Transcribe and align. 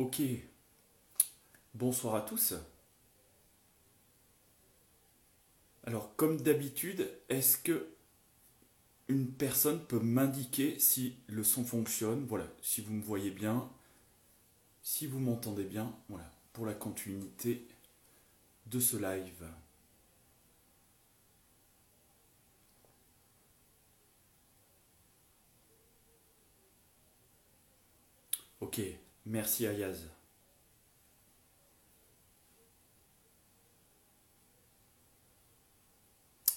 Ok. 0.00 0.22
Bonsoir 1.74 2.14
à 2.14 2.22
tous. 2.22 2.54
Alors, 5.84 6.16
comme 6.16 6.40
d'habitude, 6.40 7.10
est-ce 7.28 7.58
que 7.58 7.86
une 9.08 9.30
personne 9.30 9.84
peut 9.86 10.00
m'indiquer 10.00 10.78
si 10.78 11.16
le 11.26 11.44
son 11.44 11.66
fonctionne? 11.66 12.24
Voilà, 12.24 12.46
si 12.62 12.80
vous 12.80 12.94
me 12.94 13.02
voyez 13.02 13.30
bien, 13.30 13.68
si 14.82 15.06
vous 15.06 15.18
m'entendez 15.18 15.64
bien, 15.64 15.94
voilà, 16.08 16.30
pour 16.54 16.64
la 16.64 16.74
continuité 16.74 17.68
de 18.66 18.80
ce 18.80 18.96
live. 18.96 19.44
Ok, 28.60 28.80
merci 29.26 29.66
Ayaz. 29.66 30.08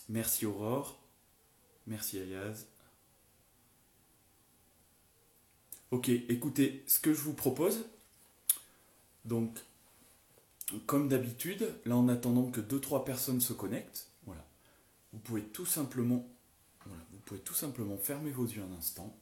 Merci 0.09 0.45
Aurore. 0.45 0.99
Merci 1.88 2.20
Ayaz. 2.20 2.68
Ok, 5.91 6.09
écoutez, 6.09 6.84
ce 6.88 6.99
que 6.99 7.13
je 7.13 7.21
vous 7.21 7.34
propose, 7.34 7.85
donc, 9.26 9.59
comme 10.88 11.07
d'habitude, 11.07 11.71
là 11.85 11.95
en 11.95 12.07
attendant 12.09 12.49
que 12.49 12.62
2-3 12.62 13.04
personnes 13.04 13.41
se 13.41 13.54
connectent, 13.54 14.07
voilà, 14.26 14.43
vous 15.12 15.20
pouvez 15.20 15.43
tout 15.43 15.68
simplement, 15.68 16.27
voilà, 16.85 17.04
vous 17.12 17.20
pouvez 17.20 17.40
tout 17.41 17.54
simplement 17.54 17.98
fermer 17.98 18.32
vos 18.32 18.45
yeux 18.45 18.63
un 18.63 18.76
instant. 18.76 19.16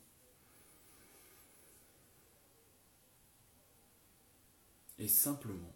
Et 5.02 5.08
simplement 5.08 5.76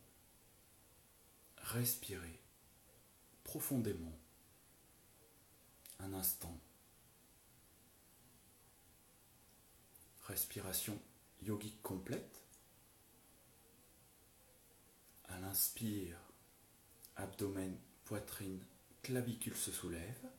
respirer 1.58 2.40
profondément 3.44 4.16
un 5.98 6.14
instant. 6.14 6.56
Respiration 10.28 11.02
yogique 11.42 11.82
complète. 11.82 12.46
À 15.24 15.40
l'inspire, 15.40 16.20
abdomen, 17.16 17.76
poitrine, 18.04 18.64
clavicule 19.02 19.58
se 19.58 19.72
soulève. 19.72 20.30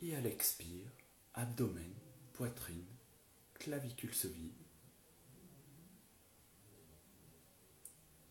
Et 0.00 0.16
à 0.16 0.22
l'expire, 0.22 0.90
abdomen, 1.34 1.92
poitrine, 2.32 2.86
clavicule 3.52 4.14
se 4.14 4.28
vide. 4.28 4.63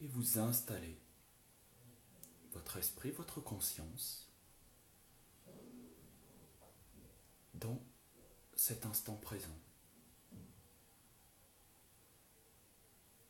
Et 0.04 0.08
vous 0.08 0.38
installez 0.38 1.00
votre 2.52 2.76
esprit, 2.76 3.12
votre 3.12 3.40
conscience 3.40 4.30
dans 7.54 7.82
cet 8.54 8.86
instant 8.86 9.16
présent. 9.16 9.58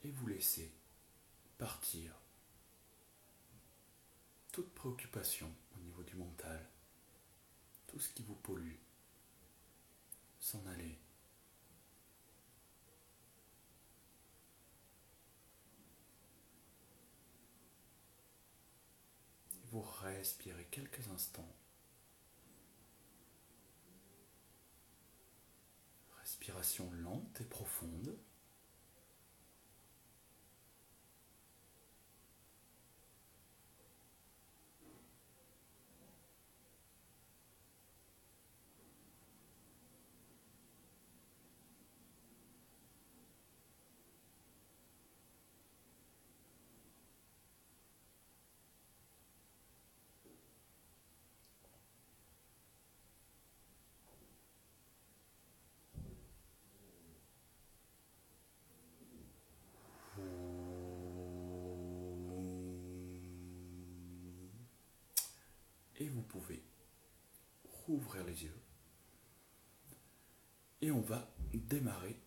Et 0.04 0.10
vous 0.10 0.26
laissez 0.26 0.74
partir 1.60 2.12
toute 4.52 4.74
préoccupation 4.74 5.54
au 5.78 5.80
niveau 5.82 6.02
du 6.02 6.16
mental, 6.16 6.68
tout 7.86 8.00
ce 8.00 8.10
qui 8.10 8.24
vous 8.24 8.34
pollue, 8.34 8.80
s'en 10.40 10.66
aller 10.66 11.03
vous 19.74 19.82
respirez 19.82 20.66
quelques 20.70 21.08
instants. 21.08 21.52
Respiration 26.20 26.92
lente 26.92 27.42
et 27.42 27.46
profonde. 27.46 28.16
Et 66.04 66.10
vous 66.10 66.22
pouvez 66.22 66.62
rouvrir 67.88 68.26
les 68.26 68.44
yeux. 68.44 68.60
Et 70.82 70.92
on 70.92 71.02
va 71.02 71.30
démarrer 71.54 72.20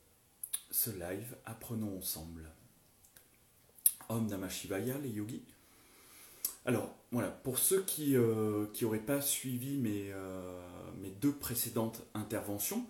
ce 0.70 0.90
live 0.90 1.36
Apprenons 1.44 1.98
ensemble. 1.98 2.50
Om 4.08 4.26
Namah 4.28 4.48
les 5.02 5.10
yogis. 5.10 5.42
Alors, 6.64 6.94
voilà, 7.12 7.28
pour 7.28 7.58
ceux 7.58 7.82
qui 7.82 8.16
n'auraient 8.16 8.98
pas 8.98 9.20
suivi 9.20 9.76
mes, 9.76 10.12
mes, 11.00 11.10
deux 11.10 11.32
précédentes 11.32 12.02
interventions, 12.14 12.86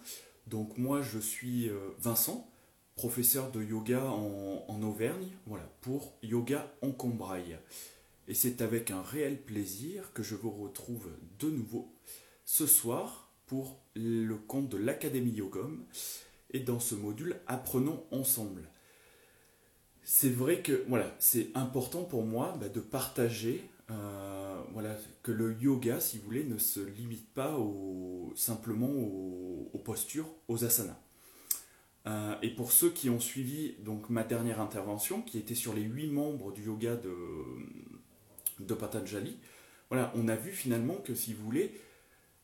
donc 0.47 0.79
moi 0.79 1.03
je 1.03 1.19
suis 1.19 1.71
Vincent, 1.99 2.49
professeur 2.95 3.51
de 3.51 3.63
yoga 3.63 4.05
en, 4.05 4.65
en 4.69 4.83
Auvergne, 4.83 5.31
voilà, 5.47 5.69
pour 5.81 6.15
Yoga 6.23 6.73
en 6.81 6.93
Combraille. 6.93 7.59
Et 8.29 8.35
c'est 8.35 8.61
avec 8.61 8.91
un 8.91 9.03
réel 9.03 9.41
plaisir 9.41 10.13
que 10.13 10.23
je 10.23 10.35
vous 10.35 10.51
retrouve 10.51 11.09
de 11.39 11.49
nouveau 11.49 11.95
ce 12.45 12.67
soir 12.67 13.33
pour 13.47 13.81
le 13.95 14.35
compte 14.37 14.69
de 14.69 14.77
l'Académie 14.77 15.33
Yogom 15.33 15.85
et 16.51 16.61
dans 16.61 16.81
ce 16.81 16.95
module 16.95 17.41
Apprenons 17.47 18.05
ensemble. 18.11 18.69
C'est 20.03 20.31
vrai 20.31 20.63
que 20.63 20.85
voilà, 20.89 21.15
c'est 21.19 21.51
important 21.55 22.05
pour 22.05 22.25
moi 22.25 22.57
bah, 22.61 22.69
de 22.69 22.81
partager 22.81 23.69
euh, 23.91 24.63
voilà, 24.73 24.97
que 25.23 25.33
le 25.33 25.57
yoga, 25.61 26.01
si 26.01 26.19
vous 26.19 26.25
voulez, 26.25 26.45
ne 26.45 26.59
se 26.59 26.81
limite 26.81 27.29
pas 27.35 27.57
simplement 28.35 28.89
aux, 28.89 29.81
postures, 29.85 30.29
aux 30.49 30.65
asanas. 30.65 30.99
Euh, 32.07 32.35
et 32.43 32.51
pour 32.51 32.73
ceux 32.73 32.91
qui 32.91 33.11
ont 33.11 33.21
suivi 33.21 33.75
donc 33.85 34.11
ma 34.11 34.25
dernière 34.25 34.61
intervention, 34.61 35.23
qui 35.23 35.39
était 35.39 35.55
sur 35.55 35.75
les 35.75 35.83
huit 35.83 36.09
membres 36.09 36.53
du 36.53 36.65
yoga 36.65 36.97
de, 36.97 37.15
de 38.61 38.75
Patanjali, 38.75 39.39
voilà, 39.91 40.13
on 40.17 40.29
a 40.29 40.37
vu 40.37 40.53
finalement 40.53 40.97
que 40.97 41.15
si 41.15 41.33
vous 41.33 41.45
voulez, 41.45 41.81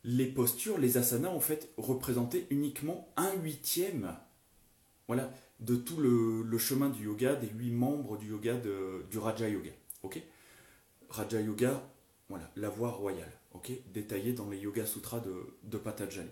les 0.05 0.27
postures, 0.27 0.79
les 0.79 0.97
asanas 0.99 1.31
en 1.31 1.41
fait 1.41 1.71
représentaient 1.77 2.47
uniquement 2.51 3.13
un 3.17 3.33
huitième 3.35 4.15
voilà, 5.09 5.31
de 5.61 5.77
tout 5.77 5.99
le, 5.99 6.59
chemin 6.59 6.89
du 6.89 7.05
yoga, 7.05 7.35
des 7.35 7.49
huit 7.49 7.73
membres 7.73 8.17
du 8.17 8.29
yoga 8.31 8.55
du 9.11 9.19
Raja 9.19 9.49
Yoga. 9.49 9.71
ok? 10.03 10.23
Raja 11.09 11.41
Yoga, 11.41 11.83
voilà, 12.29 12.51
la 12.57 12.69
voie 12.69 12.91
royale, 12.91 13.33
ok? 13.53 13.73
Détaillée 13.93 14.33
dans 14.33 14.49
les 14.49 14.59
Yoga 14.59 14.87
Sutras 14.87 15.21
de, 15.21 15.35
de 15.65 15.77
Patanjali. 15.77 16.31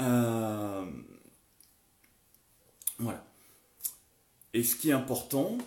Euh, 0.00 0.90
voilà. 2.98 3.24
Et 4.56 4.62
ce 4.62 4.74
qui 4.74 4.88
est 4.88 4.94
important, 4.94 5.58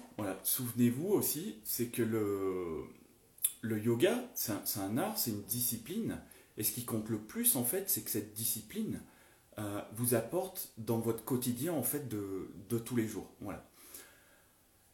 souvenez-vous 0.42 1.10
aussi, 1.10 1.58
c'est 1.64 1.90
que 1.90 2.02
le, 2.02 2.88
yoga, 3.78 4.20
c'est 4.34 4.80
un, 4.80 4.98
art, 4.98 5.16
c'est 5.16 5.30
une 5.30 5.44
discipline. 5.44 6.18
Et 6.58 6.64
ce 6.64 6.72
qui 6.72 6.86
compte 6.86 7.08
le 7.08 7.20
plus, 7.20 7.56
en 7.56 7.64
fait, 7.64 7.88
c'est 7.88 8.02
que 8.02 8.10
cette 8.10 8.34
discipline 8.34 9.00
euh, 9.60 9.80
vous 9.94 10.16
apporte 10.16 10.74
dans 10.80 10.98
votre 10.98 11.24
quotidien, 11.24 11.72
en 11.74 11.84
fait, 11.84 12.08
de, 12.08 12.80
tous 12.80 12.96
les 12.96 13.08
jours. 13.08 13.30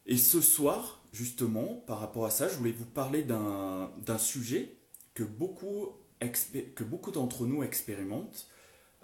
Et 0.04 0.18
ce 0.18 0.42
soir, 0.42 1.02
justement, 1.14 1.82
par 1.86 1.98
rapport 2.00 2.26
à 2.26 2.30
ça, 2.30 2.50
je 2.50 2.56
voulais 2.56 2.72
vous 2.72 2.84
parler 2.84 3.22
d'un 3.22 4.18
sujet 4.18 4.76
que 5.14 5.24
beaucoup, 5.24 5.88
beaucoup 6.80 7.12
d'entre 7.12 7.46
nous 7.46 7.62
expérimentent 7.62 8.46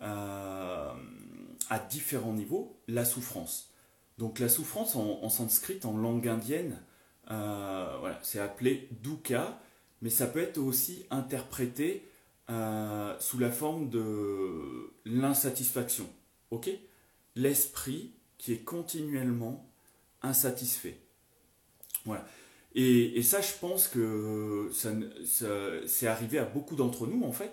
euh, 0.03 0.93
à 1.71 1.79
différents 1.79 2.35
niveaux, 2.35 2.79
la 2.89 3.07
souffrance. 3.07 3.72
Donc 4.23 4.39
la 4.39 4.49
souffrance 4.49 4.95
en, 4.95 5.29
sanskrit, 5.29 5.81
en 5.83 5.97
langue 5.97 6.29
indienne, 6.29 6.81
euh, 7.33 7.97
voilà, 7.99 8.21
c'est 8.23 8.39
appelé 8.39 8.89
dukkha, 9.03 9.61
mais 10.01 10.11
ça 10.11 10.29
peut 10.29 10.39
être 10.39 10.59
aussi 10.59 11.07
interprété 11.11 12.09
euh, 12.49 13.19
sous 13.19 13.41
la 13.41 13.51
forme 13.51 13.91
de 13.91 14.93
l'insatisfaction. 15.07 16.09
Ok? 16.53 16.71
L'esprit 17.35 18.13
qui 18.39 18.53
est 18.53 18.63
continuellement 18.63 19.69
insatisfait. 20.23 21.01
Voilà. 22.05 22.25
Et, 22.77 23.25
ça, 23.25 23.41
je 23.41 23.55
pense 23.61 23.89
que 23.89 24.71
ça, 24.73 24.93
c'est 25.89 26.07
arrivé 26.07 26.39
à 26.39 26.45
beaucoup 26.45 26.77
d'entre 26.77 27.09
nous, 27.09 27.25
en 27.25 27.33
fait, 27.33 27.51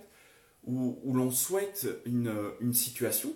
où, 0.67 0.99
l'on 1.15 1.31
souhaite 1.31 1.87
une, 2.05 2.75
situation, 2.75 3.33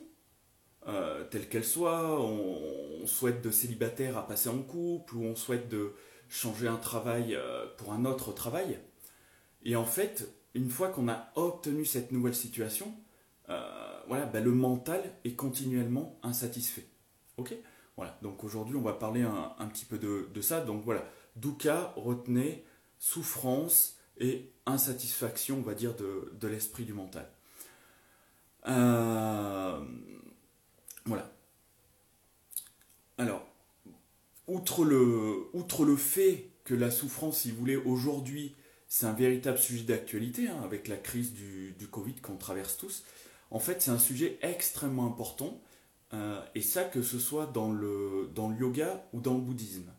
euh, 0.88 1.24
telle 1.26 1.48
qu'elle 1.48 1.66
soit, 1.66 2.20
on, 2.20 3.06
souhaite 3.06 3.42
de 3.42 3.52
célibataire 3.52 4.18
à 4.18 4.26
passer 4.26 4.48
en 4.48 4.60
couple, 4.60 5.18
ou 5.18 5.26
on 5.26 5.36
souhaite 5.36 5.68
de 5.68 5.92
changer 6.30 6.68
un 6.68 6.78
travail 6.78 7.36
euh, 7.36 7.66
pour 7.78 7.92
un 7.92 8.06
autre 8.06 8.32
travail. 8.32 8.80
Et 9.64 9.76
en 9.76 9.86
fait, 9.86 10.30
une 10.54 10.70
fois 10.70 10.90
qu'on 10.90 11.10
a 11.10 11.32
obtenu 11.36 11.84
cette 11.84 12.12
nouvelle 12.12 12.36
situation, 12.36 12.94
euh, 13.50 14.00
voilà, 14.08 14.26
ben, 14.26 14.44
le 14.44 14.52
mental 14.52 15.02
est 15.26 15.36
continuellement 15.36 16.18
insatisfait. 16.24 16.86
Ok? 17.38 17.54
Voilà, 17.98 18.18
donc 18.22 18.44
aujourd'hui 18.44 18.76
on 18.76 18.82
va 18.82 18.94
parler 18.94 19.22
un, 19.22 19.68
petit 19.68 19.86
peu 19.86 19.98
de, 19.98 20.30
de, 20.34 20.42
ça. 20.42 20.62
Donc 20.62 20.84
voilà, 20.84 21.06
Dukkha, 21.36 21.94
retenez, 21.96 22.66
souffrance 22.98 23.98
et 24.18 24.52
insatisfaction, 24.66 25.58
on 25.58 25.62
va 25.62 25.74
dire, 25.74 25.94
de, 25.96 26.48
l'esprit 26.48 26.86
du 26.86 26.94
mental. 26.94 27.30
Euh, 28.68 29.84
voilà. 31.06 31.32
Alors, 33.18 33.46
outre 34.48 34.84
le, 34.84 35.96
fait 35.96 36.50
que 36.64 36.74
la 36.74 36.92
souffrance, 36.92 37.42
si 37.42 37.52
vous 37.52 37.58
voulez, 37.58 37.76
aujourd'hui, 37.76 38.56
c'est 38.88 39.06
un 39.06 39.14
véritable 39.14 39.58
sujet 39.58 39.84
d'actualité, 39.84 40.48
hein, 40.48 40.62
avec 40.64 40.88
la 40.88 40.98
crise 40.98 41.34
du, 41.34 41.74
du 41.78 41.88
Covid 41.88 42.16
qu'on 42.16 42.38
traverse 42.38 42.78
tous, 42.78 43.04
en 43.52 43.60
fait, 43.60 43.82
c'est 43.82 43.92
un 43.92 44.00
sujet 44.00 44.40
extrêmement 44.42 45.06
important, 45.06 45.62
euh, 46.14 46.40
et 46.56 46.62
ça, 46.62 46.84
que 46.84 47.02
ce 47.02 47.20
soit 47.20 47.46
dans 47.48 47.72
le, 47.72 48.30
dans 48.34 48.50
le 48.50 48.58
yoga 48.58 49.06
ou 49.14 49.22
dans 49.22 49.36
le 49.36 49.42
bouddhisme. 49.42 49.92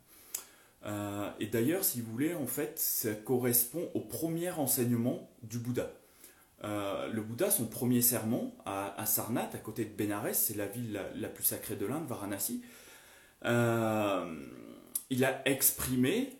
Euh, 0.85 1.29
et 1.39 1.47
d'ailleurs, 1.47 1.83
si 1.83 2.01
vous 2.01 2.11
voulez, 2.11 2.33
en 2.33 2.47
fait, 2.47 2.77
ça 2.79 3.13
correspond 3.13 3.89
au 3.93 4.01
premier 4.01 4.51
enseignement 4.51 5.29
du 5.41 5.57
Bouddha. 5.57 5.89
Euh, 6.65 7.07
le 7.09 7.21
Bouddha, 7.21 7.51
son 7.51 7.67
premier 7.67 8.01
sermon 8.01 8.53
à, 8.65 9.05
Sarnath, 9.05 9.53
à 9.55 9.59
côté 9.59 9.85
de 9.85 9.93
Benares, 9.93 10.33
c'est 10.33 10.55
la 10.55 10.65
ville 10.65 10.99
la, 11.15 11.29
plus 11.29 11.43
sacrée 11.43 11.75
de 11.75 11.85
l'Inde, 11.85 12.07
Varanasi, 12.07 12.63
euh, 13.45 14.45
il 15.09 15.23
a 15.23 15.47
exprimé 15.47 16.39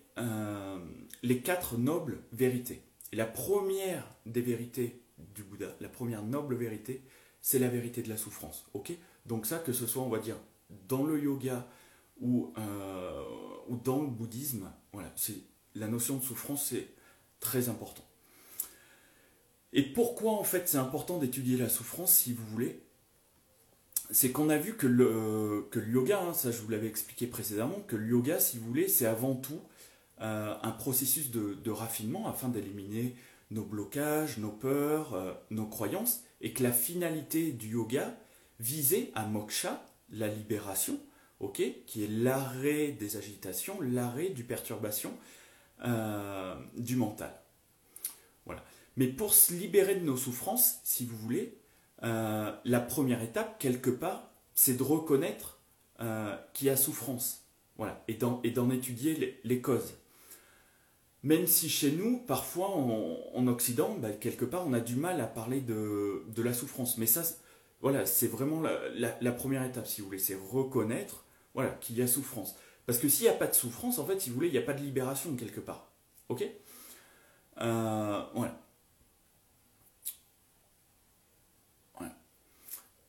les 1.22 1.40
quatre 1.42 1.76
nobles 1.76 2.22
vérités. 2.32 2.82
Et 3.12 3.16
la 3.16 3.26
première 3.26 4.04
des 4.24 4.40
vérités 4.40 5.02
du 5.18 5.44
Bouddha, 5.44 5.76
la 5.80 5.88
première 5.88 6.22
noble 6.22 6.56
vérité, 6.56 7.02
c'est 7.40 7.58
la 7.58 7.68
vérité 7.68 8.02
de 8.02 8.08
la 8.08 8.16
souffrance. 8.16 8.66
Ok? 8.74 8.92
Donc 9.26 9.46
ça, 9.46 9.58
que 9.58 9.72
ce 9.72 9.86
soit, 9.86 10.02
on 10.02 10.08
va 10.08 10.18
dire, 10.18 10.36
dans 10.88 11.04
le 11.04 11.22
yoga 11.22 11.68
ou 12.20 12.52
ou 13.68 13.76
dans 13.76 14.00
le 14.00 14.08
bouddhisme, 14.08 14.72
voilà, 14.92 15.12
la 15.74 15.88
notion 15.88 16.16
de 16.16 16.22
souffrance, 16.22 16.66
c'est 16.66 16.88
très 17.40 17.68
important. 17.68 18.04
Et 19.76 19.82
pourquoi 19.82 20.32
en 20.32 20.42
fait 20.42 20.68
c'est 20.68 20.78
important 20.78 21.18
d'étudier 21.18 21.58
la 21.58 21.68
souffrance, 21.68 22.12
si 22.12 22.32
vous 22.32 22.46
voulez? 22.46 22.80
C'est 24.10 24.32
qu'on 24.32 24.48
a 24.48 24.56
vu 24.56 24.74
que 24.74 24.86
le, 24.86 25.68
le 25.70 25.88
yoga, 25.88 26.18
hein, 26.22 26.32
ça 26.32 26.50
je 26.50 26.62
vous 26.62 26.70
l'avais 26.70 26.86
expliqué 26.86 27.26
précédemment, 27.26 27.80
que 27.86 27.94
le 27.94 28.06
yoga, 28.06 28.40
si 28.40 28.56
vous 28.56 28.66
voulez, 28.66 28.88
c'est 28.88 29.04
avant 29.04 29.34
tout 29.34 29.60
euh, 30.22 30.54
un 30.62 30.70
processus 30.70 31.30
de, 31.30 31.70
raffinement 31.70 32.26
afin 32.26 32.48
d'éliminer 32.48 33.14
nos 33.50 33.64
blocages, 33.64 34.38
nos 34.38 34.50
peurs, 34.50 35.12
euh, 35.12 35.34
nos 35.50 35.66
croyances, 35.66 36.22
et 36.40 36.54
que 36.54 36.62
la 36.62 36.72
finalité 36.72 37.52
du 37.52 37.72
yoga 37.72 38.16
visait 38.58 39.10
à 39.14 39.26
moksha, 39.26 39.84
la 40.10 40.28
libération, 40.28 40.98
qui 41.54 42.02
est 42.02 42.08
l'arrêt 42.08 42.92
des 42.92 43.18
agitations, 43.18 43.78
l'arrêt 43.82 44.30
du 44.30 44.42
perturbation 44.42 45.12
euh, 45.84 46.54
du 46.78 46.96
mental. 46.96 47.38
Voilà. 48.46 48.64
Mais 48.96 49.06
pour 49.08 49.34
se 49.34 49.52
libérer 49.52 49.94
de 49.94 50.04
nos 50.04 50.16
souffrances, 50.16 50.80
si 50.84 51.04
vous 51.04 51.16
voulez, 51.16 51.58
euh, 52.02 52.54
la 52.64 52.80
première 52.80 53.22
étape, 53.22 53.58
quelque 53.58 53.90
part, 53.90 54.30
c'est 54.54 54.76
de 54.76 54.82
reconnaître 54.82 55.60
euh, 56.00 56.34
qu'il 56.52 56.68
y 56.68 56.70
a 56.70 56.76
souffrance. 56.76 57.46
Voilà. 57.76 58.02
Et 58.08 58.14
d'en, 58.14 58.70
étudier 58.70 59.38
les, 59.44 59.60
causes. 59.60 59.94
Même 61.22 61.46
si 61.46 61.68
chez 61.68 61.92
nous, 61.92 62.18
parfois 62.18 62.68
en, 62.68 63.46
Occident, 63.48 63.94
bah, 63.98 64.12
quelque 64.12 64.46
part, 64.46 64.66
on 64.66 64.72
a 64.72 64.80
du 64.80 64.96
mal 64.96 65.20
à 65.20 65.26
parler 65.26 65.60
de, 65.60 66.22
la 66.36 66.54
souffrance. 66.54 66.96
Mais 66.96 67.06
ça, 67.06 67.22
voilà, 67.82 68.06
c'est 68.06 68.28
vraiment 68.28 68.62
la, 68.62 69.32
première 69.32 69.62
étape, 69.62 69.86
si 69.86 70.00
vous 70.00 70.06
voulez, 70.06 70.18
c'est 70.18 70.38
reconnaître 70.50 71.24
voilà, 71.54 71.70
qu'il 71.70 71.96
y 71.96 72.02
a 72.02 72.06
souffrance. 72.06 72.56
Parce 72.86 72.98
que 72.98 73.08
s'il 73.08 73.24
n'y 73.24 73.30
a 73.30 73.34
pas 73.34 73.46
de 73.46 73.54
souffrance, 73.54 73.98
en 73.98 74.06
fait, 74.06 74.20
si 74.20 74.30
vous 74.30 74.36
voulez, 74.36 74.48
il 74.48 74.52
n'y 74.52 74.58
a 74.58 74.62
pas 74.62 74.74
de 74.74 74.82
libération 74.82 75.34
quelque 75.36 75.60
part. 75.60 75.90
Ok? 76.28 76.44
Euh, 77.60 78.22
voilà. 78.34 78.65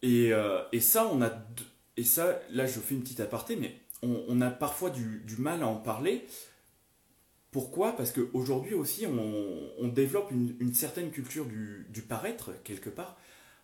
Et, 0.07 0.31
euh, 0.31 0.62
et, 0.71 0.80
ça, 0.80 1.09
on 1.12 1.21
a. 1.21 1.31
Et 1.98 2.04
ça, 2.06 2.39
là, 2.51 2.65
je 2.65 2.80
fais 2.80 2.95
une 2.95 3.01
petite 3.01 3.19
aparté, 3.19 3.57
mais 3.57 3.75
on, 4.01 4.39
a 4.39 4.50
parfois 4.50 4.89
du, 4.89 5.36
mal 5.38 5.63
à 5.63 5.68
en 5.68 5.75
parler. 5.75 6.25
Pourquoi? 7.51 7.95
Parce 7.95 8.12
qu'aujourd'hui 8.12 8.74
aussi, 8.74 9.06
on, 9.07 9.88
développe 9.88 10.31
une, 10.31 10.74
certaine 10.74 11.12
culture 11.12 11.45
du, 11.45 12.01
paraître, 12.07 12.51
quelque 12.63 12.89
part, 12.89 13.18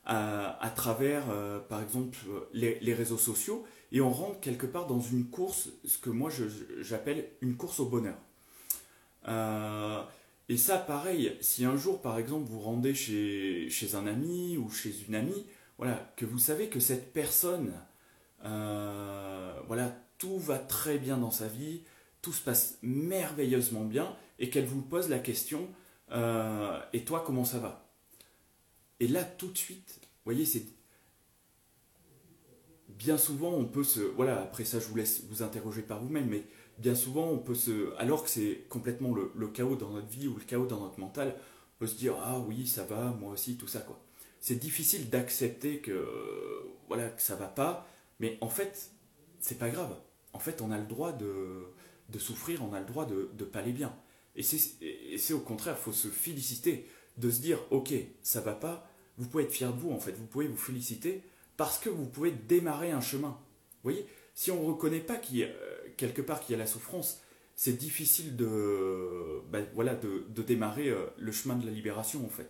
à, 0.05 0.73
travers, 0.75 1.29
euh, 1.29 1.59
par 1.59 1.81
exemple, 1.81 2.17
les, 2.53 2.93
réseaux 2.93 3.17
sociaux 3.17 3.65
et 3.91 4.01
on 4.01 4.09
rentre 4.09 4.39
quelque 4.39 4.65
part 4.65 4.87
dans 4.87 4.99
une 4.99 5.25
course, 5.25 5.69
ce 5.85 5.97
que 5.97 6.09
moi 6.09 6.31
j'appelle 6.81 7.29
une 7.41 7.55
course 7.55 7.79
au 7.79 7.85
bonheur. 7.85 8.17
Euh, 9.27 10.01
et 10.49 10.57
ça, 10.57 10.77
pareil, 10.77 11.37
si 11.39 11.63
un 11.63 11.77
jour, 11.77 12.01
par 12.01 12.17
exemple, 12.17 12.49
vous 12.49 12.59
rendez 12.59 12.95
chez 12.95 13.69
un 13.93 14.07
ami 14.07 14.57
ou 14.57 14.69
chez 14.71 14.93
une 15.07 15.15
amie, 15.15 15.45
voilà, 15.83 16.13
que 16.15 16.25
vous 16.25 16.39
savez 16.39 16.69
que 16.69 16.79
cette 16.79 17.11
personne, 17.11 17.73
euh, 18.45 19.53
voilà, 19.67 19.93
tout 20.17 20.39
va 20.39 20.57
très 20.57 20.97
bien 20.97 21.17
dans 21.17 21.29
sa 21.29 21.49
vie, 21.49 21.81
tout 22.21 22.31
se 22.31 22.41
passe 22.41 22.77
merveilleusement 22.83 23.83
bien, 23.83 24.15
et 24.39 24.49
qu'elle 24.49 24.65
vous 24.65 24.81
pose 24.81 25.09
la 25.09 25.19
question, 25.19 25.67
euh, 26.11 26.79
et 26.93 27.03
toi, 27.03 27.21
comment 27.25 27.43
ça 27.43 27.59
va? 27.59 27.91
Et 29.01 29.09
là, 29.09 29.25
tout 29.25 29.49
de 29.49 29.57
suite, 29.57 29.99
vous 30.01 30.31
voyez, 30.31 30.45
c'est 30.45 30.63
bien 32.87 33.17
souvent, 33.17 33.51
on 33.51 33.65
peut 33.65 33.83
se. 33.83 33.99
Voilà, 33.99 34.41
après 34.41 34.63
ça, 34.63 34.79
je 34.79 34.87
vous 34.87 34.95
laisse 34.95 35.25
vous 35.25 35.43
interroger 35.43 35.81
par 35.81 35.99
vous-même, 35.99 36.29
mais 36.29 36.45
bien 36.77 36.95
souvent, 36.95 37.27
on 37.27 37.39
peut 37.39 37.55
se. 37.55 37.93
Alors 37.97 38.23
que 38.23 38.29
c'est 38.29 38.67
complètement 38.69 39.13
le, 39.13 39.47
chaos 39.49 39.75
dans 39.75 39.89
notre 39.89 40.07
vie 40.07 40.29
ou 40.29 40.35
le 40.35 40.45
chaos 40.45 40.65
dans 40.65 40.79
notre 40.79 41.01
mental, 41.01 41.35
on 41.75 41.79
peut 41.79 41.87
se 41.87 41.97
dire 41.97 42.15
Ah 42.23 42.39
oui, 42.39 42.67
ça 42.67 42.85
va, 42.85 43.11
moi 43.19 43.33
aussi, 43.33 43.57
tout 43.57 43.67
ça, 43.67 43.81
quoi. 43.81 44.01
C'est 44.43 44.55
difficile 44.59 45.09
d'accepter 45.09 45.79
que. 45.79 46.05
Voilà, 46.89 47.07
que 47.07 47.21
ça 47.21 47.35
va 47.35 47.47
pas, 47.47 47.87
mais 48.19 48.37
en 48.41 48.49
fait, 48.49 48.91
c'est 49.39 49.57
pas 49.57 49.69
grave. 49.69 49.95
En 50.33 50.39
fait, 50.39 50.61
on 50.61 50.69
a 50.69 50.77
le 50.77 50.85
droit 50.85 51.13
de, 51.13 51.63
de 52.09 52.19
souffrir, 52.19 52.61
on 52.61 52.73
a 52.73 52.81
le 52.81 52.85
droit 52.85 53.05
de 53.05 53.29
ne 53.39 53.45
pas 53.45 53.59
aller 53.59 53.71
bien. 53.71 53.95
Et 54.35 54.43
c'est 54.43 55.33
au 55.33 55.39
contraire, 55.39 55.77
faut 55.77 55.93
se 55.93 56.09
féliciter, 56.09 56.85
de 57.17 57.31
se 57.31 57.39
dire 57.39 57.57
Ok, 57.71 57.93
ça 58.21 58.41
va 58.41 58.51
pas, 58.51 58.91
vous 59.17 59.29
pouvez 59.29 59.45
être 59.45 59.53
fier 59.53 59.73
de 59.73 59.79
vous, 59.79 59.91
en 59.91 59.99
fait, 60.01 60.11
vous 60.11 60.25
pouvez 60.25 60.47
vous 60.47 60.57
féliciter 60.57 61.23
parce 61.55 61.79
que 61.79 61.89
vous 61.89 62.05
pouvez 62.05 62.31
démarrer 62.31 62.91
un 62.91 62.99
chemin. 62.99 63.39
Vous 63.81 63.91
voyez, 63.91 64.05
si 64.35 64.51
on 64.51 64.61
ne 64.61 64.67
reconnaît 64.67 64.99
pas 64.99 65.15
qu'il 65.15 65.41
euh, 65.41 65.53
quelque 65.95 66.21
part 66.21 66.41
qu'il 66.41 66.51
y 66.51 66.55
a 66.55 66.59
la 66.59 66.67
souffrance, 66.67 67.21
c'est 67.55 67.77
difficile 67.77 68.35
de, 68.35 69.41
ben, 69.51 69.65
voilà, 69.73 69.95
de, 69.95 70.41
démarrer 70.41 70.89
euh, 70.89 71.05
le 71.17 71.31
chemin 71.31 71.55
de 71.55 71.65
la 71.65 71.71
libération 71.71 72.25
en 72.25 72.29
fait. 72.29 72.49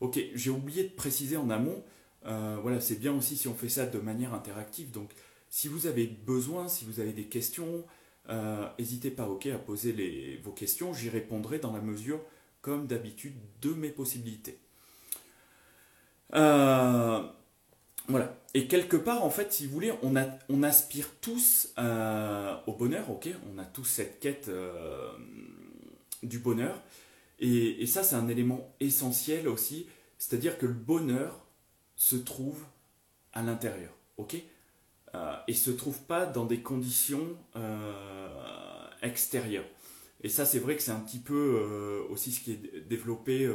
Ok, 0.00 0.18
j'ai 0.34 0.50
oublié 0.50 0.84
de 0.84 0.88
préciser 0.88 1.36
en 1.36 1.50
amont, 1.50 1.82
euh, 2.26 2.58
voilà, 2.62 2.80
c'est 2.80 2.96
bien 2.96 3.14
aussi 3.14 3.36
si 3.36 3.48
on 3.48 3.54
fait 3.54 3.68
ça 3.68 3.86
de 3.86 3.98
manière 3.98 4.34
interactive. 4.34 4.90
Donc, 4.90 5.10
si 5.48 5.68
vous 5.68 5.86
avez 5.86 6.06
besoin, 6.06 6.68
si 6.68 6.84
vous 6.84 7.00
avez 7.00 7.12
des 7.12 7.24
questions, 7.24 7.84
n'hésitez 8.78 9.10
pas 9.10 9.24
à 9.24 9.58
poser 9.58 9.92
les, 9.92 10.38
vos 10.38 10.52
questions. 10.52 10.92
J'y 10.94 11.10
répondrai 11.10 11.58
dans 11.58 11.72
la 11.72 11.80
mesure, 11.80 12.20
comme 12.60 12.86
d'habitude, 12.86 13.34
de 13.60 13.74
mes 13.74 13.90
possibilités. 13.90 14.58
Euh, 16.34 17.22
voilà. 18.08 18.36
Et 18.54 18.66
quelque 18.66 18.96
part, 18.96 19.24
en 19.24 19.30
fait, 19.30 19.52
si 19.52 19.66
vous 19.66 19.72
voulez, 19.72 19.92
on, 20.02 20.14
on 20.48 20.62
aspire 20.62 21.08
tous 21.20 21.72
euh, 21.78 22.54
au 22.66 22.72
bonheur, 22.72 23.10
ok? 23.10 23.28
On 23.52 23.58
a 23.58 23.64
tous 23.64 23.84
cette 23.84 24.20
quête 24.20 24.48
euh, 24.48 25.10
du 26.22 26.38
bonheur. 26.38 26.80
Et, 27.40 27.86
ça, 27.86 28.02
c'est 28.02 28.16
un 28.16 28.28
élément 28.28 28.74
essentiel 28.80 29.48
aussi. 29.48 29.86
C'est-à-dire 30.18 30.58
que 30.58 30.66
le 30.66 30.72
bonheur 30.72 31.44
se 31.96 32.16
trouve 32.16 32.64
à 33.32 33.42
l'intérieur, 33.42 33.92
ok? 34.16 34.36
Euh, 35.14 35.36
Et 35.48 35.54
se 35.54 35.70
trouve 35.70 36.00
pas 36.02 36.26
dans 36.26 36.44
des 36.44 36.60
conditions 36.60 37.36
extérieures. 39.02 39.66
Et 40.22 40.28
ça, 40.28 40.46
c'est 40.46 40.58
vrai 40.58 40.76
que 40.76 40.82
c'est 40.82 40.92
un 40.92 41.00
petit 41.00 41.18
peu 41.18 42.06
aussi 42.08 42.32
ce 42.32 42.40
qui 42.40 42.52
est 42.52 42.88
développé 42.88 43.50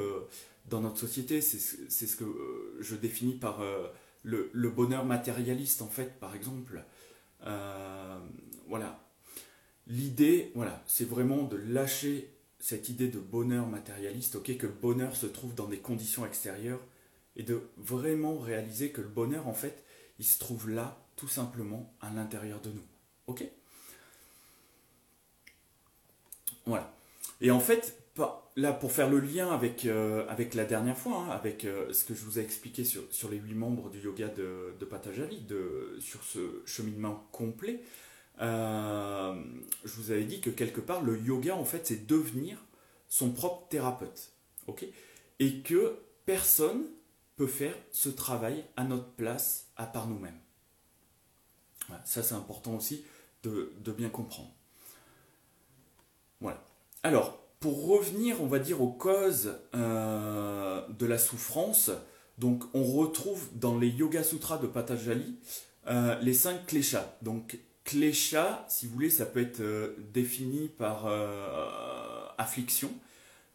dans 0.69 0.81
notre 0.81 0.97
société. 0.97 1.41
C'est 1.41 2.07
ce 2.07 2.15
que 2.15 2.25
je 2.79 2.95
définis 2.95 3.33
par 3.33 3.63
le, 4.23 4.49
le, 4.53 4.69
bonheur 4.69 5.05
matérialiste, 5.05 5.81
en 5.81 5.87
fait, 5.87 6.19
par 6.19 6.35
exemple. 6.35 6.83
Euh, 7.45 8.19
voilà. 8.67 9.03
L'idée, 9.87 10.51
voilà, 10.55 10.83
c'est 10.87 11.07
vraiment 11.07 11.43
de 11.43 11.57
lâcher 11.57 12.29
cette 12.59 12.89
idée 12.89 13.07
de 13.07 13.19
bonheur 13.19 13.67
matérialiste, 13.67 14.35
ok, 14.35 14.57
que 14.57 14.67
le 14.67 14.73
bonheur 14.73 15.15
se 15.15 15.25
trouve 15.25 15.55
dans 15.55 15.67
des 15.67 15.79
conditions 15.79 16.25
extérieures, 16.25 16.81
et 17.35 17.43
de 17.43 17.61
vraiment 17.77 18.37
réaliser 18.37 18.91
que 18.91 19.01
le 19.01 19.07
bonheur, 19.07 19.47
en 19.47 19.53
fait, 19.53 19.83
il 20.19 20.25
se 20.25 20.39
trouve 20.39 20.69
là, 20.69 20.97
tout 21.15 21.27
simplement, 21.27 21.93
à 22.01 22.09
l'intérieur 22.09 22.59
de 22.61 22.69
nous. 22.69 22.85
Ok? 23.27 23.45
Voilà. 26.65 26.93
Et 27.41 27.51
en 27.51 27.59
fait, 27.59 27.97
là, 28.55 28.73
pour 28.73 28.91
faire 28.91 29.09
le 29.09 29.19
lien 29.19 29.51
avec, 29.51 29.85
euh, 29.85 30.25
la 30.53 30.65
dernière 30.65 30.97
fois, 30.97 31.17
hein, 31.17 31.29
avec 31.29 31.65
euh, 31.65 31.91
ce 31.93 32.03
que 32.03 32.13
je 32.13 32.23
vous 32.25 32.39
ai 32.39 32.41
expliqué 32.41 32.83
sur, 32.83 33.29
les 33.29 33.37
huit 33.37 33.55
membres 33.55 33.89
du 33.89 33.99
yoga 33.99 34.27
de, 34.27 34.73
de 34.79 34.85
Patanjali, 34.85 35.41
de, 35.41 35.95
sur 35.99 36.23
ce 36.23 36.61
cheminement 36.65 37.27
complet, 37.31 37.81
euh, 38.41 39.41
je 39.83 39.93
vous 39.95 40.11
avais 40.11 40.23
dit 40.23 40.41
que 40.41 40.49
quelque 40.49 40.81
part, 40.81 41.01
le 41.01 41.19
yoga, 41.19 41.55
en 41.55 41.65
fait, 41.65 41.87
c'est 41.87 42.05
devenir 42.07 42.57
son 43.07 43.31
propre 43.31 43.67
thérapeute. 43.69 44.31
ok? 44.67 44.85
Et 45.39 45.61
que 45.61 45.97
personne 46.25 46.83
peut 47.35 47.47
faire 47.47 47.75
ce 47.91 48.09
travail 48.09 48.65
à 48.75 48.83
notre 48.83 49.09
place, 49.11 49.67
à 49.77 49.85
part 49.85 50.07
nous-mêmes. 50.07 50.39
ça, 52.05 52.21
c'est 52.21 52.35
important 52.35 52.75
aussi 52.75 53.03
de, 53.43 53.73
de 53.79 53.91
bien 53.91 54.09
comprendre. 54.09 54.51
Voilà. 56.41 56.61
Alors, 57.03 57.39
pour 57.59 57.87
revenir, 57.87 58.41
on 58.41 58.47
va 58.47 58.59
dire, 58.59 58.81
aux 58.81 58.91
causes 58.91 59.57
euh, 59.75 60.87
de 60.89 61.05
la 61.05 61.17
souffrance, 61.17 61.91
donc 62.37 62.63
on 62.73 62.83
retrouve 62.83 63.47
dans 63.53 63.77
les 63.77 63.89
Yoga 63.89 64.23
Sutras 64.23 64.57
de 64.57 64.67
Patanjali 64.67 65.37
euh, 65.87 66.17
les 66.21 66.33
cinq 66.33 66.67
kleshas. 66.67 67.17
Donc 67.21 67.59
klesha, 67.89 68.65
si 68.67 68.85
vous 68.87 68.93
voulez, 68.93 69.09
ça 69.09 69.25
peut 69.25 69.41
être 69.41 69.61
euh, 69.61 69.95
défini 70.13 70.67
par 70.67 71.07
affliction. 72.37 72.91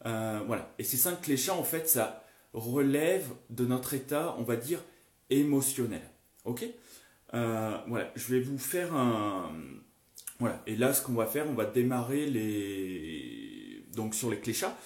voilà. 0.03 0.73
Et 0.79 0.85
ces 0.85 0.97
cinq 0.97 1.23
kleshas, 1.23 1.55
en 1.55 1.65
fait, 1.65 1.89
ça 1.89 2.25
relève 2.53 3.29
de 3.51 3.65
notre 3.65 3.95
état, 3.95 4.35
on 4.39 4.43
va 4.43 4.57
dire, 4.57 4.81
émotionnel. 5.31 6.03
Ok? 6.45 6.65
Voilà. 7.33 8.13
Je 8.15 8.35
vais 8.35 8.41
vous 8.41 8.59
faire 8.59 8.95
un. 8.95 9.53
Voilà. 10.41 10.63
Et 10.67 10.77
là, 10.77 10.93
ce 10.93 11.03
qu'on 11.03 11.15
va 11.15 11.27
faire, 11.27 11.49
on 11.49 11.55
va 11.55 11.65
démarrer 11.65 12.27
les 12.27 13.85
donc 13.95 14.15
sur 14.15 14.31
les 14.31 14.39
cléchats. 14.39 14.77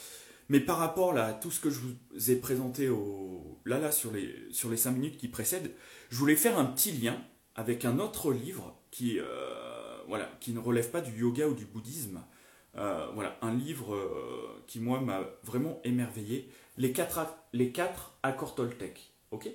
Mais 0.48 0.60
par 0.60 0.78
rapport 0.78 1.16
à 1.18 1.32
tout 1.32 1.50
ce 1.50 1.60
que 1.60 1.70
je 1.70 1.80
vous 1.80 2.30
ai 2.30 2.36
présenté 2.36 2.88
au, 2.88 3.60
là, 3.64 3.78
là, 3.78 3.92
sur 3.92 4.12
les, 4.12 4.34
sur 4.50 4.70
les 4.70 4.76
5 4.76 4.92
minutes 4.92 5.18
qui 5.18 5.28
précèdent, 5.28 5.72
je 6.10 6.16
voulais 6.16 6.36
faire 6.36 6.58
un 6.58 6.64
petit 6.64 6.92
lien 6.92 7.20
avec 7.54 7.84
un 7.84 7.98
autre 7.98 8.32
livre 8.32 8.77
qui, 8.90 9.18
euh, 9.18 9.98
voilà, 10.06 10.30
qui 10.40 10.52
ne 10.52 10.58
relève 10.58 10.90
pas 10.90 11.00
du 11.00 11.20
yoga 11.20 11.48
ou 11.48 11.54
du 11.54 11.64
bouddhisme. 11.64 12.22
Euh, 12.76 13.08
voilà, 13.14 13.36
un 13.42 13.54
livre 13.54 13.94
euh, 13.94 14.62
qui, 14.66 14.80
moi, 14.80 15.00
m'a 15.00 15.24
vraiment 15.42 15.80
émerveillé. 15.84 16.50
Les 16.76 16.92
quatre, 16.92 17.20
les 17.52 17.72
quatre 17.72 18.12
accords 18.22 18.54
Toltec, 18.54 19.12
ok? 19.30 19.48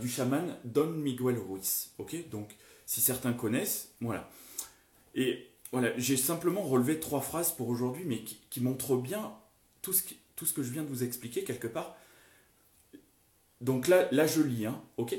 Du 0.00 0.08
chaman 0.08 0.56
Don 0.64 0.90
Miguel 0.90 1.38
Ruiz, 1.38 1.92
ok? 1.98 2.28
Donc, 2.28 2.56
si 2.86 3.00
certains 3.00 3.32
connaissent, 3.32 3.94
voilà. 4.00 4.28
Et 5.14 5.48
voilà, 5.70 5.96
j'ai 5.96 6.16
simplement 6.16 6.62
relevé 6.62 6.98
trois 6.98 7.20
phrases 7.20 7.52
pour 7.52 7.68
aujourd'hui, 7.68 8.04
mais 8.04 8.24
qui, 8.24 8.60
montrent 8.60 8.96
bien 8.96 9.32
tout 9.80 9.92
ce, 9.92 10.02
tout 10.34 10.44
ce 10.44 10.52
que 10.52 10.64
je 10.64 10.72
viens 10.72 10.82
de 10.82 10.88
vous 10.88 11.04
expliquer 11.04 11.44
quelque 11.44 11.68
part. 11.68 11.96
Donc 13.60 13.86
là, 13.86 14.08
là 14.10 14.26
je 14.26 14.42
lis, 14.42 14.66
hein, 14.66 14.82
ok? 14.96 15.14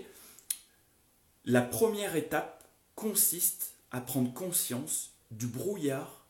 La 1.46 1.62
première 1.62 2.18
étape 2.18 2.61
consiste 2.96 3.76
à 3.92 4.02
prendre 4.02 4.34
conscience 4.34 5.14
du 5.32 5.48
brouillard 5.48 6.28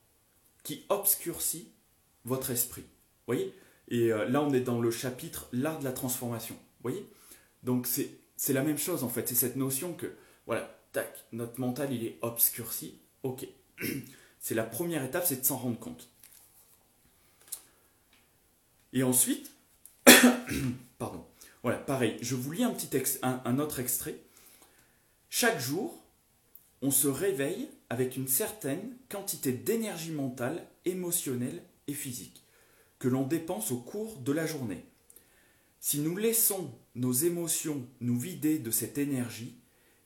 qui 0.64 0.86
obscurcit 0.90 1.72
votre 2.26 2.52
esprit. 2.52 2.86
voyez? 3.28 3.56
Et 3.88 4.12
euh, 4.12 4.28
là, 4.30 4.42
on 4.42 4.54
est 4.54 4.62
dans 4.62 4.80
le 4.80 4.92
chapitre 4.92 5.48
L'art 5.52 5.80
de 5.80 5.84
la 5.84 5.92
transformation. 5.92 6.56
voyez? 6.82 7.06
Donc 7.64 7.88
c'est 7.88 8.54
la 8.54 8.64
même 8.64 8.78
chose 8.78 9.04
en 9.04 9.10
fait. 9.10 9.28
C'est 9.28 9.36
cette 9.36 9.56
notion 9.56 9.94
que, 9.94 10.16
voilà, 10.46 10.78
tac, 10.94 11.26
notre 11.32 11.60
mental 11.60 11.94
il 11.94 12.06
est 12.06 12.18
obscurci. 12.22 13.00
Ok, 13.24 13.48
c'est 14.40 14.56
la 14.56 14.64
première 14.64 15.04
étape, 15.04 15.26
c'est 15.26 15.42
de 15.42 15.46
s'en 15.46 15.58
rendre 15.58 15.80
compte. 15.80 16.10
Et 18.94 19.04
ensuite, 19.04 19.52
pardon, 20.98 21.26
voilà, 21.64 21.78
pareil, 21.78 22.18
je 22.22 22.36
vous 22.36 22.52
lis 22.52 22.64
un, 22.64 22.72
petit 22.72 22.90
un, 23.22 23.60
autre 23.60 23.80
extrait. 23.80 24.20
Chaque 25.30 25.60
jour, 25.60 26.01
on 26.82 26.92
se 26.92 27.08
réveille 27.08 27.70
avec 27.90 28.16
une 28.16 28.28
certaine 28.28 28.96
quantité 29.10 29.52
d'énergie 29.52 30.12
mentale, 30.12 30.68
émotionnelle 30.86 31.64
et 31.88 31.94
physique 31.94 32.44
que 33.00 33.08
l'on 33.08 33.26
dépense 33.26 33.72
au 33.72 33.78
cours 33.78 34.18
de 34.20 34.32
la 34.32 34.46
journée. 34.46 34.86
Si 35.80 36.00
nous 36.00 36.16
laissons 36.16 36.72
nos 36.94 37.12
émotions 37.12 37.88
nous 38.00 38.20
vider 38.20 38.60
de 38.60 38.70
cette 38.70 39.00
énergie, 39.00 39.58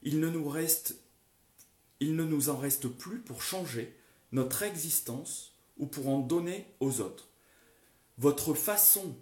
il 0.02 0.22
ne 0.22 0.30
nous 0.30 0.48
en 2.50 2.58
reste 2.58 2.88
plus 2.88 3.20
pour 3.20 3.42
changer 3.42 3.94
notre 4.32 4.64
existence 4.64 5.54
ou 5.78 5.88
pour 5.88 6.08
en 6.08 6.20
donner 6.20 6.66
aux 6.80 7.02
autres. 7.02 7.28
Votre 8.18 8.54
façon 8.54 9.18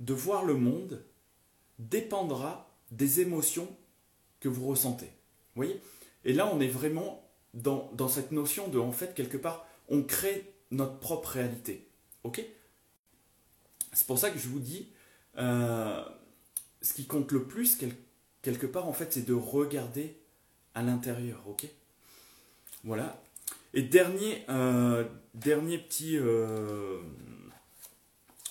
de 0.00 0.12
voir 0.12 0.44
le 0.44 0.54
monde 0.54 1.02
dépendra 1.78 2.70
des 2.90 3.20
émotions 3.20 3.74
que 4.40 4.50
vous 4.50 4.66
ressentez. 4.66 5.10
voyez? 5.54 5.80
Et 6.26 6.32
là, 6.32 6.50
on 6.52 6.60
est 6.60 6.68
vraiment 6.68 7.24
dans, 7.54 8.08
cette 8.08 8.32
notion 8.32 8.66
de, 8.68 8.80
en 8.80 8.90
fait, 8.90 9.14
quelque 9.14 9.36
part, 9.36 9.64
on 9.88 10.02
crée 10.02 10.52
notre 10.72 10.98
propre 10.98 11.28
réalité. 11.28 11.88
Ok? 12.24 12.44
C'est 13.92 14.06
pour 14.08 14.18
ça 14.18 14.30
que 14.30 14.38
je 14.38 14.48
vous 14.48 14.58
dis, 14.58 14.90
euh, 15.38 16.04
ce 16.82 16.94
qui 16.94 17.06
compte 17.06 17.30
le 17.30 17.44
plus, 17.44 17.78
quelque 18.42 18.66
part, 18.66 18.88
en 18.88 18.92
fait, 18.92 19.12
c'est 19.12 19.24
de 19.24 19.34
regarder 19.34 20.18
à 20.74 20.82
l'intérieur. 20.82 21.40
Ok? 21.46 21.66
Voilà. 22.82 23.22
Et 23.72 23.82
dernier, 23.82 24.44
euh, 24.48 25.04
dernier 25.34 25.78
petit, 25.78 26.18
euh, 26.18 27.00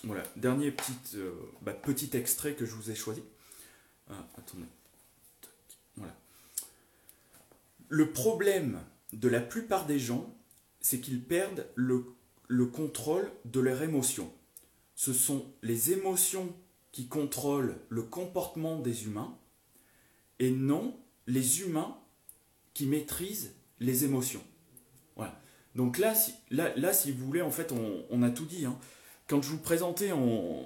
voilà, 0.06 0.24
dernier 0.38 0.72
petit, 0.72 0.96
bah, 1.62 1.74
petit 1.74 2.16
extrait 2.16 2.54
que 2.54 2.66
je 2.66 2.72
vous 2.74 2.90
ai 2.90 2.96
choisi. 2.96 3.24
Ah, 4.10 4.26
attendez. 4.38 4.66
Voilà. 5.98 6.14
Le 7.90 8.12
problème 8.12 8.80
de 9.14 9.28
la 9.28 9.42
plupart 9.42 9.86
des 9.86 10.00
gens, 10.00 10.36
c'est 10.82 11.00
qu'ils 11.00 11.24
perdent 11.24 11.68
le, 11.76 12.06
le 12.48 12.66
contrôle 12.66 13.30
de 13.46 13.60
leurs 13.60 13.84
émotions. 13.84 14.32
Ce 14.96 15.14
sont 15.14 15.46
les 15.62 15.92
émotions 15.92 16.54
qui 16.92 17.08
contrôlent 17.08 17.76
le 17.90 18.04
comportement 18.04 18.80
des 18.80 19.06
humains 19.06 19.38
et 20.40 20.52
non 20.52 20.98
les 21.28 21.62
humains 21.62 21.98
qui 22.74 22.86
maîtrisent 22.86 23.54
les 23.80 24.06
émotions. 24.06 24.44
Voilà. 25.16 25.42
Donc 25.76 25.98
là, 25.98 26.16
si, 26.16 26.34
là, 26.52 26.94
si 26.94 27.12
vous 27.12 27.26
voulez, 27.26 27.42
en 27.42 27.52
fait, 27.52 27.74
on, 28.10 28.24
a 28.24 28.30
tout 28.30 28.46
dit. 28.46 28.66
Hein. 28.66 28.78
Quand 29.28 29.42
je 29.42 29.50
vous 29.50 29.58
présentais 29.58 30.12
en, 30.12 30.64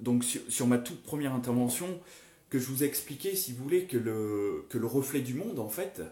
donc 0.00 0.24
sur, 0.24 0.66
ma 0.66 0.78
toute 0.78 1.02
première 1.02 1.34
intervention, 1.34 2.00
que 2.50 2.58
je 2.58 2.66
vous 2.66 2.84
expliquais, 2.84 3.34
si 3.34 3.52
vous 3.52 3.62
voulez, 3.62 3.86
que 3.86 3.98
le, 3.98 4.66
que 4.68 4.78
le 4.78 4.86
reflet 4.86 5.20
du 5.20 5.34
monde, 5.34 5.58
en 5.58 5.68
fait, 5.68 6.02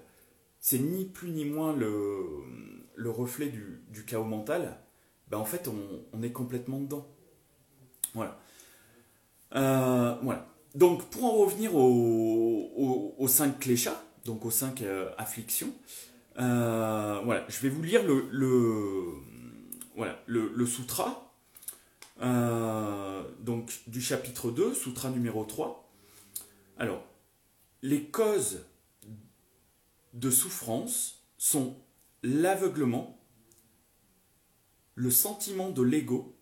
c'est 0.60 0.78
ni 0.78 1.04
plus 1.04 1.30
ni 1.30 1.44
moins 1.44 1.74
le, 1.74 2.24
le 2.94 3.10
reflet 3.10 3.48
du, 3.48 4.04
chaos 4.06 4.24
mental, 4.24 4.78
ben 5.28 5.38
en 5.38 5.44
fait, 5.44 5.68
on, 5.68 6.22
est 6.22 6.32
complètement 6.32 6.78
dedans. 6.78 7.06
Voilà. 8.14 8.38
Euh, 9.54 10.14
voilà. 10.22 10.46
Donc, 10.74 11.04
pour 11.06 11.24
en 11.24 11.32
revenir 11.32 11.74
aux, 11.74 13.14
aux, 13.18 13.28
cinq 13.28 13.58
cléchats, 13.60 14.02
donc 14.24 14.44
aux 14.44 14.50
cinq 14.50 14.82
euh, 14.82 15.10
afflictions. 15.16 15.72
Euh, 16.38 17.20
voilà, 17.24 17.46
je 17.48 17.60
vais 17.60 17.70
vous 17.70 17.82
lire 17.82 18.02
le, 18.04 18.28
le 18.30 19.04
voilà, 19.96 20.20
le, 20.26 20.66
sutra 20.66 21.32
euh, 22.22 23.22
donc, 23.40 23.72
du 23.86 24.00
chapitre 24.00 24.50
2, 24.50 24.74
sutra 24.74 25.10
numéro 25.10 25.44
3. 25.44 25.85
Alors, 26.76 27.04
les 27.82 28.04
causes 28.04 28.64
de 30.12 30.30
souffrance 30.30 31.24
sont 31.38 31.76
l'aveuglement, 32.22 33.18
le 34.94 35.10
sentiment 35.10 35.70
de 35.70 35.82
l'ego, 35.82 36.36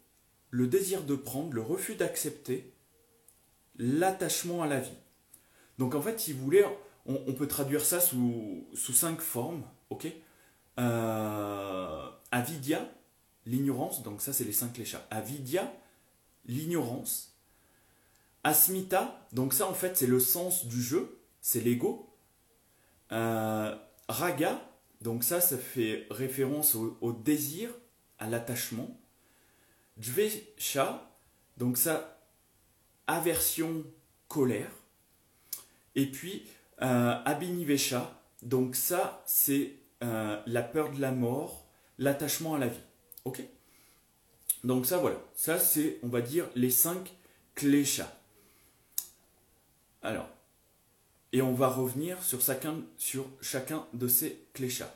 le 0.51 0.67
désir 0.69 1.03
de 1.03 1.17
prendre, 1.17 1.53
le 1.53 1.61
refus 1.61 1.97
d'accepter, 1.97 2.73
l'attachement 3.77 4.63
à 4.63 4.67
la 4.67 4.81
vie. 4.81 4.97
Donc 5.79 5.95
en 5.95 6.03
fait, 6.03 6.21
si 6.21 6.33
vous 6.33 6.45
voulez, 6.45 6.65
on, 7.07 7.33
peut 7.33 7.49
traduire 7.49 7.85
ça 7.85 8.01
sous, 8.01 8.65
cinq 8.75 9.21
formes, 9.21 9.65
ok? 9.91 10.07
Euh, 10.79 12.11
Avidya, 12.31 12.89
l'ignorance, 13.47 14.03
donc 14.03 14.23
ça 14.23 14.33
c'est 14.33 14.45
les 14.45 14.53
cinq 14.53 14.75
cléchats. 14.75 15.07
Avidya, 15.11 15.73
l'ignorance. 16.47 17.34
Asmita, 18.45 19.27
donc 19.33 19.55
ça 19.55 19.67
en 19.67 19.73
fait 19.73 19.97
c'est 19.97 20.07
le 20.07 20.21
sens 20.21 20.67
du 20.67 20.83
jeu, 20.83 21.19
c'est 21.41 21.61
l'ego. 21.61 22.15
Euh, 23.11 23.75
raga, 24.09 24.61
donc 25.01 25.25
ça 25.25 25.41
ça 25.41 25.57
fait 25.57 26.07
référence 26.11 26.75
au, 26.75 27.13
désir, 27.13 27.71
à 28.19 28.29
l'attachement. 28.29 29.01
Dvesha, 29.97 31.11
donc 31.57 31.79
ça 31.79 32.21
aversion, 33.07 33.85
colère. 34.29 34.71
Et 35.95 36.07
puis 36.07 36.47
euh, 36.83 37.15
Abhinivesha, 37.25 38.21
donc 38.43 38.77
ça 38.77 39.23
c'est 39.27 39.77
euh, 40.03 40.39
la 40.47 40.63
peur 40.63 40.91
de 40.91 41.01
la 41.01 41.13
mort, 41.13 41.67
l'attachement 41.99 42.55
à 42.57 42.59
la 42.59 42.69
vie. 42.69 42.83
Ok? 43.25 43.43
Donc 44.65 44.85
ça 44.85 44.99
voilà, 44.99 45.19
ça 45.35 45.59
c'est 45.59 45.99
on 46.03 46.09
va 46.09 46.21
dire 46.21 46.47
les 46.55 46.71
cinq 46.71 47.15
kleshas. 47.55 48.13
Alors, 50.05 50.29
et 51.33 51.41
on 51.41 51.55
va 51.55 51.69
revenir 51.69 52.23
sur 52.23 52.43
chacun, 52.43 52.77
sur 52.99 53.27
chacun 53.41 53.87
de 53.95 54.07
ces 54.07 54.39
cléchats. 54.53 54.95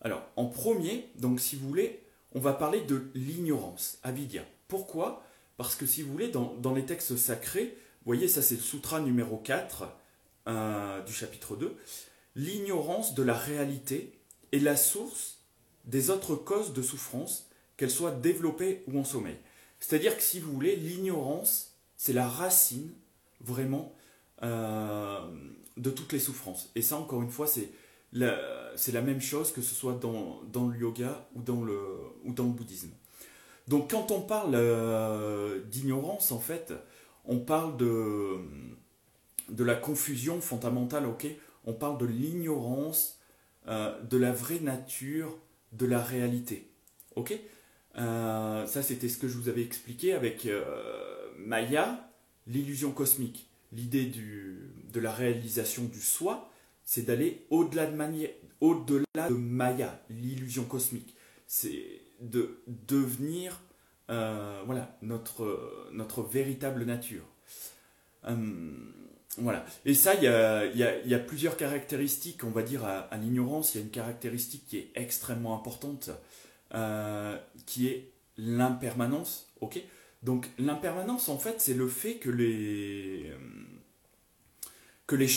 Alors, 0.00 0.22
en 0.34 0.46
premier, 0.46 1.08
donc 1.16 1.40
si 1.40 1.54
vous 1.54 1.68
voulez, 1.68 2.02
on 2.34 2.40
va 2.40 2.52
parler 2.52 2.80
de 2.80 3.10
l'ignorance, 3.14 3.98
avidya. 4.02 4.42
Pourquoi? 4.66 5.22
Parce 5.56 5.76
que 5.76 5.86
si 5.86 6.02
vous 6.02 6.10
voulez, 6.12 6.28
dans, 6.28 6.74
les 6.74 6.84
textes 6.84 7.16
sacrés, 7.16 7.76
vous 8.02 8.12
voyez, 8.12 8.26
ça 8.26 8.42
c'est 8.42 8.56
le 8.56 8.60
sutra 8.60 9.00
numéro 9.00 9.36
4 9.36 9.88
euh, 10.48 11.02
du 11.04 11.12
chapitre 11.12 11.54
2, 11.54 11.76
l'ignorance 12.34 13.14
de 13.14 13.22
la 13.22 13.34
réalité 13.34 14.18
est 14.50 14.58
la 14.58 14.76
source 14.76 15.38
des 15.84 16.10
autres 16.10 16.34
causes 16.34 16.72
de 16.72 16.82
souffrance, 16.82 17.48
qu'elles 17.76 17.90
soient 17.90 18.10
développées 18.10 18.82
ou 18.88 18.98
en 18.98 19.04
sommeil. 19.04 19.36
C'est-à-dire 19.78 20.16
que 20.16 20.22
si 20.22 20.40
vous 20.40 20.52
voulez, 20.52 20.74
l'ignorance, 20.74 21.76
c'est 21.96 22.12
la 22.12 22.28
racine 22.28 22.92
vraiment 23.40 23.94
euh, 24.42 25.20
de 25.76 25.90
toutes 25.90 26.12
les 26.12 26.20
souffrances. 26.20 26.70
Et 26.74 26.82
ça, 26.82 26.96
encore 26.96 27.22
une 27.22 27.30
fois, 27.30 27.46
c'est 27.46 27.70
la, 28.12 28.38
c'est 28.76 28.92
la 28.92 29.02
même 29.02 29.20
chose 29.20 29.52
que 29.52 29.62
ce 29.62 29.74
soit 29.74 29.94
dans, 29.94 30.40
dans, 30.52 30.68
le 30.68 30.78
yoga 30.78 31.28
ou 31.34 31.42
dans 31.42 31.62
le, 31.62 31.78
ou 32.24 32.32
dans 32.32 32.44
le 32.44 32.50
bouddhisme. 32.50 32.90
Donc 33.66 33.90
quand 33.90 34.10
on 34.10 34.20
parle 34.20 34.54
euh, 34.54 35.62
d'ignorance, 35.64 36.32
en 36.32 36.38
fait, 36.38 36.72
on 37.24 37.38
parle 37.38 37.76
de, 37.76 38.36
de 39.50 39.64
la 39.64 39.74
confusion 39.74 40.40
fondamentale, 40.40 41.06
ok? 41.06 41.26
On 41.64 41.74
parle 41.74 41.98
de 41.98 42.06
l'ignorance 42.06 43.20
euh, 43.66 44.00
de 44.02 44.16
la 44.16 44.32
vraie 44.32 44.60
nature 44.60 45.36
de 45.72 45.84
la 45.84 46.02
réalité, 46.02 46.70
ok? 47.16 47.38
Ça, 47.94 48.80
c'était 48.80 49.08
ce 49.08 49.18
que 49.18 49.26
je 49.26 49.36
vous 49.36 49.48
avais 49.48 49.62
expliqué 49.62 50.12
avec 50.12 50.46
Maya, 51.36 52.08
l'illusion 52.46 52.92
cosmique 52.92 53.47
l'idée 53.72 54.10
de 54.92 55.00
la 55.00 55.12
réalisation 55.12 55.84
du 55.84 56.00
soi, 56.00 56.50
c'est 56.84 57.02
d'aller 57.02 57.44
au-delà 57.50 57.86
de, 57.86 58.28
au-delà 58.60 59.28
de 59.28 59.34
Maya, 59.34 60.02
l'illusion 60.10 60.64
cosmique. 60.64 61.14
C'est 61.46 61.84
de 62.20 62.62
devenir 62.66 63.60
euh, 64.10 64.62
voilà, 64.64 64.96
notre, 65.02 66.22
véritable 66.22 66.84
nature. 66.84 67.24
Hum, 68.24 68.92
voilà. 69.36 69.64
Et 69.84 69.94
ça, 69.94 70.14
il 70.14 70.22
y 70.22 70.28
a, 70.28 70.64
y, 70.66 71.14
a, 71.14 71.18
plusieurs 71.18 71.56
caractéristiques, 71.56 72.42
on 72.42 72.50
va 72.50 72.62
dire, 72.62 72.84
à, 72.84 73.16
l'ignorance. 73.18 73.74
Il 73.74 73.78
y 73.78 73.80
a 73.82 73.84
une 73.84 73.90
caractéristique 73.90 74.66
qui 74.66 74.78
est 74.78 74.90
extrêmement 74.94 75.54
importante, 75.54 76.10
euh, 76.74 77.36
qui 77.66 77.88
est 77.88 78.10
l'impermanence. 78.38 79.48
ok? 79.60 79.82
Donc 80.22 80.48
l'impermanence, 80.58 81.28
en 81.28 81.38
fait, 81.38 81.60
c'est 81.60 81.74
le 81.74 81.88
fait 81.88 82.16
que 82.16 82.30
les 82.30 83.32
que 85.06 85.16
les 85.16 85.28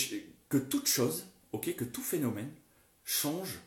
que 0.50 0.57
toute 0.57 0.88
chose, 0.88 1.27
ok, 1.51 1.75
que 1.75 1.83
tout 1.83 2.01
phénomène 2.01 2.51
change 3.06 3.60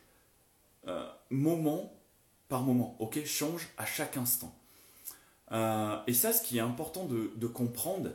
euh, 0.87 1.09
moment 1.29 1.93
par 2.47 2.61
moment, 2.61 2.95
ok, 2.99 3.25
change 3.25 3.69
à 3.77 3.85
chaque 3.85 4.17
instant. 4.17 4.55
Euh, 5.51 5.97
et 6.05 6.13
ça, 6.13 6.33
ce 6.33 6.43
qui 6.43 6.57
est 6.57 6.61
important 6.61 7.05
de, 7.05 7.47
comprendre, 7.47 8.11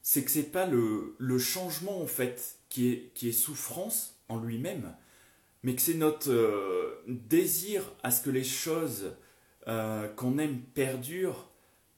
c'est 0.00 0.24
que 0.24 0.30
c'est 0.30 0.50
pas 0.50 0.66
le, 0.66 1.14
le, 1.18 1.38
changement 1.38 2.00
en 2.00 2.06
fait 2.06 2.56
qui 2.68 2.88
est, 2.88 3.12
qui 3.14 3.28
est 3.28 3.32
souffrance 3.32 4.16
en 4.28 4.38
lui-même, 4.38 4.94
mais 5.62 5.76
que 5.76 5.82
c'est 5.82 5.94
notre 5.94 6.30
euh, 6.30 7.04
désir 7.06 7.92
à 8.02 8.10
ce 8.10 8.22
que 8.22 8.30
les 8.30 8.44
choses 8.44 9.12
qu'on 10.16 10.38
aime 10.38 10.60
perdurent 10.74 11.51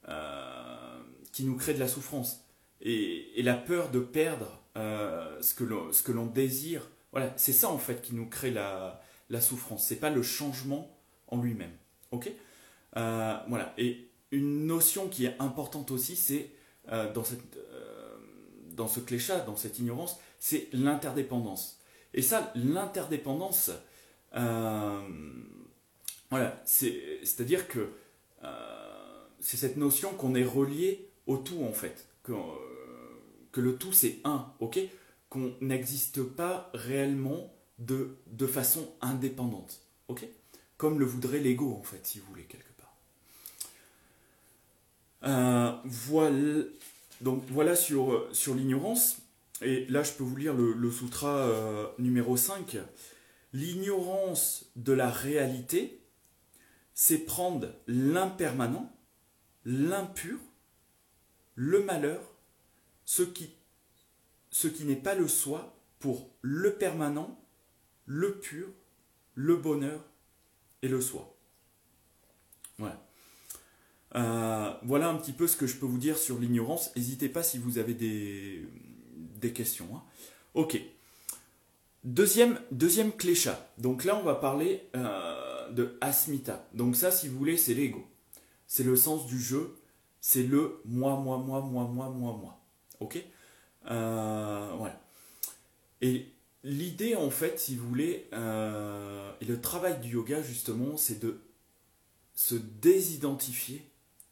euh, 0.09 0.99
qui 1.33 1.45
nous 1.45 1.57
crée 1.57 1.75
de 1.75 1.81
la 1.81 1.89
souffrance. 1.89 2.45
Et, 2.81 3.43
la 3.43 3.55
peur 3.55 3.91
de 3.91 4.01
perdre 4.01 4.61
euh, 4.77 5.41
ce 5.41 5.55
que 5.55 6.13
l'on 6.13 6.27
désire, 6.27 6.89
voilà, 7.13 7.33
c'est 7.37 7.53
ça 7.53 7.71
en 7.71 7.79
fait 7.79 8.03
qui 8.03 8.15
nous 8.15 8.29
crée 8.29 8.51
la, 8.51 9.03
la 9.31 9.41
souffrance. 9.41 9.87
C'est 9.87 9.97
pas 9.97 10.11
le 10.11 10.23
changement 10.23 10.95
en 11.29 11.41
lui-même. 11.41 11.73
Ok? 12.11 12.31
Euh, 12.97 13.39
Voilà. 13.49 13.73
Et 13.79 14.11
une 14.31 14.67
notion 14.67 15.09
qui 15.09 15.25
est 15.27 15.37
importante 15.39 15.91
aussi, 15.91 16.17
c'est 16.17 16.51
dans, 16.87 17.25
cette, 17.25 17.59
dans 18.73 18.89
ce 18.89 19.01
cléchat, 19.01 19.41
dans 19.41 19.57
cette 19.57 19.79
ignorance, 19.79 20.19
c'est 20.39 20.69
l'interdépendance. 20.75 21.81
Et 22.13 22.21
ça, 22.21 22.53
l'interdépendance, 22.55 23.71
voilà, 26.31 26.61
c'est-à-dire 26.67 27.69
que 27.69 27.89
c'est 29.45 29.59
cette 29.59 29.77
notion 29.77 30.15
qu'on 30.15 30.35
est 30.35 30.45
relié 30.45 31.07
au 31.27 31.37
tout 31.37 31.63
en 31.65 31.73
fait, 31.73 32.07
que, 32.23 32.33
euh, 32.33 32.37
que 33.53 33.61
le 33.61 33.77
tout 33.77 33.93
c'est 33.93 34.17
un, 34.25 34.51
ok? 34.59 34.79
Qu'on 35.29 35.55
n'existe 35.61 36.23
pas 36.23 36.71
réellement 36.73 37.55
de, 37.79 38.17
de 38.29 38.47
façon 38.47 38.91
indépendante, 39.03 39.83
ok? 40.09 40.27
Comme 40.79 40.99
le 40.99 41.05
voudrait 41.05 41.41
l'ego 41.41 41.77
en 41.79 41.83
fait, 41.83 42.07
si 42.07 42.19
vous 42.21 42.27
voulez, 42.29 42.45
quelque 42.45 42.73
part. 42.79 42.97
Euh, 45.25 45.77
voilà, 45.85 46.65
donc 47.21 47.43
voilà 47.49 47.77
sur, 47.77 48.27
sur 48.33 48.55
l'ignorance, 48.55 49.19
et 49.61 49.85
là 49.91 50.03
je 50.03 50.13
peux 50.13 50.25
vous 50.25 50.37
lire 50.37 50.55
le, 50.55 50.91
sutra 50.91 51.37
euh, 51.37 51.87
numéro 51.99 52.39
5. 52.39 52.79
L'ignorance 53.53 54.71
de 54.77 54.95
la 54.95 55.11
réalité, 55.11 56.01
c'est 56.95 57.19
prendre 57.19 57.69
l'impermanent, 57.87 58.91
l'impur, 59.65 60.39
le 61.55 61.83
malheur, 61.83 62.21
ce 63.05 63.23
qui, 63.23 63.51
n'est 64.85 64.97
pas 64.97 65.15
le 65.15 65.29
soi, 65.29 65.77
pour 65.99 66.31
le 66.43 66.75
permanent, 66.75 67.41
le 68.07 68.39
pur, 68.39 68.69
le 69.35 69.57
bonheur 69.57 70.05
et 70.83 70.89
le 70.89 71.01
soi. 71.01 71.35
Voilà. 72.79 73.01
Euh, 74.17 74.73
voilà 74.83 75.09
un 75.09 75.17
petit 75.17 75.33
peu 75.33 75.47
ce 75.47 75.57
que 75.57 75.67
je 75.67 75.77
peux 75.77 75.87
vous 75.87 75.99
dire 75.99 76.19
sur 76.19 76.39
l'ignorance. 76.39 76.95
N'hésitez 76.95 77.29
pas 77.29 77.43
si 77.43 77.59
vous 77.59 77.79
avez 77.79 77.95
des, 77.95 78.67
des 79.17 79.53
questions. 79.53 79.89
Hein. 79.95 80.03
Ok. 80.55 80.81
Deuxième, 82.05 82.61
deuxième 82.71 83.13
clécha. 83.13 83.73
Donc 83.79 84.05
là, 84.05 84.17
on 84.17 84.23
va 84.23 84.35
parler 84.35 84.89
euh, 84.95 85.71
de 85.71 85.97
asmita. 86.01 86.69
Donc 86.75 86.97
ça, 86.97 87.11
si 87.11 87.29
vous 87.29 87.39
voulez, 87.39 87.57
c'est 87.57 87.75
l'ego 87.75 88.07
c'est 88.67 88.85
le 88.85 88.97
sens 88.97 89.27
du 89.27 89.41
jeu, 89.41 89.77
c'est 90.21 90.43
le 90.43 90.81
moi, 90.85 91.17
moi, 91.17 91.39
moi, 91.39 91.61
moi, 91.61 91.85
moi, 91.85 92.09
moi, 92.09 92.37
moi. 92.41 92.61
Ok 93.01 93.19
euh, 93.91 94.75
Voilà. 94.79 95.01
Et 96.01 96.27
l'idée, 96.63 97.15
en 97.15 97.31
fait, 97.31 97.59
si 97.59 97.77
vous 97.77 97.89
voulez, 97.89 98.29
euh, 98.33 99.33
et 99.41 99.45
le 99.45 99.61
travail 99.61 100.01
du 100.01 100.11
yoga, 100.15 100.43
justement, 100.43 100.97
c'est 100.97 101.21
de 101.21 101.41
se 102.35 102.55
désidentifier 102.55 103.89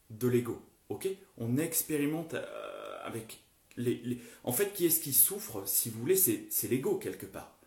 de 0.09 0.27
l'ego. 0.27 0.61
Ok 0.89 1.07
On 1.37 1.57
expérimente 1.57 2.33
euh, 2.33 2.97
avec 3.03 3.43
les, 3.77 4.19
En 4.43 4.51
fait, 4.51 4.73
qui 4.73 4.85
est-ce 4.85 4.99
qui 4.99 5.13
souffre, 5.13 5.63
si 5.67 5.89
vous 5.89 5.99
voulez, 5.99 6.15
c'est 6.15 6.67
l'ego, 6.69 6.97
quelque 6.97 7.25
part. 7.25 7.57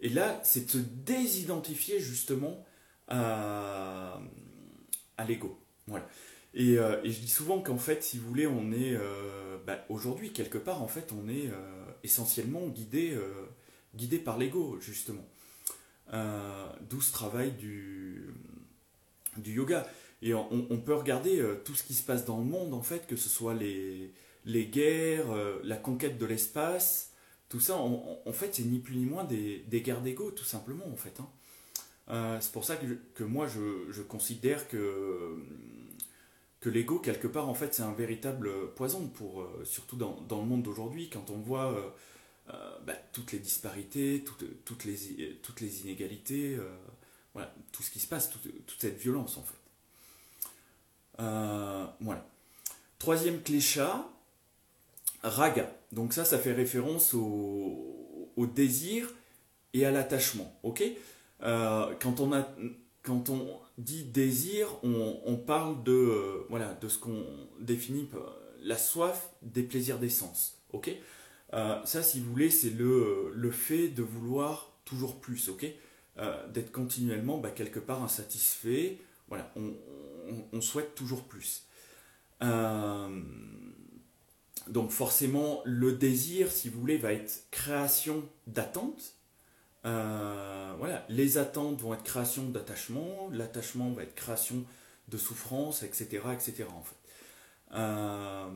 Et 0.00 0.08
là, 0.08 0.40
c'est 0.42 0.66
de 0.66 0.70
se 0.70 0.78
désidentifier, 0.78 2.00
justement, 2.00 2.64
à, 3.08 4.20
à 5.16 5.24
l'ego. 5.24 5.61
Euh, 6.56 7.00
et, 7.02 7.10
je 7.10 7.20
dis 7.20 7.28
souvent 7.28 7.60
qu'en 7.60 7.78
fait, 7.78 8.02
si 8.02 8.18
vous 8.18 8.28
voulez, 8.28 8.46
on 8.46 8.72
est 8.72 8.94
euh, 8.94 9.58
bah, 9.66 9.84
aujourd'hui 9.88 10.32
quelque 10.32 10.58
part, 10.58 10.82
en 10.82 10.88
fait, 10.88 11.12
on 11.12 11.28
est 11.28 11.48
euh, 11.48 11.84
essentiellement 12.02 12.66
guidé, 12.68 13.16
guidé 13.94 14.18
par 14.18 14.38
l'ego 14.38 14.78
justement. 14.80 15.26
D'où 16.90 17.00
ce 17.00 17.12
travail 17.12 17.52
du, 17.52 18.34
du 19.38 19.52
yoga. 19.54 19.86
Et 20.20 20.34
on, 20.34 20.78
peut 20.84 20.94
regarder 20.94 21.42
tout 21.64 21.74
ce 21.74 21.82
qui 21.82 21.94
se 21.94 22.02
passe 22.04 22.24
dans 22.24 22.38
le 22.38 22.44
monde, 22.44 22.74
en 22.74 22.82
fait, 22.82 23.06
que 23.08 23.16
ce 23.16 23.28
soit 23.28 23.54
les, 23.54 24.12
les 24.44 24.66
guerres, 24.66 25.34
la 25.64 25.76
conquête 25.76 26.18
de 26.18 26.26
l'espace, 26.26 27.12
tout 27.48 27.58
ça, 27.60 27.76
en, 27.76 28.32
fait, 28.32 28.54
c'est 28.54 28.62
ni 28.62 28.78
plus 28.78 28.96
ni 28.96 29.04
moins 29.04 29.24
des, 29.24 29.64
des 29.68 29.80
guerres 29.80 30.02
d'ego, 30.02 30.30
tout 30.30 30.44
simplement, 30.44 30.86
en 30.86 30.96
fait. 30.96 31.18
Hein. 31.18 32.38
c'est 32.40 32.52
pour 32.52 32.64
ça 32.64 32.76
que, 32.76 32.86
que 33.14 33.24
moi, 33.24 33.48
je, 33.48 33.90
je, 33.90 34.02
considère 34.02 34.68
que 34.68 35.38
que 36.62 36.70
l'ego, 36.70 36.98
quelque 36.98 37.28
part, 37.28 37.50
en 37.50 37.54
fait, 37.54 37.74
c'est 37.74 37.82
un 37.82 37.92
véritable 37.92 38.72
poison, 38.74 39.08
pour, 39.08 39.46
surtout 39.64 39.96
dans, 39.96 40.16
le 40.30 40.46
monde 40.46 40.62
d'aujourd'hui, 40.62 41.10
quand 41.10 41.28
on 41.28 41.36
voit 41.36 41.94
bah, 42.86 42.94
toutes 43.12 43.32
les 43.32 43.40
disparités, 43.40 44.24
toutes, 44.64 44.84
les, 44.84 45.80
inégalités, 45.82 46.56
tout 47.72 47.82
ce 47.82 47.90
qui 47.90 47.98
se 47.98 48.06
passe, 48.06 48.30
toute, 48.30 48.80
cette 48.80 48.98
violence, 48.98 49.36
en 49.36 49.42
fait. 49.42 49.58
voilà. 52.00 52.24
Troisième 53.00 53.42
clécha, 53.42 54.08
raga. 55.24 55.68
Donc 55.90 56.12
ça, 56.12 56.24
ça 56.24 56.38
fait 56.38 56.52
référence 56.52 57.14
au, 57.14 58.46
désir 58.54 59.08
et 59.72 59.86
à 59.86 59.90
l'attachement. 59.90 60.52
Ok? 60.62 60.82
Euh, 61.42 61.94
quand, 62.00 62.20
on 62.20 62.32
a, 62.32 62.48
quand 63.02 63.30
on 63.30 63.60
dit 63.78 64.04
désir, 64.04 64.68
on, 64.82 65.36
parle 65.36 65.82
de, 65.82 65.92
euh, 65.92 66.46
voilà, 66.48 66.74
de 66.74 66.88
ce 66.88 66.98
qu'on 66.98 67.24
définit 67.60 68.08
euh, 68.14 68.18
la 68.62 68.76
soif 68.76 69.30
des 69.42 69.62
plaisirs 69.62 69.98
d'essence. 69.98 70.58
Ok? 70.72 70.90
Ça, 71.84 72.02
si 72.02 72.18
vous 72.18 72.30
voulez, 72.30 72.48
c'est 72.48 72.70
le, 72.70 73.30
le 73.34 73.50
fait 73.50 73.88
de 73.88 74.02
vouloir 74.02 74.72
toujours 74.86 75.20
plus. 75.20 75.50
Ok? 75.50 75.66
D'être 76.50 76.72
continuellement 76.72 77.36
bah, 77.36 77.50
quelque 77.50 77.78
part 77.78 78.02
insatisfait. 78.02 78.98
Voilà, 79.28 79.52
on, 79.56 79.74
on 80.50 80.60
souhaite 80.62 80.94
toujours 80.94 81.24
plus. 81.24 81.66
donc 84.68 84.90
forcément, 84.90 85.60
le 85.66 85.92
désir, 85.92 86.50
si 86.50 86.70
vous 86.70 86.80
voulez, 86.80 86.96
va 86.96 87.12
être 87.12 87.48
création 87.50 88.26
d'attente 88.46 89.16
euh, 89.84 90.74
voilà, 90.78 91.04
les 91.08 91.38
attentes 91.38 91.80
vont 91.80 91.94
être 91.94 92.04
création 92.04 92.44
d'attachement, 92.44 93.28
l'attachement 93.32 93.90
va 93.90 94.04
être 94.04 94.14
création 94.14 94.64
de 95.08 95.16
souffrance, 95.16 95.82
etc., 95.82 96.22
etc. 96.32 96.64
En 96.74 96.82
fait. 96.82 96.96
Euh, 97.74 98.50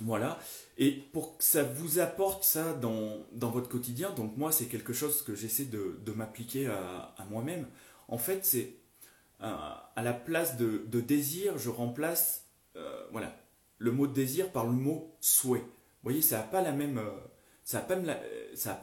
voilà. 0.00 0.38
Et 0.76 0.92
pour 0.92 1.38
que 1.38 1.44
ça 1.44 1.64
vous 1.64 1.98
apporte 1.98 2.44
ça 2.44 2.72
dans, 2.74 3.26
dans 3.32 3.50
votre 3.50 3.68
quotidien, 3.68 4.10
donc 4.10 4.36
moi 4.36 4.52
c'est 4.52 4.66
quelque 4.66 4.92
chose 4.92 5.22
que 5.22 5.34
j'essaie 5.34 5.64
de, 5.64 5.98
de 6.04 6.12
m'appliquer 6.12 6.68
à, 6.68 7.14
à 7.16 7.24
moi-même. 7.24 7.66
En 8.06 8.18
fait, 8.18 8.44
c'est 8.44 8.74
euh, 9.42 9.46
à 9.96 10.02
la 10.02 10.12
place 10.12 10.56
de, 10.56 11.00
désir, 11.00 11.58
je 11.58 11.70
remplace 11.70 12.44
voilà, 13.10 13.34
le 13.78 13.90
mot 13.90 14.06
désir 14.06 14.52
par 14.52 14.64
le 14.64 14.70
mot 14.70 15.16
souhait. 15.20 15.58
Vous 15.58 16.04
voyez, 16.04 16.22
ça 16.22 16.36
n'a 16.36 16.44
pas 16.44 16.62
la 16.62 16.70
même 16.70 17.00
ça 17.68 17.80
n'a 17.80 17.84
pas, 17.84 17.96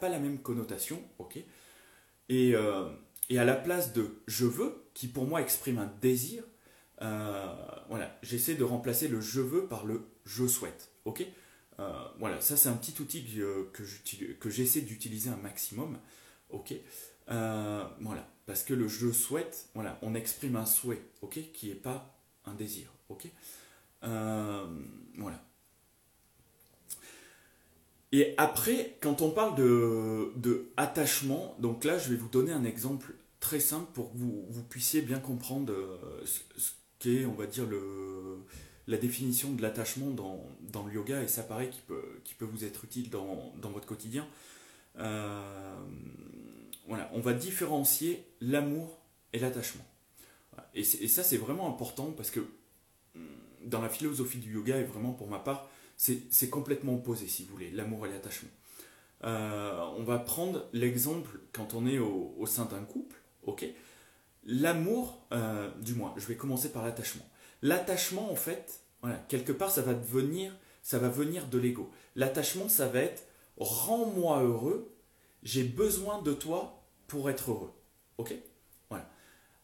pas 0.00 0.08
la 0.08 0.20
même 0.20 0.38
connotation, 0.38 1.02
ok. 1.18 1.38
Et, 2.28 2.54
euh, 2.54 2.88
et, 3.28 3.36
à 3.36 3.44
la 3.44 3.56
place 3.56 3.92
de 3.92 4.22
je 4.28 4.46
veux, 4.46 4.86
qui 4.94 5.08
pour 5.08 5.26
moi 5.26 5.40
exprime 5.40 5.78
un 5.78 5.92
désir, 6.00 6.44
euh, 7.02 7.52
voilà, 7.88 8.16
j'essaie 8.22 8.54
de 8.54 8.62
remplacer 8.62 9.08
le 9.08 9.20
je 9.20 9.40
veux 9.40 9.66
par 9.66 9.86
le 9.86 10.06
je 10.24 10.46
souhaite, 10.46 10.92
ok. 11.04 11.26
Euh, 11.80 11.92
Voilà, 12.20 12.40
ça 12.40 12.56
c'est 12.56 12.68
un 12.68 12.74
petit 12.74 12.94
outil 13.02 13.24
que 13.72 14.50
j'essaie 14.50 14.82
d'utiliser 14.82 15.30
un 15.30 15.36
maximum, 15.36 15.98
ok. 16.50 16.74
Voilà, 17.26 18.30
parce 18.46 18.62
que 18.62 18.72
le 18.72 18.86
je 18.86 19.10
souhaite, 19.10 19.68
voilà, 19.74 19.98
on 20.02 20.14
exprime 20.14 20.54
un 20.54 20.66
souhait, 20.66 21.02
ok 21.22 21.40
Qui 21.52 21.70
n'est 21.70 21.74
pas 21.74 22.20
un 22.44 22.54
désir, 22.54 22.92
ok. 23.08 23.26
Voilà. 24.02 25.45
Et 28.12 28.34
après, 28.38 28.96
quand 29.00 29.20
on 29.22 29.30
parle 29.30 29.56
de, 29.56 30.70
attachement, 30.76 31.56
donc 31.58 31.84
là, 31.84 31.98
je 31.98 32.10
vais 32.10 32.16
vous 32.16 32.28
donner 32.28 32.52
un 32.52 32.64
exemple 32.64 33.14
très 33.40 33.60
simple 33.60 33.90
pour 33.92 34.12
que 34.12 34.16
vous, 34.18 34.62
puissiez 34.68 35.02
bien 35.02 35.18
comprendre 35.18 35.72
euh, 35.72 36.24
ce, 36.24 36.70
qu'est, 36.98 37.26
on 37.26 37.34
va 37.34 37.46
dire, 37.46 37.66
le, 37.66 38.38
la 38.86 38.96
définition 38.96 39.52
de 39.52 39.62
l'attachement 39.62 40.10
dans, 40.10 40.86
le 40.86 40.92
yoga, 40.92 41.22
et 41.22 41.28
ça 41.28 41.42
paraît 41.42 41.68
qui 41.68 41.80
peut, 41.80 42.20
qui 42.24 42.34
peut 42.34 42.44
vous 42.44 42.64
être 42.64 42.84
utile 42.84 43.10
dans, 43.10 43.52
votre 43.62 43.86
quotidien. 43.86 44.26
Euh, 44.98 45.76
voilà, 46.86 47.10
on 47.12 47.20
va 47.20 47.32
différencier 47.32 48.24
l'amour 48.40 48.98
et 49.32 49.38
l'attachement. 49.38 49.84
Et, 50.74 50.80
et, 50.80 51.08
ça, 51.08 51.22
c'est 51.22 51.36
vraiment 51.36 51.68
important 51.68 52.12
parce 52.16 52.30
que 52.30 52.40
hum, 53.14 53.22
dans 53.64 53.82
la 53.82 53.88
philosophie 53.88 54.38
du 54.38 54.54
yoga, 54.54 54.78
et 54.78 54.84
vraiment 54.84 55.12
pour 55.12 55.28
ma 55.28 55.40
part, 55.40 55.68
c'est 55.96 56.50
complètement 56.50 56.94
opposé, 56.94 57.26
si 57.26 57.44
vous 57.44 57.52
voulez, 57.52 57.70
l'amour 57.70 58.06
et 58.06 58.10
l'attachement. 58.10 58.50
Euh, 59.24 59.80
on 59.96 60.04
va 60.04 60.18
prendre 60.18 60.68
l'exemple 60.72 61.40
quand 61.52 61.74
on 61.74 61.86
est 61.86 61.98
au, 61.98 62.44
sein 62.46 62.66
d'un 62.66 62.84
couple, 62.84 63.16
ok? 63.44 63.64
L'amour, 64.44 65.26
euh, 65.32 65.70
du 65.80 65.94
moins, 65.94 66.14
je 66.16 66.26
vais 66.26 66.36
commencer 66.36 66.70
par 66.70 66.84
l'attachement. 66.84 67.24
L'attachement, 67.62 68.30
en 68.30 68.36
fait, 68.36 68.80
quelque 69.28 69.52
part, 69.52 69.70
ça 69.70 69.82
va 69.82 69.94
ça 70.82 70.98
va 70.98 71.08
venir 71.08 71.48
de 71.48 71.58
l'ego. 71.58 71.90
L'attachement, 72.14 72.68
ça 72.68 72.88
va 72.88 73.00
être 73.00 73.24
rends-moi 73.58 74.42
heureux, 74.42 74.94
j'ai 75.42 75.64
besoin 75.64 76.22
de 76.22 76.32
toi 76.32 76.82
pour 77.06 77.30
être 77.30 77.50
heureux, 77.50 77.72
ok? 78.18 78.34
Voilà. 78.90 79.08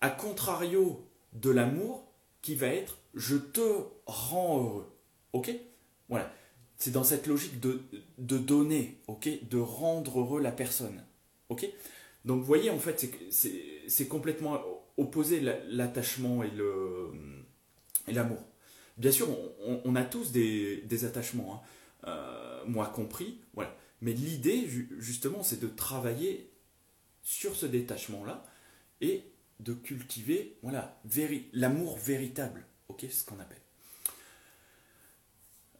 A 0.00 0.10
contrario 0.10 1.06
de 1.34 1.50
l'amour, 1.50 2.04
qui 2.40 2.54
va 2.54 2.68
être 2.68 2.98
je 3.14 3.36
te 3.36 3.84
rends 4.06 4.58
heureux, 4.58 4.92
ok? 5.32 5.52
Voilà. 6.12 6.30
C'est 6.76 6.90
dans 6.90 7.04
cette 7.04 7.26
logique 7.26 7.58
de, 7.58 7.80
donner, 8.18 8.98
De 9.08 9.58
rendre 9.58 10.20
heureux 10.20 10.40
la 10.40 10.52
personne. 10.52 11.02
Donc 12.24 12.40
vous 12.40 12.44
voyez, 12.44 12.70
en 12.70 12.78
fait, 12.78 13.08
c'est 13.30 14.08
complètement 14.08 14.60
opposé 14.98 15.40
l'attachement 15.68 16.42
et 16.44 16.52
l'amour. 18.12 18.44
Bien 18.98 19.10
sûr, 19.10 19.28
on, 19.84 19.96
a 19.96 20.04
tous 20.04 20.32
des, 20.32 21.04
attachements, 21.04 21.64
hein. 22.04 22.08
euh, 22.08 22.64
moi 22.66 22.86
compris. 22.88 23.40
Mais 24.02 24.12
l'idée, 24.12 24.68
justement, 24.98 25.42
c'est 25.42 25.60
de 25.60 25.68
travailler 25.68 26.50
sur 27.22 27.54
ce 27.54 27.66
détachement-là 27.66 28.44
et 29.00 29.24
de 29.60 29.72
cultiver 29.72 30.58
voilà, 30.62 31.00
l'amour 31.52 31.96
véritable, 31.96 32.66
ok, 32.88 33.06
ce 33.08 33.24
qu'on 33.24 33.38
appelle. 33.38 33.61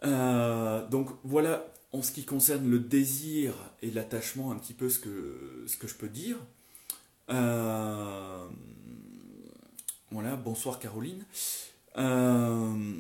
Euh, 0.05 0.87
donc 0.89 1.11
voilà 1.23 1.67
en 1.93 2.03
ce 2.03 2.11
qui 2.11 2.25
concerne 2.25 2.69
le 2.69 2.79
désir 2.79 3.55
et 3.83 3.91
l'attachement 3.91 4.51
un 4.51 4.57
petit 4.57 4.75
peu 4.75 4.89
ce 4.89 4.99
que, 4.99 5.65
ce 5.67 5.77
que 5.77 5.87
je 5.87 5.95
peux 5.95 6.09
dire. 6.09 6.37
Euh, 7.31 8.47
voilà, 10.11 10.37
bonsoir 10.37 10.79
Caroline. 10.79 11.25
Euh, 11.99 12.95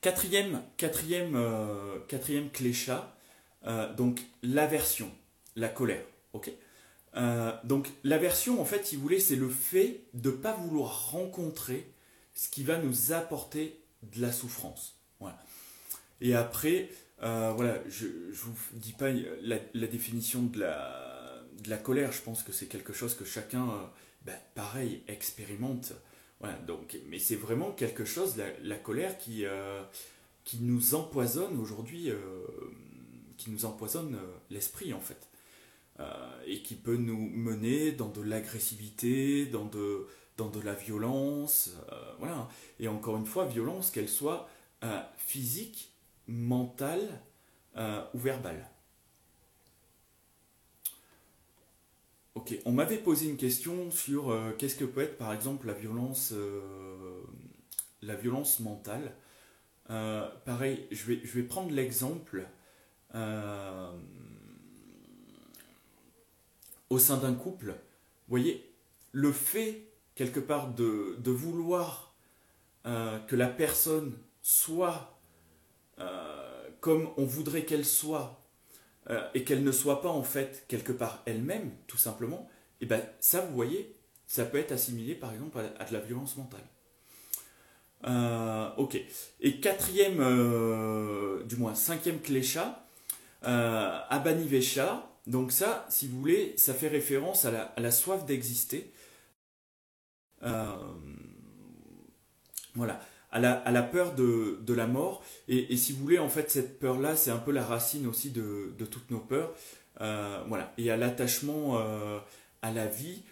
quatrième, 0.00 0.62
quatrième, 0.76 1.38
quatrième 2.08 2.50
clécha, 2.50 3.14
donc 3.96 4.22
l'aversion, 4.42 5.10
la 5.54 5.68
colère. 5.68 6.04
donc 7.64 7.88
l'aversion, 8.02 8.60
en 8.60 8.64
fait, 8.64 8.86
si 8.86 8.96
vous 8.96 9.02
voulez, 9.02 9.20
c'est 9.20 9.36
le 9.36 9.48
fait 9.48 10.04
de 10.14 10.30
ne 10.30 10.36
pas 10.36 10.54
vouloir 10.54 11.10
rencontrer 11.10 11.86
ce 12.34 12.48
qui 12.48 12.64
va 12.64 12.78
nous 12.78 13.12
apporter 13.12 13.78
de 14.02 14.20
la 14.20 14.32
souffrance. 14.32 15.01
Et 16.22 16.34
après, 16.34 16.88
euh, 17.22 17.52
voilà, 17.54 17.82
je 17.88 18.06
ne 18.06 18.32
vous 18.32 18.54
dis 18.74 18.92
pas 18.92 19.10
la, 19.42 19.86
définition 19.88 20.44
de 20.44 20.60
la, 20.60 21.42
de 21.64 21.68
la 21.68 21.76
colère, 21.76 22.12
je 22.12 22.22
pense 22.22 22.44
que 22.44 22.52
c'est 22.52 22.66
quelque 22.66 22.92
chose 22.92 23.14
que 23.14 23.24
chacun, 23.24 23.68
euh, 23.68 23.84
ben, 24.24 24.38
pareil, 24.54 25.02
expérimente. 25.08 25.92
Voilà, 26.38 26.56
donc, 26.58 26.96
mais 27.08 27.18
c'est 27.18 27.34
vraiment 27.34 27.72
quelque 27.72 28.04
chose, 28.04 28.40
la, 28.62 28.76
colère, 28.76 29.18
qui, 29.18 29.44
euh, 29.44 29.82
qui 30.44 30.60
nous 30.60 30.94
empoisonne 30.94 31.58
aujourd'hui, 31.58 32.10
qui 33.36 33.50
nous 33.50 33.64
empoisonne 33.64 34.18
l'esprit 34.50 34.94
en 34.94 35.00
fait. 35.00 35.28
et 36.46 36.62
qui 36.62 36.74
peut 36.74 36.96
nous 36.96 37.18
mener 37.18 37.92
dans 37.92 38.08
de 38.08 38.22
l'agressivité, 38.22 39.46
dans 39.46 39.66
de, 39.66 40.06
dans 40.36 40.50
de 40.50 40.60
la 40.60 40.74
violence, 40.74 41.70
voilà. 42.18 42.48
Et 42.80 42.88
encore 42.88 43.16
une 43.16 43.26
fois, 43.26 43.46
violence, 43.46 43.92
qu'elle 43.92 44.08
soit 44.08 44.48
physique 45.16 45.91
mental 46.26 47.00
euh, 47.76 48.04
ou 48.14 48.18
verbal 48.18 48.68
Ok, 52.34 52.58
on 52.64 52.72
m'avait 52.72 52.98
posé 52.98 53.28
une 53.28 53.36
question 53.36 53.90
sur 53.90 54.30
euh, 54.30 54.52
qu'est-ce 54.58 54.74
que 54.74 54.84
peut 54.84 55.02
être 55.02 55.18
par 55.18 55.32
exemple 55.32 55.66
la 55.66 55.74
violence, 55.74 56.32
euh, 56.32 57.22
la 58.00 58.14
violence 58.14 58.60
mentale. 58.60 59.14
pareil, 59.86 60.86
je 60.90 61.04
vais, 61.04 61.20
je 61.22 61.32
vais 61.32 61.42
prendre 61.42 61.70
l'exemple 61.72 62.46
au 66.88 66.98
sein 66.98 67.18
d'un 67.18 67.34
couple. 67.34 67.74
Voyez, 68.28 68.66
le 69.12 69.30
fait 69.32 69.86
quelque 70.14 70.40
part 70.40 70.72
de, 70.72 71.16
de 71.18 71.30
vouloir 71.30 72.14
que 72.84 73.36
la 73.36 73.48
personne 73.48 74.16
soit 74.40 75.21
euh, 76.02 76.68
comme 76.80 77.10
on 77.16 77.24
voudrait 77.24 77.64
qu'elle 77.64 77.84
soit 77.84 78.40
euh, 79.10 79.20
et 79.34 79.44
qu'elle 79.44 79.64
ne 79.64 79.72
soit 79.72 80.00
pas 80.00 80.10
en 80.10 80.22
fait 80.22 80.64
quelque 80.68 80.92
part 80.92 81.22
elle-même, 81.26 81.72
tout 81.86 81.96
simplement, 81.96 82.48
et 82.80 82.84
eh 82.84 82.86
ben 82.86 83.02
ça, 83.20 83.40
vous 83.40 83.54
voyez, 83.54 83.96
ça 84.26 84.44
peut 84.44 84.58
être 84.58 84.72
assimilé 84.72 85.14
par 85.14 85.32
exemple 85.32 85.58
à, 85.78 85.84
de 85.84 85.92
la 85.92 86.00
violence 86.00 86.36
mentale. 86.36 86.64
Euh, 88.06 88.70
ok. 88.76 88.98
Et 89.40 89.60
quatrième, 89.60 90.18
du 91.44 91.56
moins 91.56 91.74
cinquième 91.74 92.20
klesha, 92.20 92.84
euh, 93.44 93.98
Abanivesha. 94.08 95.08
Donc 95.26 95.52
ça, 95.52 95.86
si 95.88 96.08
vous 96.08 96.18
voulez, 96.18 96.54
ça 96.56 96.74
fait 96.74 96.88
référence 96.88 97.44
à 97.44 97.72
la, 97.76 97.90
soif 97.92 98.24
d'exister. 98.24 98.92
voilà. 102.74 103.00
À 103.32 103.40
la, 103.40 103.82
peur 103.82 104.14
de, 104.14 104.74
la 104.74 104.86
mort. 104.86 105.24
Et, 105.48 105.76
si 105.76 105.92
vous 105.92 106.00
voulez, 106.00 106.18
en 106.18 106.28
fait, 106.28 106.50
cette 106.50 106.78
peur-là, 106.78 107.16
c'est 107.16 107.30
un 107.30 107.38
peu 107.38 107.50
la 107.50 107.64
racine 107.64 108.06
aussi 108.06 108.30
de, 108.30 108.74
de 108.78 108.84
toutes 108.84 109.10
nos 109.10 109.20
peurs. 109.20 109.54
voilà. 109.98 110.72
Et 110.76 110.90
à 110.90 110.96
l'attachement 110.96 111.78
à 112.62 112.70
la 112.70 112.86
vie 112.86 113.22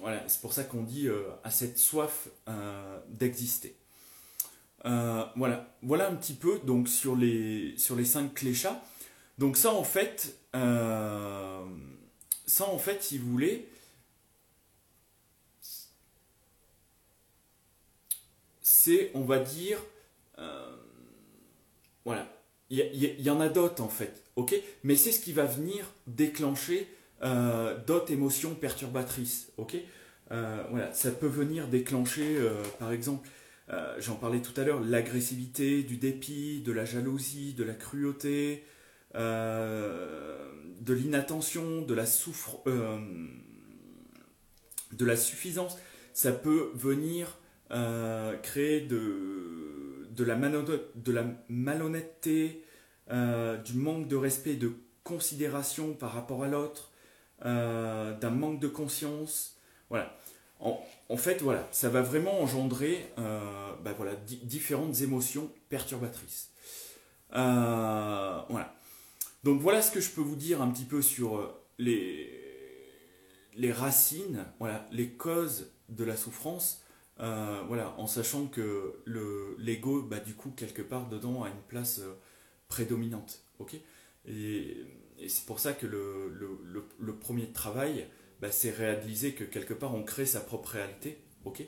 voilà, 0.00 0.24
c'est 0.26 0.40
pour 0.40 0.52
ça 0.52 0.64
qu'on 0.64 0.82
dit 0.82 1.06
euh, 1.08 1.22
à 1.44 1.50
cette 1.50 1.78
soif 1.78 2.28
euh, 2.48 2.98
d'exister. 3.08 3.76
Euh, 4.86 5.24
voilà, 5.36 5.76
voilà 5.82 6.08
un 6.08 6.14
petit 6.14 6.32
peu 6.32 6.58
donc 6.64 6.88
sur 6.88 7.14
les 7.14 7.74
sur 7.76 7.96
les 7.96 8.06
cinq 8.06 8.34
cléchats. 8.34 8.82
Donc 9.38 9.56
ça 9.56 9.72
en 9.72 9.84
fait, 9.84 10.38
ça 10.52 11.60
en 12.64 12.78
fait, 12.78 13.02
si 13.02 13.18
vous 13.18 13.30
voulez, 13.30 13.68
c'est 18.82 19.10
on 19.14 19.22
va 19.22 19.38
dire, 19.38 19.78
voilà, 22.04 22.26
il 22.70 23.20
y, 23.20 23.30
en 23.30 23.40
a 23.40 23.48
d'autres 23.48 23.82
en 23.82 23.88
fait, 23.88 24.22
ok, 24.36 24.54
mais 24.84 24.94
c'est 24.94 25.12
ce 25.12 25.20
qui 25.20 25.32
va 25.32 25.44
venir 25.44 25.84
déclencher 26.06 26.88
euh, 27.22 27.76
d'autres 27.84 28.12
émotions 28.12 28.54
perturbatrices. 28.54 29.52
ok? 29.56 29.76
Euh, 30.32 30.62
voilà, 30.70 30.92
ça 30.94 31.10
peut 31.10 31.26
venir 31.26 31.66
déclencher, 31.66 32.36
euh, 32.36 32.62
par 32.78 32.92
exemple, 32.92 33.28
j'en 33.98 34.16
parlais 34.16 34.40
tout 34.40 34.58
à 34.60 34.64
l'heure, 34.64 34.80
l'agressivité, 34.80 35.84
du 35.84 35.96
dépit, 35.96 36.60
de 36.60 36.72
la 36.72 36.84
jalousie, 36.84 37.54
de 37.54 37.62
la 37.62 37.74
cruauté, 37.74 38.64
de 39.14 40.92
l'inattention, 40.92 41.82
de 41.82 41.94
la 41.94 42.04
souffrance, 42.04 42.64
de 44.92 45.04
la 45.04 45.14
suffisance. 45.14 45.78
Ça 46.14 46.32
peut 46.32 46.72
venir 46.74 47.38
créer 48.42 48.80
de, 48.80 50.08
de, 50.10 50.24
la 50.24 50.36
de 50.36 51.12
la 51.12 51.24
malhonnêteté, 51.48 52.64
du 53.08 53.74
manque 53.74 54.08
de 54.08 54.16
respect, 54.16 54.54
de 54.54 54.72
considération 55.04 55.94
par 55.94 56.12
rapport 56.12 56.44
à 56.44 56.48
l'autre, 56.48 56.90
euh, 57.44 58.16
d'un 58.18 58.30
manque 58.30 58.60
de 58.60 58.68
conscience. 58.68 59.56
Voilà. 59.88 60.16
En, 60.60 61.16
fait, 61.16 61.40
voilà, 61.40 61.66
ça 61.72 61.88
va 61.88 62.02
vraiment 62.02 62.42
engendrer 62.42 63.10
euh, 63.18 63.72
bah 63.82 63.94
voilà, 63.96 64.14
différentes 64.14 65.00
émotions 65.00 65.50
perturbatrices. 65.70 66.50
Euh, 67.34 68.40
voilà. 68.50 68.74
Donc 69.42 69.58
voilà 69.60 69.80
ce 69.80 69.90
que 69.90 70.00
je 70.00 70.10
peux 70.10 70.20
vous 70.20 70.36
dire 70.36 70.60
un 70.60 70.70
petit 70.70 70.84
peu 70.84 71.00
sur 71.00 71.50
les, 71.78 72.30
les 73.56 73.72
racines, 73.72 74.44
voilà, 74.58 74.86
les 74.92 75.08
causes 75.08 75.72
de 75.88 76.04
la 76.04 76.16
souffrance. 76.16 76.84
Voilà, 77.20 77.94
en 77.98 78.06
sachant 78.06 78.46
que 78.46 79.00
le 79.04 79.56
l'ego, 79.58 80.02
bah, 80.02 80.20
du 80.20 80.34
coup, 80.34 80.50
quelque 80.50 80.82
part 80.82 81.08
dedans, 81.08 81.42
a 81.42 81.48
une 81.48 81.62
place 81.68 82.00
prédominante. 82.68 83.44
ok? 83.58 83.76
Et 84.26 85.28
c'est 85.28 85.46
pour 85.46 85.60
ça 85.60 85.72
que 85.72 85.86
le, 85.86 87.18
premier 87.20 87.52
travail, 87.52 88.06
bah, 88.40 88.50
c'est 88.50 88.70
réaliser 88.70 89.34
que 89.34 89.44
quelque 89.44 89.74
part 89.74 89.94
on 89.94 90.02
crée 90.02 90.26
sa 90.26 90.40
propre 90.40 90.70
réalité, 90.70 91.18
ok? 91.44 91.62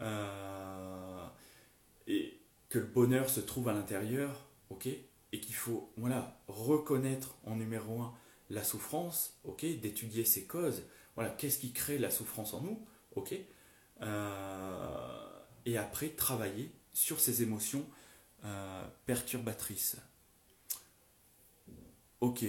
Euh, 0.00 1.26
Et 2.06 2.40
que 2.68 2.78
le 2.78 2.86
bonheur 2.86 3.30
se 3.30 3.40
trouve 3.40 3.68
à 3.68 3.72
l'intérieur, 3.72 4.48
ok? 4.70 4.86
Et 4.86 5.40
qu'il 5.40 5.54
faut 5.54 5.92
voilà, 5.96 6.40
reconnaître 6.48 7.36
en 7.44 7.56
numéro 7.56 8.00
un 8.00 8.14
la 8.50 8.64
souffrance, 8.64 9.38
ok? 9.44 9.64
D'étudier 9.80 10.24
ses 10.24 10.46
causes, 10.46 10.82
voilà, 11.14 11.30
qu'est-ce 11.30 11.58
qui 11.58 11.72
crée 11.72 11.98
la 11.98 12.10
souffrance 12.10 12.54
en 12.54 12.62
nous, 12.62 12.86
ok? 13.14 13.34
euh, 13.34 13.57
Et 14.00 15.76
après 15.76 16.08
travailler 16.10 16.72
sur 16.92 17.20
ces 17.20 17.42
émotions 17.42 17.86
euh, 18.44 18.86
perturbatrices. 19.06 19.96
Ok, 22.20 22.44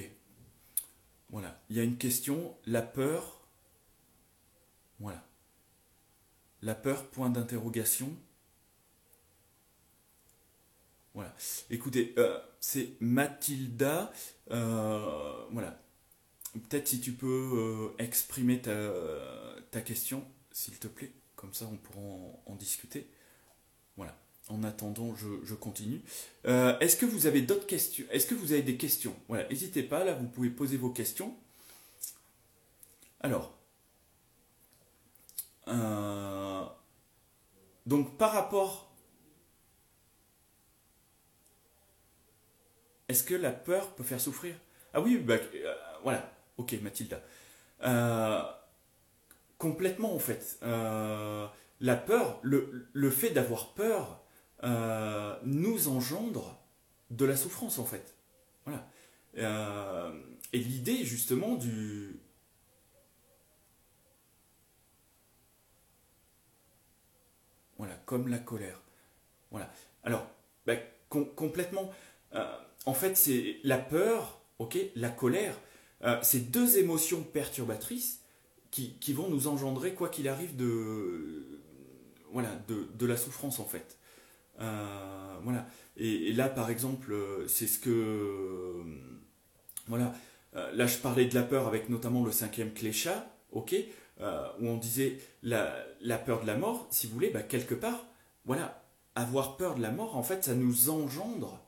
voilà. 1.30 1.62
Il 1.70 1.78
y 1.78 1.80
a 1.80 1.84
une 1.84 1.98
question, 1.98 2.56
la 2.66 2.82
peur. 2.82 3.48
Voilà. 5.00 5.24
La 6.62 6.76
peur, 6.76 7.10
point 7.10 7.30
d'interrogation. 7.30 8.16
Voilà. 11.14 11.36
Écoutez, 11.70 12.14
euh, 12.18 12.40
c'est 12.60 12.96
Mathilda. 13.00 14.12
Euh, 14.52 15.46
voilà. 15.52 15.82
Peut-être 16.54 16.88
si 16.88 17.00
tu 17.00 17.14
peux 17.14 17.92
euh, 17.98 18.04
exprimer 18.04 18.62
ta, 18.62 19.82
question, 19.82 20.26
s'il 20.52 20.80
te 20.80 20.88
plaît. 20.88 21.14
Comme 21.40 21.54
ça, 21.54 21.66
on 21.72 21.78
pourra 21.78 22.02
en 22.46 22.56
discuter. 22.56 23.08
Voilà 23.96 24.14
en 24.50 24.64
attendant, 24.64 25.16
je, 25.16 25.54
continue. 25.54 26.02
Euh, 26.48 26.78
est-ce 26.80 26.98
que 26.98 27.06
vous 27.06 27.28
avez 27.28 27.42
d'autres 27.42 27.68
questions? 27.68 28.06
Est-ce 28.12 28.26
que 28.26 28.34
vous 28.36 28.52
avez 28.52 28.64
des 28.64 28.78
questions? 28.78 29.16
Voilà, 29.28 29.48
n'hésitez 29.48 29.84
pas, 29.84 30.04
là, 30.04 30.14
vous 30.14 30.28
pouvez 30.28 30.50
poser 30.50 30.76
vos 30.76 30.90
questions. 30.90 31.36
Alors, 33.22 33.54
euh, 35.68 36.66
donc 37.86 38.18
par 38.18 38.32
rapport, 38.32 38.92
est-ce 43.08 43.24
que 43.24 43.36
la 43.36 43.52
peur 43.52 43.94
peut 43.94 44.04
faire 44.04 44.20
souffrir? 44.20 44.56
Ah 44.94 45.02
oui, 45.02 45.18
bah, 45.18 45.36
euh, 45.36 45.76
voilà, 46.04 46.34
ok, 46.58 46.74
Mathilda. 46.82 47.22
Complètement, 49.60 50.16
en 50.16 50.20
fait. 50.20 50.58
la 50.62 51.96
peur, 51.96 52.40
le, 52.42 53.10
fait 53.12 53.30
d'avoir 53.30 53.74
peur, 53.74 54.20
euh, 54.64 55.38
nous 55.46 55.88
engendre 55.88 56.60
de 57.12 57.24
la 57.24 57.38
souffrance 57.38 57.80
en 57.80 57.86
fait. 57.86 58.14
Voilà. 58.66 58.86
Euh, 59.38 60.12
et 60.52 60.60
l'idée 60.60 61.06
justement 61.06 61.56
du... 61.56 62.20
Voilà, 67.78 67.96
comme 68.06 68.28
la 68.28 68.40
colère. 68.40 68.82
Voilà. 69.52 69.72
Alors, 70.04 70.28
bah, 70.66 70.76
complètement... 71.08 71.90
Euh, 72.34 72.58
en 72.86 72.94
fait, 72.94 73.16
c'est 73.16 73.60
la 73.64 73.78
peur, 73.78 74.42
ok, 74.60 74.78
la 74.96 75.10
colère, 75.10 75.56
c'est 76.22 76.52
deux 76.52 76.78
émotions 76.78 77.24
perturbatrices 77.24 78.22
qui, 78.72 78.94
qui, 79.00 79.14
vont 79.14 79.30
nous 79.30 79.48
engendrer, 79.48 79.94
quoi 79.94 80.10
qu'il 80.10 80.28
arrive, 80.28 80.56
de, 80.56 81.60
voilà, 82.32 82.50
de, 82.68 82.88
de 82.98 83.06
la 83.06 83.18
souffrance 83.18 83.60
en 83.60 83.66
fait. 83.66 84.00
Euh, 84.62 85.38
voilà. 85.44 85.68
Et, 85.98 86.34
là, 86.34 86.50
par 86.50 86.70
exemple, 86.70 87.14
euh, 87.14 87.48
c'est 87.48 87.68
ce 87.68 87.80
que. 87.80 87.90
Euh, 87.90 88.84
voilà. 89.88 90.14
là, 90.74 90.86
je 90.86 90.98
parlais 90.98 91.26
de 91.26 91.34
la 91.36 91.44
peur 91.44 91.68
avec 91.68 91.90
notamment 91.90 92.24
le 92.24 92.32
cinquième 92.32 92.74
clécha, 92.74 93.28
ok 93.52 93.76
Où 94.20 94.68
on 94.68 94.78
disait 94.78 95.18
la, 95.42 95.76
la, 96.02 96.20
peur 96.20 96.42
de 96.42 96.48
la 96.48 96.56
mort, 96.56 96.88
si 96.92 97.08
vous 97.08 97.14
voulez, 97.14 97.32
bah, 97.32 97.42
quelque 97.42 97.74
part, 97.74 98.06
voilà, 98.46 98.84
avoir 99.16 99.58
peur 99.58 99.76
de 99.76 99.82
la 99.82 99.90
mort, 99.92 100.16
en 100.16 100.22
fait, 100.24 100.44
ça 100.44 100.54
nous 100.54 100.90
engendre 100.92 101.60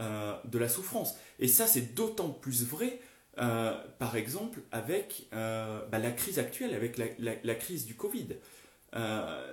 de 0.00 0.58
la 0.58 0.68
souffrance. 0.70 1.16
Et 1.38 1.48
ça, 1.48 1.66
c'est 1.66 1.94
d'autant 1.94 2.30
plus 2.30 2.64
vrai, 2.64 2.98
par 3.36 4.16
exemple, 4.16 4.60
avec 4.72 5.28
bah, 5.30 5.98
la 5.98 6.10
crise 6.10 6.38
actuelle, 6.38 6.74
avec 6.74 6.96
la, 6.98 7.54
crise 7.54 7.86
du 7.86 7.94
Covid. 7.94 8.28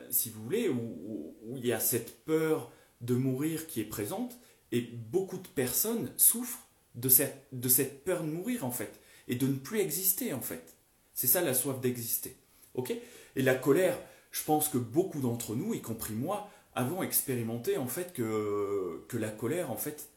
si 0.10 0.30
vous 0.30 0.44
voulez, 0.44 0.70
où, 0.70 1.36
il 1.56 1.66
y 1.66 1.74
a 1.74 1.80
cette 1.80 2.24
peur 2.26 2.72
de 3.02 3.16
mourir 3.16 3.68
qui 3.68 3.82
est 3.82 3.86
présente, 3.86 4.38
et 4.72 4.82
beaucoup 4.82 5.38
de 5.38 5.48
personnes 5.48 6.12
souffrent 6.18 6.68
de 6.96 7.10
cette, 7.10 7.48
de 7.52 7.70
cette 7.70 8.04
peur 8.04 8.24
de 8.24 8.30
mourir 8.30 8.66
en 8.66 8.72
fait, 8.72 9.00
et 9.28 9.36
de 9.36 9.48
ne 9.48 9.56
plus 9.56 9.80
exister 9.80 10.34
en 10.34 10.42
fait. 10.42 10.76
C'est 11.14 11.28
ça 11.28 11.42
la 11.42 11.54
soif 11.54 11.80
d'exister. 11.80 12.36
ok? 12.74 12.94
Et 13.36 13.42
la 13.42 13.56
colère, 13.56 13.98
je 14.32 14.44
pense 14.44 14.68
que 14.70 14.78
beaucoup 14.78 15.22
d'entre 15.22 15.56
nous, 15.56 15.74
y 15.74 15.82
compris 15.82 16.14
moi, 16.14 16.50
avons 16.76 17.04
expérimenté 17.04 17.78
en 17.78 17.88
fait 17.88 18.14
que, 18.14 19.06
que 19.08 19.18
la 19.18 19.30
colère 19.30 19.72
en 19.72 19.78
fait 19.78 20.10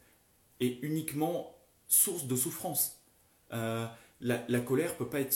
est 0.59 0.79
uniquement 0.81 1.55
source 1.87 2.25
de 2.25 2.35
souffrance. 2.35 2.96
Euh, 3.53 3.87
la, 4.19 4.59
colère 4.59 4.95
peut 4.97 5.09
pas 5.09 5.19
être 5.19 5.35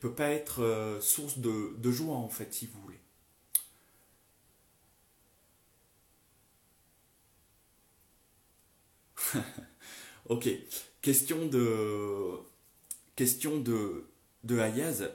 peut 0.00 0.14
pas 0.14 0.30
être 0.30 0.62
euh, 0.62 1.00
source 1.00 1.38
de, 1.38 1.90
joie 1.90 2.16
en 2.16 2.28
fait, 2.28 2.52
si 2.52 2.66
vous 2.66 2.80
voulez. 2.82 3.00
ok. 10.28 10.48
Question 11.00 11.46
de, 11.46 12.38
question. 13.14 13.62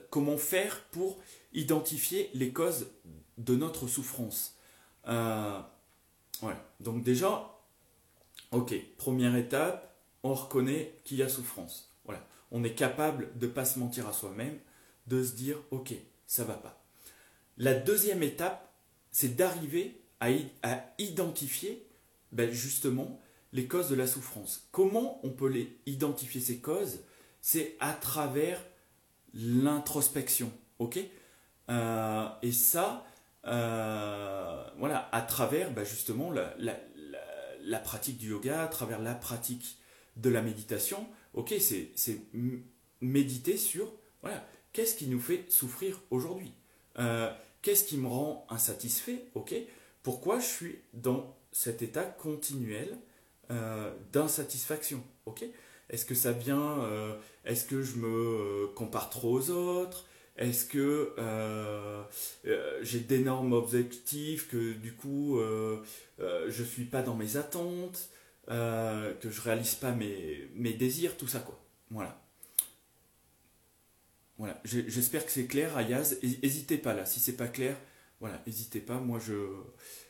Comment 0.09 0.37
faire 0.37 0.81
pour 0.91 1.19
identifier 1.53 2.29
les 2.33 2.51
causes 2.51 2.87
de 3.37 3.55
notre 3.55 3.87
souffrance? 3.87 4.57
Euh, 5.07 5.59
voilà. 6.41 6.65
Donc 6.79 7.03
déjà, 7.03 7.59
ok, 8.51 8.73
première 8.97 9.35
étape, 9.35 9.95
on 10.23 10.33
reconnaît 10.33 10.95
qu'il 11.03 11.17
y 11.17 11.23
a 11.23 11.29
souffrance. 11.29 11.90
On 12.51 12.63
est 12.63 12.75
capable 12.75 13.37
de 13.37 13.47
ne 13.47 13.51
pas 13.51 13.65
se 13.65 13.79
mentir 13.79 14.07
à 14.07 14.13
soi-même, 14.13 14.57
de 15.07 15.23
se 15.23 15.33
dire, 15.33 15.57
ok, 15.71 15.93
ça 16.27 16.43
va 16.43 16.53
pas. 16.53 16.83
La 17.57 17.73
deuxième 17.73 18.23
étape, 18.23 18.73
c'est 19.11 19.35
d'arriver 19.35 20.01
à, 20.19 20.29
identifier 20.97 21.87
ben, 22.31 22.51
justement 22.51 23.19
les 23.53 23.67
causes 23.67 23.89
de 23.89 23.95
la 23.95 24.07
souffrance. 24.07 24.67
Comment 24.71 25.19
on 25.25 25.29
peut 25.29 25.49
les 25.49 25.77
identifier 25.85 26.39
ces 26.39 26.59
causes? 26.59 26.99
C'est 27.41 27.75
à 27.79 27.93
travers 27.93 28.63
l'introspection, 29.33 30.51
ok? 30.79 30.99
Euh, 31.69 32.27
Et 32.41 32.51
ça, 32.51 33.05
euh, 33.47 34.63
voilà, 34.77 35.09
à 35.11 35.21
travers 35.21 35.71
ben, 35.71 35.83
justement 35.83 36.31
la, 36.31 37.79
pratique 37.79 38.17
du 38.17 38.29
yoga, 38.29 38.63
à 38.63 38.67
travers 38.67 38.99
la 38.99 39.15
pratique 39.15 39.77
de 40.17 40.29
la 40.29 40.41
méditation, 40.41 41.07
ok 41.33 41.53
C'est 41.59 41.91
méditer 43.01 43.57
sur, 43.57 43.91
voilà, 44.21 44.45
qu'est-ce 44.73 44.95
qui 44.95 45.07
nous 45.07 45.19
fait 45.19 45.45
souffrir 45.49 46.01
aujourd'hui? 46.11 46.53
Euh, 46.99 47.31
Qu'est-ce 47.61 47.83
qui 47.83 47.97
me 47.97 48.07
rend 48.07 48.47
insatisfait? 48.49 49.25
Ok 49.35 49.53
Pourquoi 50.01 50.39
je 50.39 50.45
suis 50.47 50.79
dans 50.93 51.37
cet 51.51 51.83
état 51.83 52.03
continuel 52.03 52.97
euh, 53.51 53.93
d'insatisfaction? 54.11 55.03
Ok 55.27 55.45
Est-ce 55.89 56.05
que 56.05 56.15
ça 56.15 56.31
vient 56.31 56.79
euh, 56.81 57.15
Est-ce 57.45 57.65
que 57.65 57.83
je 57.83 57.97
me 57.97 58.67
compare 58.75 59.11
trop 59.11 59.37
aux 59.37 59.49
autres? 59.51 60.07
Est-ce 60.37 60.65
que 60.65 61.13
j'ai 62.81 62.99
d'énormes 63.01 63.53
objectifs 63.53 64.47
que 64.49 64.73
du 64.73 64.93
coup 64.95 65.39
je 66.17 66.61
ne 66.61 66.67
suis 66.67 66.85
pas 66.85 67.03
dans 67.03 67.15
mes 67.15 67.37
attentes? 67.37 68.09
Que 68.51 69.29
je 69.29 69.41
réalise 69.41 69.75
pas 69.75 69.91
mes, 69.91 70.49
mes 70.55 70.73
désirs, 70.73 71.17
tout 71.17 71.27
ça 71.27 71.39
quoi. 71.39 71.59
Voilà. 71.89 72.21
Voilà, 74.37 74.59
j'espère 74.63 75.23
que 75.23 75.31
c'est 75.31 75.45
clair, 75.45 75.77
Ayaz. 75.77 76.17
N'hésitez 76.23 76.79
pas 76.79 76.95
là, 76.95 77.05
si 77.05 77.19
c'est 77.19 77.37
pas 77.37 77.47
clair, 77.47 77.77
voilà, 78.19 78.41
n'hésitez 78.47 78.79
pas. 78.79 78.97
Moi, 78.97 79.19
je 79.19 79.33
ne 79.33 79.63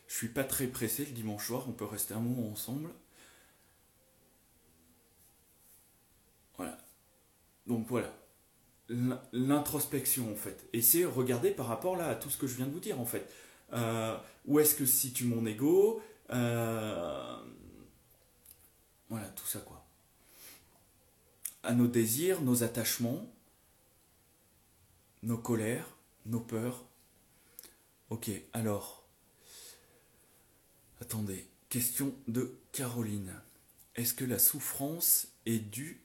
suis 0.08 0.30
pas 0.30 0.46
très 0.46 0.68
pressé 0.68 1.04
le 1.04 1.12
dimanche 1.12 1.48
soir, 1.48 1.66
on 1.68 1.74
peut 1.74 1.84
rester 1.84 2.14
un 2.14 2.22
moment 2.22 2.50
ensemble. 2.50 2.92
Voilà. 6.56 6.78
Donc 7.68 7.88
voilà, 7.90 8.14
l'introspection 9.34 10.32
en 10.32 10.36
fait. 10.36 10.66
Et 10.72 10.82
c'est 10.82 11.04
regarder 11.04 11.52
par 11.52 11.68
rapport 11.68 11.98
là 11.98 12.08
à 12.08 12.16
tout 12.16 12.30
ce 12.30 12.38
que 12.38 12.48
je 12.48 12.56
viens 12.56 12.68
de 12.68 12.72
vous 12.72 12.80
dire 12.80 13.02
en 13.02 13.06
fait. 13.06 13.30
Euh, 13.74 14.18
où 14.46 14.62
est-ce 14.62 14.76
que 14.76 14.86
se 14.86 14.96
situe 14.96 15.26
mon 15.26 15.46
ego? 15.46 16.02
Euh, 16.30 17.36
Voilà, 19.12 19.28
tout 19.30 19.46
ça 19.46 19.60
quoi. 19.60 19.86
À 21.62 21.74
nos 21.74 21.88
désirs, 21.88 22.42
nos 22.42 22.64
attachements 22.64 23.32
nos 25.24 25.38
colères, 25.38 25.88
nos 26.26 26.40
peurs. 26.40 26.84
Ok, 28.10 28.30
alors, 28.54 29.06
attendez, 31.00 31.48
question 31.70 32.14
de 32.28 32.60
Caroline. 32.72 33.40
Est-ce 33.96 34.14
que 34.14 34.26
la 34.26 34.40
souffrance 34.40 35.28
est 35.46 35.60
due 35.60 36.02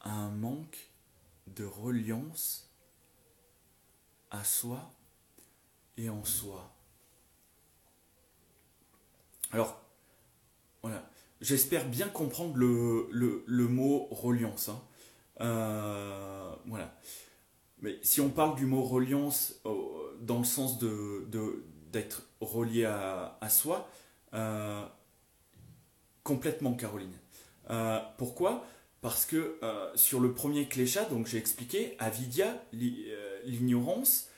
à 0.00 0.10
un 0.10 0.30
manque 0.30 0.90
de 1.48 1.64
reliance 1.64 2.70
à 4.30 4.44
soi 4.44 4.94
et 5.96 6.08
en 6.08 6.24
soi? 6.24 6.72
Alors, 9.50 9.82
voilà, 10.82 11.10
j'espère 11.42 11.86
bien 11.86 12.08
comprendre 12.08 12.56
le, 12.56 13.68
mot 13.68 14.08
reliance. 14.10 14.70
Hein. 14.70 14.80
Euh, 15.40 16.54
voilà. 16.66 16.96
Mais 17.80 17.98
si 18.02 18.20
on 18.20 18.30
parle 18.30 18.56
du 18.56 18.64
mot 18.64 18.82
reliance 18.82 19.56
euh, 19.66 19.72
dans 20.20 20.38
le 20.38 20.44
sens 20.44 20.78
de, 20.78 21.26
d'être 21.90 22.22
relié 22.40 22.84
à, 22.84 23.48
soi, 23.50 23.90
euh, 24.34 24.86
complètement 26.22 26.74
Caroline. 26.74 27.12
Pourquoi? 28.16 28.64
Parce 29.00 29.26
que 29.26 29.58
sur 29.96 30.20
le 30.20 30.32
premier 30.32 30.68
cléchat, 30.68 31.04
donc 31.06 31.26
j'ai 31.26 31.38
expliqué, 31.38 31.96
avidia, 31.98 32.62
l'ignorance, 33.44 34.28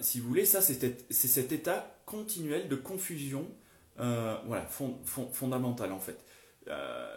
si 0.00 0.18
vous 0.18 0.28
voulez, 0.28 0.46
ça 0.46 0.60
c'est, 0.60 1.12
cet 1.12 1.52
état 1.52 1.96
continuel 2.06 2.68
de 2.68 2.74
confusion 2.74 3.46
voilà, 3.96 4.66
fondamental 4.66 5.92
en 5.92 6.00
fait. 6.00 6.18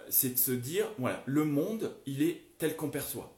c'est 0.10 0.34
de 0.34 0.40
se 0.40 0.52
dire, 0.52 0.88
voilà, 0.98 1.22
le 1.26 1.46
monde, 1.46 1.96
il 2.06 2.24
est 2.24 2.44
tel 2.58 2.76
qu'on 2.76 2.90
perçoit. 2.90 3.34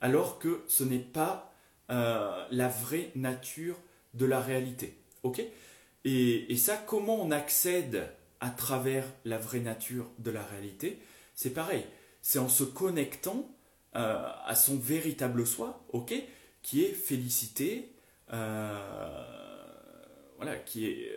Alors 0.00 0.38
que 0.38 0.64
ce 0.66 0.82
n'est 0.84 0.98
pas 0.98 1.52
euh, 1.90 2.46
la 2.50 2.68
vraie 2.68 3.10
nature 3.14 3.76
de 4.14 4.24
la 4.24 4.40
réalité. 4.40 4.98
Ok? 5.22 5.42
Et, 6.04 6.56
ça, 6.56 6.76
comment 6.76 7.22
on 7.22 7.30
accède 7.30 8.08
à 8.40 8.50
travers 8.50 9.04
la 9.24 9.38
vraie 9.38 9.60
nature 9.60 10.10
de 10.18 10.30
la 10.30 10.42
réalité? 10.42 10.98
C'est 11.34 11.50
pareil. 11.50 11.84
C'est 12.22 12.38
en 12.38 12.48
se 12.48 12.64
connectant 12.64 13.48
euh, 13.94 14.26
à 14.44 14.54
son 14.54 14.76
véritable 14.76 15.46
soi, 15.46 15.84
ok? 15.92 16.14
Qui 16.62 16.82
est 16.82 16.92
félicité, 16.92 17.92
euh, 18.32 19.24
voilà, 20.36 20.56
qui 20.56 20.86
est 20.86 21.12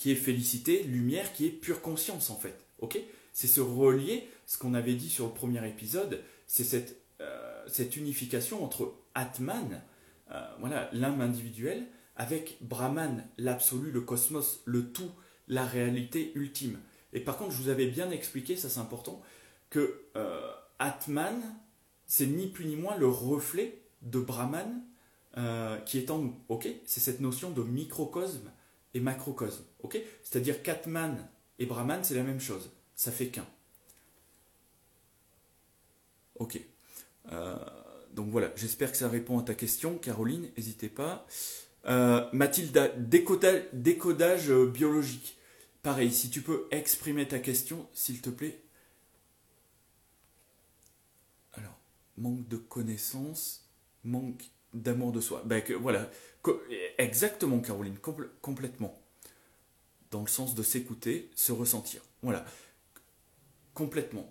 qui 0.00 0.10
est 0.10 0.16
félicité, 0.16 0.82
lumière, 0.82 1.32
qui 1.32 1.46
est 1.46 1.50
pure 1.50 1.80
conscience 1.80 2.30
en 2.30 2.36
fait. 2.36 2.58
Ok? 2.80 2.98
C'est 3.32 3.46
se 3.46 3.60
relier, 3.60 4.28
ce 4.46 4.58
qu'on 4.58 4.74
avait 4.74 4.94
dit 4.94 5.10
sur 5.10 5.26
le 5.26 5.32
premier 5.32 5.66
épisode, 5.68 6.20
c'est 6.46 6.64
cette 6.64 7.00
cette 7.70 7.96
unification 7.96 8.64
entre 8.64 8.94
Atman, 9.14 9.82
euh, 10.30 10.54
voilà, 10.60 10.90
l'âme 10.92 11.20
individuelle, 11.20 11.86
avec 12.16 12.58
Brahman, 12.60 13.24
l'absolu, 13.38 13.90
le 13.90 14.00
cosmos, 14.02 14.60
le 14.64 14.92
tout, 14.92 15.10
la 15.48 15.64
réalité 15.64 16.32
ultime. 16.34 16.78
Et 17.12 17.20
par 17.20 17.36
contre, 17.36 17.52
je 17.52 17.62
vous 17.62 17.68
avais 17.68 17.86
bien 17.86 18.10
expliqué, 18.10 18.56
ça 18.56 18.68
c'est 18.68 18.80
important, 18.80 19.22
que 19.70 20.02
euh, 20.16 20.50
Atman, 20.78 21.40
c'est 22.06 22.26
ni 22.26 22.48
plus 22.48 22.66
ni 22.66 22.76
moins 22.76 22.96
le 22.96 23.06
reflet 23.06 23.80
de 24.02 24.20
Brahman 24.20 24.82
euh, 25.36 25.78
qui 25.78 25.98
est 25.98 26.10
en 26.10 26.18
nous. 26.18 26.36
Ok? 26.48 26.68
C'est 26.84 27.00
cette 27.00 27.20
notion 27.20 27.50
de 27.50 27.62
microcosme 27.62 28.50
et 28.94 29.00
macrocosme. 29.00 29.64
Ok? 29.82 29.98
C'est-à-dire 30.22 30.62
qu'Atman 30.62 31.28
et 31.58 31.66
Brahman, 31.66 32.02
c'est 32.02 32.14
la 32.14 32.22
même 32.22 32.40
chose. 32.40 32.70
Ça 32.94 33.12
fait 33.12 33.28
qu'un. 33.28 33.46
Ok. 36.36 36.60
Euh, 37.30 37.56
donc 38.12 38.30
voilà, 38.30 38.50
j'espère 38.56 38.90
que 38.90 38.96
ça 38.96 39.08
répond 39.08 39.38
à 39.38 39.42
ta 39.42 39.54
question, 39.54 39.98
Caroline, 39.98 40.50
n'hésitez 40.56 40.88
pas. 40.88 41.26
Euh, 41.86 42.28
Mathilda, 42.32 42.88
décodage, 42.88 43.62
décodage 43.72 44.50
biologique. 44.50 45.38
Pareil, 45.82 46.12
si 46.12 46.28
tu 46.28 46.42
peux 46.42 46.66
exprimer 46.70 47.26
ta 47.26 47.38
question, 47.38 47.88
s'il 47.94 48.20
te 48.20 48.30
plaît. 48.30 48.60
Alors, 51.54 51.78
manque 52.18 52.46
de 52.48 52.56
connaissances, 52.56 53.66
manque 54.04 54.50
d'amour 54.74 55.12
de 55.12 55.20
soi. 55.20 55.42
Ben, 55.44 55.62
voilà, 55.80 56.10
exactement, 56.98 57.60
Caroline, 57.60 57.96
complètement. 58.40 59.00
Dans 60.10 60.22
le 60.22 60.28
sens 60.28 60.54
de 60.54 60.62
s'écouter, 60.62 61.30
se 61.34 61.52
ressentir. 61.52 62.02
Voilà, 62.22 62.44
complètement. 63.74 64.28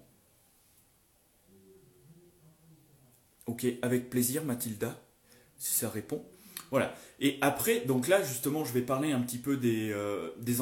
Ok, 3.47 3.65
avec 3.81 4.09
plaisir, 4.09 4.43
Mathilda, 4.43 5.01
si 5.57 5.73
ça 5.73 5.89
répond. 5.89 6.23
Voilà. 6.69 6.93
Et 7.19 7.37
après, 7.41 7.81
donc 7.81 8.07
là, 8.07 8.21
justement, 8.21 8.63
je 8.63 8.73
vais 8.73 8.81
parler 8.81 9.11
un 9.11 9.21
petit 9.21 9.39
peu 9.39 9.57
des, 9.57 9.91
euh, 9.91 10.29
des 10.37 10.61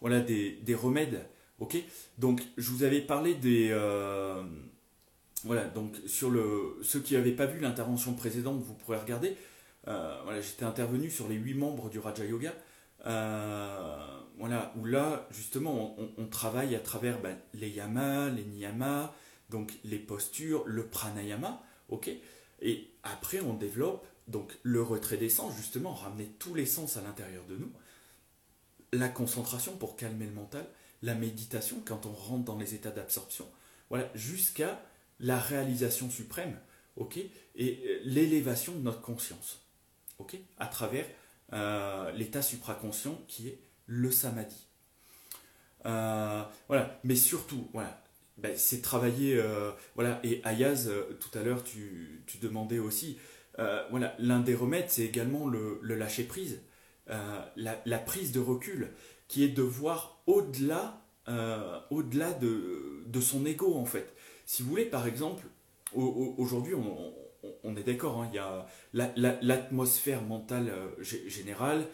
voilà, 0.00 0.20
des, 0.20 0.74
remèdes. 0.74 1.26
Ok 1.58 1.76
Donc, 2.18 2.42
je 2.56 2.70
vous 2.70 2.82
avais 2.82 3.00
parlé 3.00 3.34
des. 3.34 3.68
Euh, 3.70 4.42
voilà, 5.46 5.64
donc 5.64 5.96
sur 6.06 6.30
le, 6.30 6.78
ceux 6.82 7.00
qui 7.00 7.14
n'avaient 7.14 7.32
pas 7.32 7.46
vu 7.46 7.60
l'intervention 7.60 8.14
précédente, 8.14 8.60
vous 8.62 8.74
pourrez 8.74 8.98
regarder. 8.98 9.36
Euh, 9.88 10.20
voilà, 10.24 10.40
j'étais 10.40 10.64
intervenu 10.64 11.10
sur 11.10 11.28
les 11.28 11.36
huit 11.36 11.54
membres 11.54 11.88
du 11.88 11.98
Raja 11.98 12.24
Yoga. 12.24 12.52
voilà, 13.04 14.72
où 14.76 14.84
là, 14.84 15.26
justement, 15.30 15.96
on, 16.18 16.26
travaille 16.26 16.74
à 16.74 16.80
travers 16.80 17.20
ben, 17.20 17.38
les 17.54 17.70
yamas, 17.70 18.28
les 18.30 18.44
niyamas, 18.44 19.14
donc 19.48 19.72
les 19.84 19.98
postures, 19.98 20.64
le 20.66 20.86
pranayama, 20.86 21.62
ok? 21.88 22.10
Et 22.60 22.90
après, 23.02 23.40
on 23.40 23.54
développe 23.54 24.06
donc 24.28 24.58
le 24.62 24.82
retrait 24.82 25.16
des 25.16 25.28
sens, 25.28 25.56
justement, 25.56 25.94
ramener 25.94 26.26
tous 26.38 26.54
les 26.54 26.66
sens 26.66 26.96
à 26.96 27.02
l'intérieur 27.02 27.44
de 27.46 27.56
nous, 27.56 27.70
la 28.92 29.08
concentration 29.08 29.76
pour 29.76 29.96
calmer 29.96 30.26
le 30.26 30.32
mental, 30.32 30.66
la 31.02 31.14
méditation 31.14 31.80
quand 31.84 32.06
on 32.06 32.12
rentre 32.12 32.44
dans 32.44 32.58
les 32.58 32.74
états 32.74 32.90
d'absorption, 32.90 33.46
voilà, 33.88 34.10
jusqu'à 34.14 34.80
la 35.20 35.38
réalisation 35.38 36.10
suprême, 36.10 36.58
ok 36.96 37.18
Et 37.56 38.00
l'élévation 38.04 38.74
de 38.74 38.80
notre 38.80 39.00
conscience, 39.00 39.66
ok 40.18 40.36
À 40.58 40.66
travers 40.66 41.06
l'état 42.14 42.42
supraconscient 42.42 43.22
qui 43.28 43.48
est 43.48 43.60
le 43.86 44.10
samadhi. 44.10 44.66
voilà, 45.84 47.00
mais 47.04 47.16
surtout, 47.16 47.68
voilà, 47.72 48.02
ben, 48.38 48.56
c'est 48.56 48.82
travailler, 48.82 49.40
voilà, 49.94 50.20
et 50.24 50.40
Ayaz, 50.44 50.90
tout 51.20 51.38
à 51.38 51.42
l'heure, 51.42 51.64
tu, 51.64 52.22
demandais 52.40 52.78
aussi, 52.78 53.18
voilà, 53.90 54.14
l'un 54.18 54.40
des 54.40 54.54
remèdes, 54.54 54.90
c'est 54.90 55.04
également 55.04 55.46
le, 55.46 55.78
le 55.82 55.94
lâcher 55.94 56.24
prise, 56.24 56.60
la, 57.06 57.98
prise 57.98 58.32
de 58.32 58.40
recul, 58.40 58.92
qui 59.28 59.44
est 59.44 59.48
de 59.48 59.62
voir 59.62 60.22
au-delà 60.26 61.02
euh, 61.28 61.80
au-delà 61.90 62.32
de, 62.32 63.02
de, 63.06 63.20
son 63.20 63.44
ego 63.46 63.74
en 63.74 63.84
fait. 63.84 64.14
Si 64.46 64.62
vous 64.62 64.70
voulez, 64.70 64.84
par 64.84 65.06
exemple, 65.08 65.44
aujourd'hui, 65.92 66.74
on, 67.64 67.76
est 67.76 67.82
d'accord, 67.82 68.22
hein, 68.22 68.30
il 68.32 68.36
y 68.36 68.38
a 68.38 68.66
l'atmosphère 69.42 70.22
mentale 70.22 70.68
euh, 70.70 71.02
générale, 71.02 71.86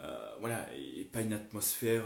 euh, 0.00 0.16
voilà, 0.40 0.66
et 0.74 1.04
pas 1.04 1.20
une 1.20 1.34
atmosphère, 1.34 2.04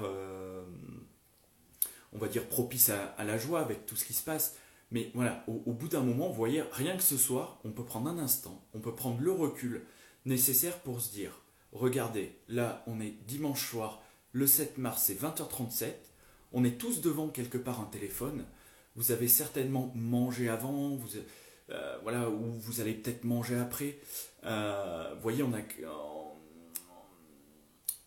on 2.13 2.19
va 2.19 2.27
dire, 2.27 2.47
propice 2.49 2.91
à, 2.91 3.25
la 3.25 3.39
joie 3.39 3.61
avec 3.61 3.87
tout 3.87 3.97
ce 3.97 4.05
qui 4.05 4.13
se 4.13 4.25
passe. 4.25 4.57
Mais 4.91 5.11
voilà, 5.15 5.45
au, 5.47 5.63
au 5.67 5.73
bout 5.73 5.89
d'un 5.89 6.03
moment, 6.03 6.29
vous 6.29 6.35
voyez, 6.35 6.63
rien 6.73 6.97
que 6.97 7.03
ce 7.03 7.17
soir, 7.17 7.61
on 7.65 7.71
peut 7.71 7.85
prendre 7.85 8.11
un 8.11 8.19
instant, 8.19 8.63
on 8.75 8.81
peut 8.81 8.95
prendre 8.95 9.21
le 9.21 9.33
recul 9.33 9.83
nécessaire 10.27 10.79
pour 10.81 11.01
se 11.01 11.13
dire, 11.13 11.41
regardez, 11.73 12.37
là, 12.49 12.83
on 12.87 13.01
est 13.01 13.15
dimanche 13.27 13.71
soir, 13.71 14.03
le 14.33 14.47
7 14.47 14.79
mars, 14.79 15.05
c'est 15.07 15.21
20h37, 15.21 15.93
on 16.53 16.65
est 16.65 16.79
tous 16.79 17.01
devant 17.01 17.29
quelque 17.29 17.59
part 17.59 17.81
un 17.81 17.87
téléphone. 17.87 18.45
Vous 18.97 19.13
avez 19.13 19.29
certainement 19.29 19.93
mangé 19.95 20.49
avant, 20.49 20.97
vous, 20.97 21.09
euh, 21.71 21.97
voilà, 22.03 22.29
ou 22.29 22.53
vous 22.53 22.81
allez 22.81 22.95
peut-être 22.95 23.25
manger 23.25 23.57
après. 23.57 23.99
Euh, 24.45 25.15
voyez, 25.23 25.43
on 25.43 25.53
a 25.55 25.61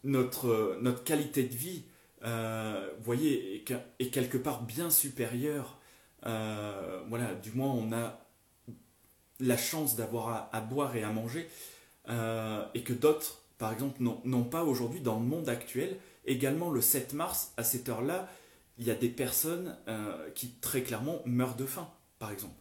notre, 0.03 0.77
notre 0.81 1.03
qualité 1.03 1.43
de 1.43 1.55
vie, 1.55 1.83
euh, 2.23 2.89
voyez, 3.01 3.65
est, 3.99 4.09
quelque 4.09 4.37
part 4.37 4.63
bien 4.63 4.89
supérieure. 4.89 5.79
voilà, 6.23 7.33
du 7.41 7.51
moins 7.51 7.71
on 7.71 7.91
a 7.91 8.19
la 9.39 9.57
chance 9.57 9.95
d'avoir 9.95 10.49
à, 10.53 10.61
boire 10.61 10.95
et 10.95 11.03
à 11.03 11.11
manger, 11.11 11.49
et 12.07 12.83
que 12.83 12.93
d'autres, 12.93 13.41
par 13.57 13.73
exemple, 13.73 14.01
n'ont 14.01 14.43
pas 14.43 14.63
aujourd'hui 14.63 15.01
dans 15.01 15.19
le 15.19 15.25
monde 15.25 15.49
actuel 15.49 15.97
Également, 16.27 16.71
le 16.71 16.81
7 16.81 17.13
mars, 17.13 17.53
à 17.57 17.63
cette 17.63 17.87
heure-là, 17.87 18.27
il 18.77 18.85
y 18.85 18.91
a 18.91 18.95
des 18.95 19.09
personnes 19.09 19.77
euh, 19.87 20.29
qui 20.31 20.51
très 20.55 20.83
clairement 20.83 21.21
meurent 21.25 21.55
de 21.55 21.65
faim, 21.65 21.89
par 22.19 22.31
exemple, 22.31 22.55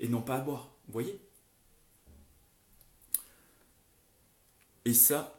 et 0.00 0.08
n'ont 0.08 0.22
pas 0.22 0.36
à 0.36 0.40
boire. 0.40 0.72
Vous 0.86 0.92
voyez? 0.92 1.20
Et 4.84 4.94
ça, 4.94 5.36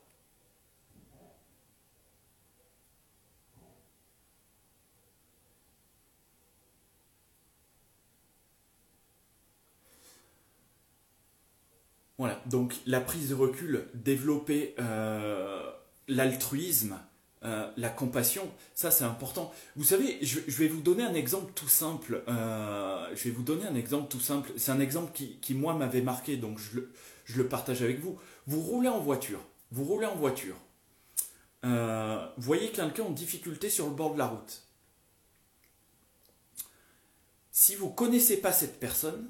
Voilà, 12.17 12.41
donc 12.47 12.75
la 12.87 12.99
prise 12.99 13.29
de 13.29 13.35
recul, 13.35 13.87
développer 13.93 14.73
euh, 14.79 15.71
l'altruisme, 16.07 16.99
euh, 17.43 17.71
la 17.77 17.89
compassion, 17.89 18.51
ça 18.73 18.89
c'est 18.89 19.03
important. 19.03 19.53
Vous 19.75 19.83
savez, 19.83 20.17
je, 20.23 20.39
vais 20.39 20.67
vous 20.67 20.81
donner 20.81 21.03
un 21.03 21.13
exemple 21.13 21.51
tout 21.53 21.67
simple. 21.67 22.23
Euh, 22.27 23.07
je 23.15 23.25
vais 23.25 23.29
vous 23.29 23.43
donner 23.43 23.65
un 23.65 23.75
exemple 23.75 24.07
tout 24.09 24.19
simple. 24.19 24.51
C'est 24.57 24.71
un 24.71 24.79
exemple 24.79 25.11
qui, 25.13 25.53
moi 25.53 25.75
m'avait 25.75 26.01
marqué, 26.01 26.37
donc 26.37 26.57
je 26.57 27.37
le, 27.37 27.47
partage 27.47 27.83
avec 27.83 27.99
vous. 27.99 28.17
Vous 28.47 28.61
roulez 28.61 28.89
en 28.89 28.99
voiture. 28.99 29.39
Vous 29.71 29.83
roulez 29.83 30.07
en 30.07 30.15
voiture. 30.15 30.55
Euh, 31.63 32.27
voyez 32.37 32.71
quelqu'un 32.71 33.03
en 33.03 33.11
difficulté 33.11 33.69
sur 33.69 33.85
le 33.85 33.93
bord 33.93 34.13
de 34.13 34.17
la 34.17 34.27
route. 34.27 34.63
Si 37.51 37.75
vous 37.75 37.89
connaissez 37.89 38.37
pas 38.37 38.51
cette 38.51 38.79
personne, 38.79 39.29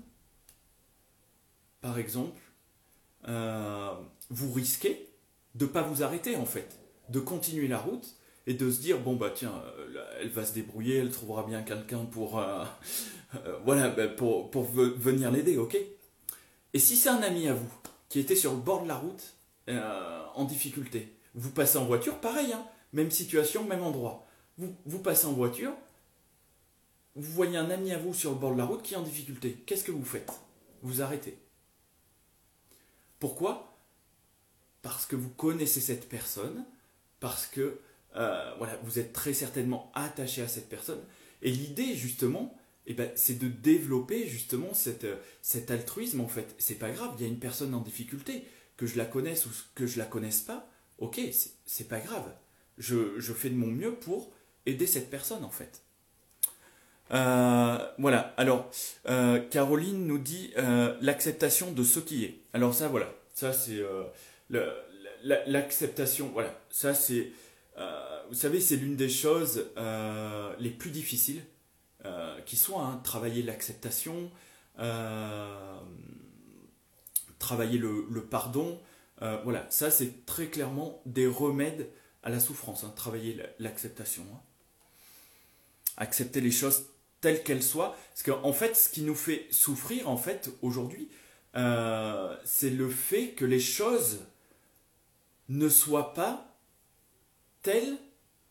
par 1.82 2.00
exemple, 2.00 2.42
vous 4.30 4.54
risquez 4.54 5.10
de 5.56 5.66
ne 5.66 5.70
pas 5.70 5.82
vous 5.82 6.04
arrêter 6.04 6.38
en 6.38 6.46
fait 6.46 6.77
de 7.10 7.20
continuer 7.20 7.68
la 7.68 7.78
route 7.78 8.16
et 8.48 8.54
de 8.54 8.72
se 8.72 8.80
dire 8.80 9.00
bon 9.00 9.16
bah 9.16 9.30
tiens 9.34 9.62
euh, 9.66 10.06
elle 10.22 10.30
va 10.30 10.46
se 10.46 10.54
débrouiller 10.54 10.98
elle 10.98 11.12
trouvera 11.12 11.44
bien 11.44 11.62
quelqu'un 11.62 12.06
pour 12.06 12.40
euh, 12.40 12.64
euh, 13.46 13.60
bah, 13.60 14.08
venir 14.98 15.32
l'aider 15.32 15.58
ok? 15.58 15.78
Et 16.74 16.80
si 16.80 16.96
c'est 16.96 17.10
un 17.10 17.22
ami 17.22 17.48
à 17.48 17.54
vous 17.54 17.72
qui 18.10 18.20
était 18.20 18.36
sur 18.36 18.54
le 18.54 18.60
bord 18.60 18.84
de 18.84 18.88
la 18.88 18.96
route 18.96 19.34
en 20.36 20.46
difficulté 20.46 21.14
vous 21.36 21.52
passez 21.52 21.78
en 21.78 21.86
voiture 21.86 22.20
pareil 22.20 22.54
hein, 22.54 22.66
même 22.94 23.12
situation 23.12 23.66
même 23.66 23.84
endroit. 23.84 24.26
Vous, 24.58 24.74
vous 24.86 25.00
passez 25.00 25.28
en 25.28 25.34
voiture 25.34 25.74
vous 27.16 27.32
voyez 27.34 27.58
un 27.58 27.70
ami 27.70 27.92
à 27.92 27.98
vous 27.98 28.14
sur 28.14 28.32
le 28.32 28.38
bord 28.38 28.54
de 28.54 28.58
la 28.58 28.66
route 28.66 28.82
qui 28.82 28.94
est 28.94 28.98
en 28.98 29.04
difficulté 29.04 29.64
qu'est-ce 29.66 29.84
que 29.84 29.92
vous 29.92 30.06
faites? 30.06 30.32
Vous 30.84 31.02
arrêtez. 31.02 31.38
Pourquoi? 33.20 33.78
Parce 34.84 35.06
que 35.06 35.16
vous 35.16 35.30
connaissez 35.30 35.82
cette 35.82 36.08
personne 36.08 36.64
parce 37.20 37.48
que 37.48 37.80
euh, 38.18 38.52
voilà, 38.58 38.78
vous 38.84 39.00
êtes 39.00 39.14
très 39.14 39.34
certainement 39.34 39.92
attaché 39.94 40.42
à 40.42 40.48
cette 40.48 40.70
personne. 40.70 41.02
Et 41.42 41.52
l'idée, 41.52 41.96
justement, 41.96 42.58
eh 42.88 42.94
ben, 42.94 43.12
c'est 43.16 43.38
de 43.38 43.48
développer 43.48 44.28
justement 44.28 44.74
cette, 44.74 45.04
euh, 45.04 45.18
cet 45.42 45.70
altruisme, 45.70 46.22
en 46.22 46.28
fait. 46.28 46.56
C'est 46.58 46.80
pas 46.80 46.90
grave, 46.90 47.12
il 47.18 47.22
y 47.22 47.26
a 47.26 47.32
une 47.32 47.40
personne 47.40 47.74
en 47.74 47.82
difficulté, 47.82 48.44
que 48.76 48.88
je 48.88 48.98
la 48.98 49.06
connaisse 49.06 49.46
ou 49.46 49.50
que 49.76 49.86
je 49.86 50.00
la 50.00 50.06
connaisse 50.06 50.42
pas, 50.42 50.70
ok, 50.98 51.20
c'est 51.66 51.88
pas 51.88 52.00
grave. 52.00 52.26
Je, 52.78 53.20
je, 53.20 53.34
fais 53.34 53.50
de 53.50 53.56
mon 53.56 53.68
mieux 53.68 53.94
pour 53.94 54.32
aider 54.66 54.88
cette 54.88 55.10
personne, 55.10 55.44
en 55.44 55.52
fait. 55.52 55.82
Euh, 57.12 57.78
voilà, 57.98 58.34
alors, 58.38 58.70
Caroline 59.50 60.06
nous 60.06 60.20
dit 60.20 60.54
l'acceptation 61.02 61.72
de 61.72 61.84
ce 61.84 62.00
qui 62.00 62.26
est. 62.26 62.42
Alors 62.54 62.74
ça, 62.74 62.88
voilà, 62.88 63.12
ça 63.34 63.54
c'est 63.54 63.82
l'acceptation, 65.28 66.30
voilà, 66.34 66.60
ça 66.70 66.94
c'est, 66.94 67.32
euh, 67.78 68.22
vous 68.30 68.36
savez, 68.36 68.60
c'est 68.60 68.78
l'une 68.78 68.96
des 68.96 69.10
choses 69.10 69.66
euh, 69.78 70.54
les 70.60 70.70
plus 70.70 70.92
difficiles 70.92 71.44
euh, 72.06 72.40
qui 72.42 72.56
soit, 72.56 72.82
hein, 72.82 73.02
travailler 73.04 73.44
l'acceptation, 73.44 74.32
travailler 77.40 77.78
le, 77.78 78.28
pardon, 78.30 78.80
voilà, 79.44 79.66
ça 79.70 79.90
c'est 79.90 80.26
très 80.26 80.48
clairement 80.48 81.02
des 81.06 81.28
remèdes 81.28 81.90
à 82.24 82.30
la 82.30 82.40
souffrance, 82.40 82.84
hein, 82.84 82.94
travailler 82.96 83.42
l'acceptation. 83.60 84.24
Hein. 84.34 84.40
Accepter 85.98 86.42
les 86.42 86.52
choses 86.52 86.86
telles 87.22 87.42
qu'elles 87.42 87.64
soient, 87.64 87.98
parce 88.10 88.22
qu'en 88.22 88.54
fait, 88.54 88.76
ce 88.76 88.90
qui 88.90 89.02
nous 89.02 89.16
fait 89.16 89.48
souffrir, 89.50 90.08
en 90.08 90.18
fait, 90.18 90.52
aujourd'hui, 90.62 91.10
c'est 91.56 92.70
le 92.70 92.88
fait 92.88 93.30
que 93.30 93.46
les 93.46 93.60
choses 93.60 94.20
ne 95.50 95.70
soit 95.70 96.14
pas 96.14 96.58
telle 97.62 97.98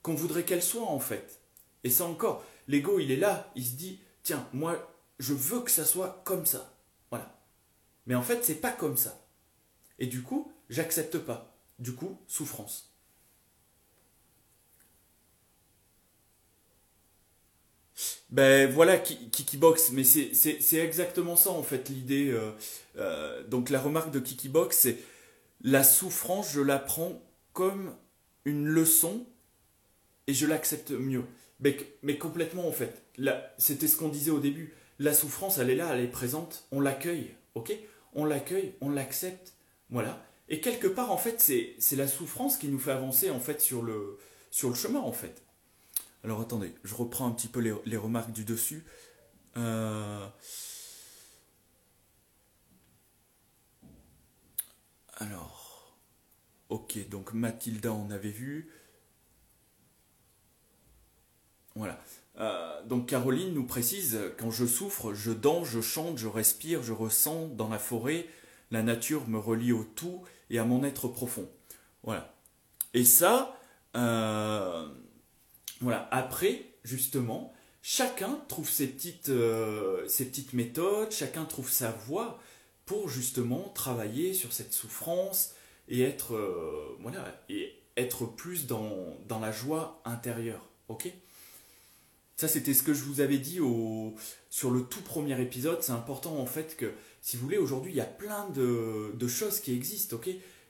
qu'on 0.03 0.15
voudrait 0.15 0.45
qu'elle 0.45 0.63
soit 0.63 0.87
en 0.87 1.01
fait. 1.01 1.41
Et 1.85 1.91
ça 1.91 2.05
encore, 2.05 2.45
l'ego 2.69 2.99
il 2.99 3.11
est 3.11 3.17
là, 3.17 3.51
il 3.55 3.65
se 3.65 3.75
dit 3.75 4.01
tiens, 4.23 4.49
moi 4.53 4.93
je 5.19 5.35
veux 5.35 5.61
que 5.61 5.71
ça 5.71 5.85
soit 5.85 6.23
comme 6.25 6.47
ça. 6.47 6.73
Voilà. 7.11 7.35
Mais 8.07 8.15
en 8.15 8.23
fait, 8.23 8.45
c'est 8.45 8.61
pas 8.61 8.73
comme 8.73 8.97
ça. 8.97 9.27
Et 9.99 10.07
du 10.07 10.23
coup, 10.23 10.53
j'accepte 10.69 11.19
pas. 11.19 11.57
Du 11.79 11.95
coup, 11.95 12.19
souffrance. 12.27 12.93
Ben 18.31 18.71
voilà, 18.71 18.99
Kikibox, 18.99 19.93
mais 19.93 20.05
c'est 20.05 20.77
exactement 20.77 21.37
ça 21.37 21.51
en 21.51 21.63
fait 21.63 21.89
l'idée. 21.89 22.31
Euh, 22.31 22.51
euh, 22.97 23.43
donc 23.45 23.71
la 23.71 23.81
remarque 23.81 24.11
de 24.11 24.19
Kikibox, 24.19 24.77
c'est 24.77 24.99
la 25.61 25.85
souffrance, 25.85 26.53
je 26.53 26.61
la 26.61 26.79
prends 26.79 27.23
comme 27.53 27.95
une 28.45 28.67
leçon 28.67 29.27
et 30.27 30.35
je 30.35 30.47
l'accepte 30.47 30.91
mieux. 30.91 31.25
Mais, 32.03 32.19
complètement 32.19 32.69
en 32.69 32.73
fait. 32.73 33.05
C'était 33.59 33.89
ce 33.89 33.97
qu'on 33.97 34.09
disait 34.09 34.31
au 34.31 34.41
début. 34.41 34.75
La 34.99 35.15
souffrance, 35.15 35.59
elle 35.59 35.71
est 35.71 35.77
là, 35.77 35.95
elle 35.95 36.05
est 36.05 36.09
présente, 36.09 36.67
on 36.73 36.81
l'accueille, 36.81 37.35
ok? 37.55 37.73
On 38.15 38.25
l'accueille, 38.25 38.75
on 38.81 38.89
l'accepte, 38.89 39.55
voilà. 39.91 40.23
Et 40.49 40.61
quelque 40.61 40.87
part, 40.87 41.13
en 41.13 41.19
fait, 41.19 41.41
c'est 41.41 41.97
la 41.97 42.09
souffrance 42.09 42.57
qui 42.57 42.69
nous 42.69 42.79
fait 42.79 42.93
avancer 42.93 43.31
en 43.31 43.41
fait 43.41 43.61
sur 43.61 43.83
le, 43.83 44.19
chemin 44.51 45.01
en 45.01 45.13
fait. 45.13 45.43
Alors 46.25 46.41
attendez, 46.41 46.73
je 46.83 46.95
reprends 46.95 47.27
un 47.27 47.33
petit 47.33 47.49
peu 47.49 47.61
les, 47.61 47.97
remarques 47.97 48.33
du 48.33 48.45
dessus. 48.45 48.85
Euh, 49.57 50.27
Alors, 55.17 55.97
ok, 56.69 57.09
donc 57.09 57.33
Mathilda, 57.33 57.93
on 57.93 58.11
avait 58.11 58.31
vu. 58.31 58.71
Voilà. 61.75 61.99
Euh, 62.39 62.83
donc 62.85 63.09
Caroline 63.09 63.55
nous 63.55 63.64
précise, 63.64 64.19
quand 64.39 64.51
je 64.51 64.67
souffre, 64.67 65.14
je 65.14 65.31
danse, 65.33 65.69
je 65.69 65.81
chante, 65.81 66.19
je 66.19 66.27
respire, 66.27 66.83
je 66.83 66.93
ressens 66.93 67.49
dans 67.49 67.69
la 67.69 67.79
forêt, 67.79 68.27
la 68.71 68.83
nature 68.83 69.27
me 69.29 69.39
relie 69.39 69.73
au 69.73 69.85
tout 69.85 70.23
et 70.51 70.59
à 70.59 70.64
mon 70.64 70.85
être 70.85 71.09
profond. 71.09 71.49
Voilà. 72.03 72.35
Et 72.93 73.05
ça, 73.05 73.59
euh, 73.97 74.87
voilà, 75.81 76.09
après, 76.11 76.75
justement, 76.85 77.55
chacun 77.81 78.39
trouve 78.49 78.69
ses 78.69 78.87
petites, 78.87 79.31
euh, 79.31 80.07
ses 80.09 80.27
petites 80.27 80.53
méthodes, 80.53 81.11
chacun 81.11 81.45
trouve 81.47 81.71
sa 81.71 81.91
voie 81.91 82.39
pour 82.87 83.09
justement 83.09 83.70
travailler 83.74 84.32
sur 84.32 84.53
cette 84.53 84.72
souffrance 84.72 85.55
et 85.89 86.03
être, 86.03 86.34
euh, 86.34 86.97
voilà, 87.01 87.45
et 87.49 87.74
être 87.97 88.24
plus 88.24 88.66
dans, 88.66 89.16
dans 89.28 89.41
la 89.41 89.53
joie 89.53 90.01
intérieure. 90.05 90.64
Ok? 90.89 91.12
Ça, 92.37 92.49
c'était 92.49 92.74
ce 92.74 92.82
que 92.82 92.95
je 92.95 93.03
vous 93.03 93.20
avais 93.20 93.39
dit 93.39 93.61
au, 93.61 94.14
sur 94.51 94.70
le 94.70 94.82
tout 94.82 95.01
premier 95.01 95.41
épisode. 95.41 95.82
C'est 95.82 95.93
important 95.93 96.37
en 96.39 96.47
fait 96.47 96.76
que, 96.76 96.93
si 97.22 97.37
vous 97.37 97.45
voulez, 97.45 97.59
aujourd'hui, 97.59 97.93
il 97.93 97.97
y 97.97 98.01
a 98.01 98.05
plein 98.05 98.49
de, 98.51 99.12
de 99.14 99.28
choses 99.28 99.61
qui 99.61 99.74
existent. 99.74 100.16
Ok? 100.16 100.28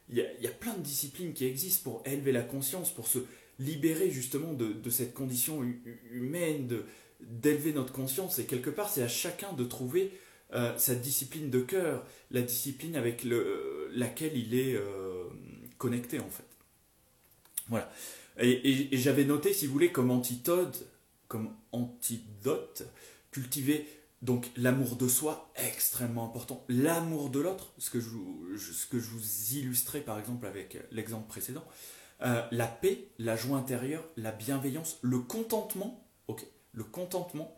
Il 0.09 0.17
y, 0.17 0.21
a, 0.21 0.33
il 0.39 0.45
y, 0.45 0.47
a, 0.47 0.53
plein 0.53 0.75
de 0.75 0.83
disciplines 0.83 1.33
qui 1.33 1.45
existent 1.45 1.91
pour 1.91 2.03
élever 2.07 2.31
la 2.31 2.43
conscience, 2.43 2.95
pour 2.95 3.09
se 3.09 3.19
libérer 3.59 4.11
justement 4.11 4.53
de, 4.53 4.73
de 4.73 4.91
cette 4.91 5.13
condition 5.13 5.65
humaine, 6.13 6.69
d'élever 7.21 7.73
notre 7.73 7.93
conscience. 7.93 8.39
Et 8.39 8.45
quelque 8.45 8.71
part, 8.71 8.89
c'est 8.89 9.03
à 9.03 9.09
chacun 9.09 9.53
de 9.53 9.65
trouver 9.65 10.13
euh, 10.55 10.77
sa 10.79 10.95
discipline 10.95 11.51
de 11.51 11.61
cœur, 11.61 12.05
la 12.31 12.43
discipline 12.43 12.97
avec 12.97 13.25
le, 13.25 13.91
laquelle 13.95 14.37
il 14.37 14.55
est 14.55 14.75
euh, 14.75 15.25
connecté 15.79 16.21
en 16.21 16.31
fait. 16.31 16.47
Voilà. 17.69 17.91
Et, 18.39 18.89
j'avais 18.93 19.25
noté, 19.25 19.53
si 19.53 19.67
vous 19.67 19.73
voulez, 19.73 19.91
comme 19.91 20.11
antidote, 20.11 20.87
comme 21.27 21.51
antidote, 21.73 22.83
cultiver 23.31 23.87
donc 24.23 24.51
l'amour 24.57 24.97
de 24.97 25.09
soi, 25.09 25.51
extrêmement 25.57 26.25
important. 26.25 26.65
L'amour 26.69 27.31
de 27.31 27.41
l'autre, 27.41 27.73
ce, 27.79 27.91
que 27.91 28.01
je, 28.01 28.09
ce 28.57 28.87
que 28.87 28.99
je 28.99 29.11
vous 29.11 29.55
illustrais 29.55 30.01
par 30.01 30.19
exemple 30.19 30.47
avec 30.47 30.79
l'exemple 30.91 31.27
précédent. 31.29 31.65
Euh, 32.23 32.43
la 32.51 32.67
paix, 32.67 33.09
la 33.19 33.37
joie 33.37 33.59
intérieure, 33.59 34.05
la 34.17 34.33
bienveillance, 34.33 34.99
le 35.03 35.19
contentement, 35.19 36.07
ok, 36.29 36.47
le 36.73 36.85
contentement. 36.85 37.57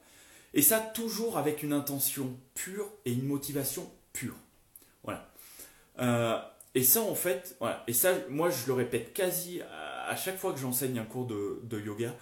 Et 0.55 0.63
ça 0.63 0.81
toujours 0.81 1.39
avec 1.39 1.63
une 1.63 1.73
intention 1.73 2.37
pure 2.55 2.91
et 3.05 3.13
une 3.13 3.25
motivation 3.25 3.91
pure. 4.13 4.37
Voilà. 5.03 5.31
Euh, 6.01 6.39
et 6.75 6.83
ça 6.83 7.03
en 7.03 7.15
fait, 7.15 7.57
voilà. 7.61 7.85
Et 7.87 7.93
ça, 7.93 8.15
moi 8.31 8.51
je 8.51 8.67
le 8.67 8.73
répète 8.73 9.13
quasi 9.13 9.61
à, 9.61 10.17
chaque 10.17 10.39
fois 10.39 10.53
que 10.53 10.59
j'enseigne 10.59 10.99
un 10.99 11.05
cours 11.05 11.27
de, 11.27 11.81
yoga. 11.81 12.15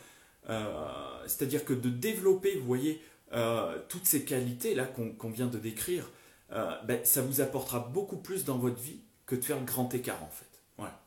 Euh, 0.48 1.26
c'est-à-dire 1.26 1.64
que 1.64 1.72
de 1.72 1.88
développer, 1.88 2.56
vous 2.56 2.66
voyez, 2.66 3.02
euh, 3.32 3.78
toutes 3.88 4.06
ces 4.06 4.24
qualités-là 4.24 4.84
qu'on 4.84 5.30
vient 5.30 5.46
de 5.46 5.58
décrire, 5.58 6.10
ben, 6.50 7.04
ça 7.04 7.22
vous 7.22 7.40
apportera 7.40 7.80
beaucoup 7.80 8.18
plus 8.18 8.44
dans 8.44 8.58
votre 8.58 8.80
vie 8.80 9.00
que 9.26 9.34
de 9.34 9.42
faire 9.42 9.58
le 9.58 9.66
grand 9.66 9.92
écart 9.94 10.22
en 10.22 10.30
fait. 10.30 10.46
Voilà. 10.78 11.00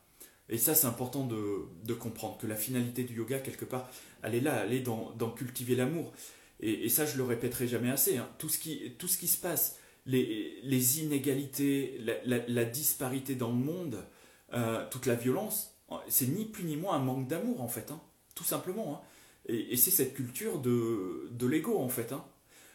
Et 0.50 0.58
ça, 0.58 0.74
c'est 0.74 0.86
important 0.86 1.24
de, 1.24 1.94
comprendre 1.94 2.36
que 2.36 2.46
la 2.46 2.56
finalité 2.56 3.04
du 3.04 3.14
yoga, 3.14 3.38
quelque 3.38 3.64
part, 3.64 3.88
elle 4.22 4.34
est 4.34 4.40
là, 4.40 4.64
elle 4.64 4.72
est 4.72 4.80
dans, 4.80 5.30
cultiver 5.36 5.76
l'amour. 5.76 6.12
Et, 6.60 6.88
ça, 6.88 7.06
je 7.06 7.16
le 7.16 7.24
répéterai 7.24 7.66
jamais 7.66 7.90
assez. 7.90 8.18
Hein. 8.18 8.28
Tout, 8.38 8.48
ce 8.48 8.58
qui, 8.58 9.28
se 9.28 9.38
passe, 9.38 9.78
les, 10.06 11.00
inégalités, 11.00 12.00
la, 12.24 12.64
disparité 12.64 13.34
dans 13.34 13.48
le 13.48 13.54
monde, 13.54 14.04
euh, 14.52 14.84
toute 14.90 15.06
la 15.06 15.14
violence, 15.14 15.74
c'est 16.08 16.28
ni 16.28 16.44
plus 16.44 16.64
ni 16.64 16.76
moins 16.76 16.96
un 16.96 17.00
manque 17.00 17.26
d'amour 17.26 17.60
en 17.62 17.68
fait, 17.68 17.90
hein. 17.90 18.00
tout 18.34 18.44
simplement. 18.44 18.94
Hein. 18.94 19.06
Et, 19.46 19.76
c'est 19.76 19.90
cette 19.90 20.14
culture 20.14 20.58
de, 20.60 21.46
l'ego, 21.46 21.78
en 21.78 21.88
fait. 21.88 22.12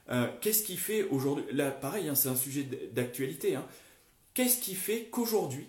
Euh, 0.09 0.27
qu'est-ce 0.41 0.63
qui 0.63 0.77
fait 0.77 1.03
aujourd'hui, 1.03 1.45
là 1.51 1.71
pareil, 1.71 2.11
c'est 2.15 2.29
un 2.29 2.36
sujet 2.36 2.63
d'actualité, 2.91 3.57
qu'est-ce 4.33 4.59
qui 4.59 4.75
fait 4.75 5.05
qu'aujourd'hui, 5.05 5.67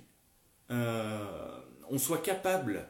euh, 0.71 1.61
on 1.91 1.99
soit 1.99 2.19
capable 2.19 2.89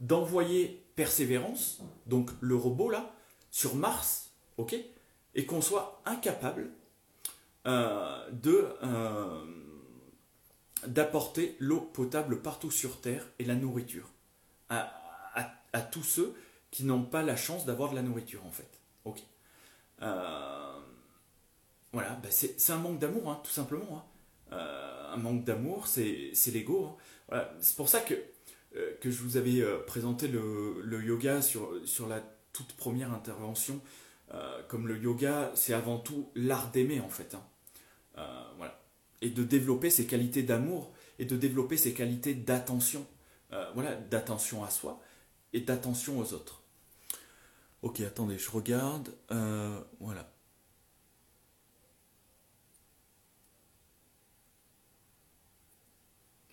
d'envoyer 0.00 0.80
Persévérance, 0.94 1.80
donc 2.06 2.30
le 2.40 2.54
robot 2.54 2.88
là, 2.88 3.16
sur 3.50 3.74
Mars, 3.74 4.33
ok, 4.56 4.76
et 5.34 5.46
qu'on 5.46 5.60
soit 5.60 6.02
incapable 6.04 6.70
euh, 7.66 8.30
de 8.30 8.68
d'apporter 10.86 11.56
l'eau 11.60 11.80
potable 11.80 12.42
partout 12.42 12.70
sur 12.70 13.00
Terre 13.00 13.26
et 13.38 13.44
la 13.44 13.54
nourriture 13.54 14.10
à, 14.68 14.92
à 15.74 15.82
tous 15.82 16.04
ceux 16.04 16.34
qui 16.70 16.84
n'ont 16.84 17.02
pas 17.02 17.22
la 17.22 17.36
chance 17.36 17.66
d'avoir 17.66 17.90
de 17.90 17.96
la 17.96 18.02
nourriture 18.02 18.44
en 18.46 18.50
fait. 18.50 18.80
Ok? 19.04 19.20
Euh, 20.02 20.80
voilà, 21.92 22.18
bah, 22.22 22.28
c'est 22.30 22.70
un 22.70 22.78
manque 22.78 22.98
d'amour, 22.98 23.30
hein, 23.30 23.40
tout 23.44 23.50
simplement. 23.50 24.04
Hein. 24.52 24.56
Euh, 24.56 25.12
un 25.12 25.16
manque 25.16 25.44
d'amour, 25.44 25.86
c'est 25.86 26.32
l'ego. 26.52 26.86
Hein. 26.86 26.96
Voilà. 27.28 27.54
C'est 27.60 27.76
pour 27.76 27.88
ça 27.88 28.00
que, 28.00 28.14
euh, 28.76 28.96
que 29.00 29.10
je 29.10 29.22
vous 29.22 29.36
avais 29.36 29.62
présenté 29.86 30.28
le, 30.28 30.80
le, 30.82 31.02
yoga 31.02 31.42
sur, 31.42 31.70
sur 31.84 32.08
la 32.08 32.20
toute 32.52 32.72
première 32.74 33.12
intervention. 33.12 33.80
Comme 34.68 34.88
le 34.88 34.98
yoga, 34.98 35.52
c'est 35.54 35.74
avant 35.74 35.98
tout 35.98 36.30
l'art 36.34 36.70
d'aimer 36.70 37.00
en 37.00 37.08
fait. 37.08 37.36
voilà. 38.56 38.80
Et 39.20 39.30
de 39.30 39.44
développer 39.44 39.90
ses 39.90 40.06
qualités 40.06 40.42
d'amour 40.42 40.92
et 41.18 41.24
de 41.24 41.36
développer 41.36 41.76
ses 41.76 41.94
qualités 41.94 42.34
d'attention. 42.34 43.06
voilà, 43.74 43.94
d'attention 43.94 44.64
à 44.64 44.70
soi 44.70 45.00
et 45.54 45.60
d'attention 45.60 46.18
aux 46.18 46.34
autres. 46.34 46.64
Ok, 47.82 48.00
attendez, 48.00 48.38
je 48.38 48.50
regarde. 48.50 49.14
Euh, 49.30 49.80
voilà. 50.00 50.30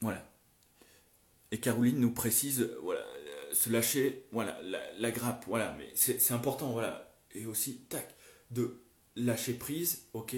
Voilà. 0.02 0.24
Et 1.52 1.60
Caroline 1.60 2.00
nous 2.00 2.12
précise, 2.12 2.70
voilà, 2.82 3.06
se 3.54 3.70
lâcher, 3.70 4.26
voilà, 4.32 4.60
la, 4.98 5.12
grappe, 5.12 5.46
voilà, 5.48 5.76
mais 5.78 5.90
c'est 5.96 6.32
important, 6.32 6.72
voilà. 6.72 7.11
Et 7.36 7.46
aussi, 7.46 7.78
tac, 7.90 8.16
de 8.52 8.82
lâcher 9.16 9.54
prise, 9.54 10.04
ok. 10.14 10.36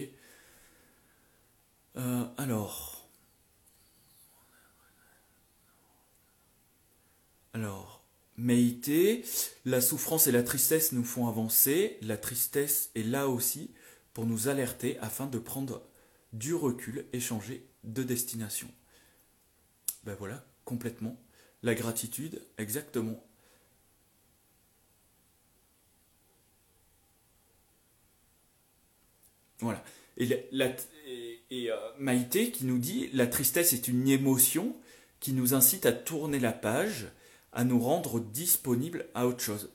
Euh, 1.96 2.26
alors. 2.38 3.10
Alors. 7.54 7.94
Méité, 8.36 9.24
la 9.64 9.80
souffrance 9.80 10.26
et 10.26 10.32
la 10.32 10.42
tristesse 10.42 10.92
nous 10.92 11.04
font 11.04 11.28
avancer, 11.28 12.00
la 12.02 12.18
tristesse 12.18 12.90
est 12.96 13.04
là 13.04 13.30
aussi 13.30 13.72
pour 14.14 14.26
nous 14.26 14.48
alerter 14.48 14.98
afin 15.00 15.28
de 15.28 15.38
prendre 15.38 15.84
du 16.34 16.56
recul 16.56 17.06
et 17.14 17.20
changer 17.20 17.70
de 17.84 18.02
destination. 18.02 18.68
Ben 20.04 20.16
voilà, 20.16 20.44
complètement. 20.66 21.22
La 21.62 21.76
gratitude, 21.76 22.42
exactement. 22.58 23.24
Voilà. 29.60 29.84
Et, 30.18 30.28
la, 30.52 30.68
et, 31.08 31.72
euh, 31.72 31.76
Maïté 32.00 32.52
qui 32.52 32.66
nous 32.66 32.78
dit 32.78 33.10
la 33.14 33.28
tristesse 33.28 33.74
est 33.74 33.88
une 33.88 34.08
émotion 34.08 34.76
qui 35.20 35.34
nous 35.34 35.54
incite 35.54 35.86
à 35.86 35.92
tourner 35.92 36.40
la 36.40 36.52
page 36.52 37.08
à 37.52 37.64
nous 37.64 37.80
rendre 37.80 38.20
disponibles 38.20 39.08
à 39.14 39.28
autre 39.28 39.42
chose. 39.42 39.72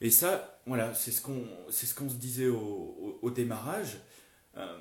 Et 0.00 0.10
ça, 0.10 0.60
voilà, 0.66 0.92
c'est 0.94 1.12
ce 1.12 1.22
qu'on 1.22 1.46
ce 1.70 1.86
se 1.86 2.14
disait 2.14 2.48
au, 2.48 3.30
démarrage. 3.30 4.00
Euh, 4.56 4.78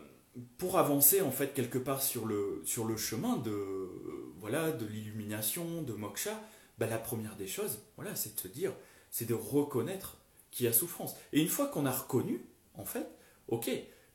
pour 0.58 0.80
avancer 0.80 1.22
en 1.22 1.32
fait 1.32 1.54
quelque 1.54 1.78
part 1.78 2.02
sur 2.02 2.26
le, 2.26 2.62
sur 2.66 2.86
le 2.86 2.98
chemin 2.98 3.38
de 3.38 3.90
voilà 4.40 4.72
de 4.72 4.86
l'illumination, 4.86 5.84
de 5.84 5.94
moksha, 5.94 6.42
bah, 6.82 6.88
la 6.88 6.98
première 6.98 7.36
des 7.36 7.46
choses, 7.48 7.78
voilà, 7.96 8.16
c'est 8.16 8.36
de 8.36 8.40
se 8.40 8.48
dire, 8.48 8.74
c'est 9.12 9.28
de 9.28 9.36
reconnaître 9.36 10.18
qu'il 10.50 10.66
y 10.66 10.70
a 10.70 10.74
souffrance. 10.74 11.16
Et 11.32 11.40
une 11.40 11.48
fois 11.48 11.68
qu'on 11.68 11.86
a 11.86 11.92
reconnu, 11.92 12.42
en 12.74 12.86
fait, 12.86 13.08
ok, 13.50 13.70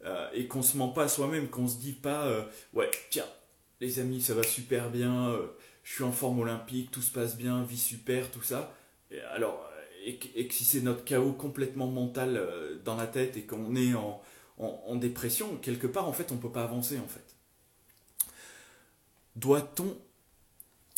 euh, 0.04 0.28
et 0.34 0.46
qu'on 0.46 0.62
se 0.62 0.76
ment 0.76 0.88
pas 0.88 1.04
à 1.04 1.08
soi-même, 1.08 1.48
qu'on 1.48 1.68
se 1.68 1.78
dit 1.78 1.92
pas, 1.92 2.26
euh, 2.26 2.42
ouais, 2.74 2.90
tiens, 3.10 3.26
les 3.80 3.98
amis, 3.98 4.20
ça 4.20 4.34
va 4.34 4.42
super 4.42 4.90
bien, 4.90 5.38
je 5.82 5.92
suis 5.92 6.04
en 6.04 6.12
forme 6.12 6.40
olympique, 6.40 6.90
tout 6.90 7.02
se 7.02 7.12
passe 7.12 7.36
bien, 7.36 7.62
vie 7.62 7.78
super, 7.78 8.30
tout 8.30 8.42
ça. 8.42 8.74
Et 9.10 9.20
alors, 9.20 9.66
et, 10.06 10.46
que 10.46 10.54
si 10.54 10.64
c'est 10.64 10.80
notre 10.80 11.04
chaos 11.04 11.32
complètement 11.32 11.88
mental 11.88 12.36
euh, 12.36 12.78
dans 12.84 12.96
la 12.96 13.06
tête 13.06 13.36
et 13.36 13.42
qu'on 13.42 13.74
est 13.74 13.94
en, 13.94 14.22
en, 14.58 14.94
dépression, 14.96 15.56
quelque 15.56 15.86
part, 15.86 16.08
en 16.08 16.12
fait, 16.12 16.30
on 16.32 16.36
peut 16.36 16.50
pas 16.50 16.62
avancer, 16.62 16.98
en 16.98 17.08
fait. 17.08 17.34
Doit-on... 19.34 19.96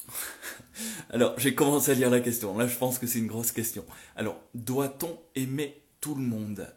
alors, 1.11 1.39
j'ai 1.39 1.55
commencé 1.55 1.91
à 1.91 1.95
lire 1.95 2.11
la 2.11 2.21
question. 2.21 2.57
Là, 2.57 2.67
je 2.67 2.77
pense 2.77 2.99
que 2.99 3.07
c'est 3.07 3.19
une 3.19 3.27
grosse 3.27 3.51
question. 3.51 3.85
Alors, 4.15 4.39
doit-on 4.55 5.19
aimer 5.35 5.83
tout 6.01 6.15
le 6.15 6.23
monde? 6.23 6.73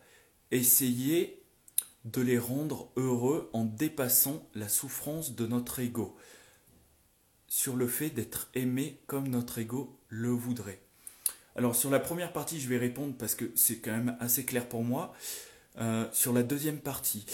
Essayer 0.52 1.41
de 2.06 2.22
les 2.22 2.40
rendre 2.40 2.92
heureux 2.96 3.50
en 3.54 3.64
dépassant 3.64 4.48
la 4.56 4.70
souffrance 4.70 5.36
de 5.36 5.46
notre 5.46 5.80
ego 5.80 6.18
sur 7.48 7.76
le 7.76 7.88
fait 7.88 8.10
d'être 8.10 8.50
aimé 8.54 9.02
comme 9.08 9.28
notre 9.28 9.60
ego 9.60 10.00
le 10.08 10.30
voudrait. 10.30 10.82
Alors 11.56 11.76
sur 11.76 11.90
la 11.90 12.00
première 12.00 12.32
partie, 12.32 12.62
je 12.62 12.70
vais 12.70 12.78
répondre 12.78 13.14
parce 13.18 13.36
que 13.36 13.52
c'est 13.56 13.80
quand 13.80 13.92
même 13.92 14.16
assez 14.20 14.46
clair 14.46 14.70
pour 14.70 14.84
moi. 14.84 15.14
Euh, 15.78 16.08
sur 16.14 16.32
la 16.34 16.44
deuxième 16.44 16.80
partie, 16.80 17.26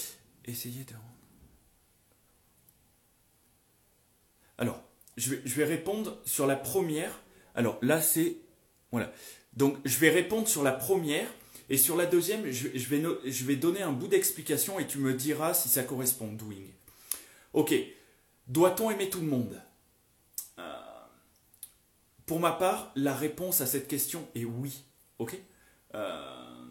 essayez 0.44 0.84
de... 0.84 0.94
Alors, 4.58 4.82
je 5.16 5.30
vais, 5.30 5.42
je 5.44 5.54
vais 5.54 5.64
répondre 5.64 6.18
sur 6.24 6.46
la 6.46 6.56
première 6.56 7.20
Alors 7.54 7.78
là, 7.80 8.02
c'est. 8.02 8.38
Voilà. 8.90 9.12
Donc 9.54 9.76
je 9.84 9.98
vais 9.98 10.10
répondre 10.10 10.48
sur 10.48 10.62
la 10.62 10.72
première. 10.72 11.28
Et 11.70 11.76
sur 11.76 11.96
la 11.96 12.06
deuxième, 12.06 12.50
je, 12.50 12.68
vais, 12.68 13.02
je 13.30 13.44
vais 13.44 13.56
donner 13.56 13.82
un 13.82 13.92
bout 13.92 14.08
d'explication 14.08 14.78
et 14.78 14.86
tu 14.86 14.98
me 14.98 15.12
diras 15.12 15.52
si 15.52 15.68
ça 15.68 15.82
correspond, 15.82 16.32
doing. 16.32 16.66
Ok. 17.52 17.74
Doit-on 18.46 18.90
aimer 18.90 19.10
tout 19.10 19.20
le 19.20 19.26
monde? 19.26 19.60
Euh, 20.58 20.72
Pour 22.24 22.40
ma 22.40 22.52
part, 22.52 22.92
la 22.96 23.14
réponse 23.14 23.60
à 23.60 23.66
cette 23.66 23.88
question 23.88 24.26
est 24.34 24.44
oui. 24.44 24.84
Ok 25.18 25.38
euh, 25.94 26.64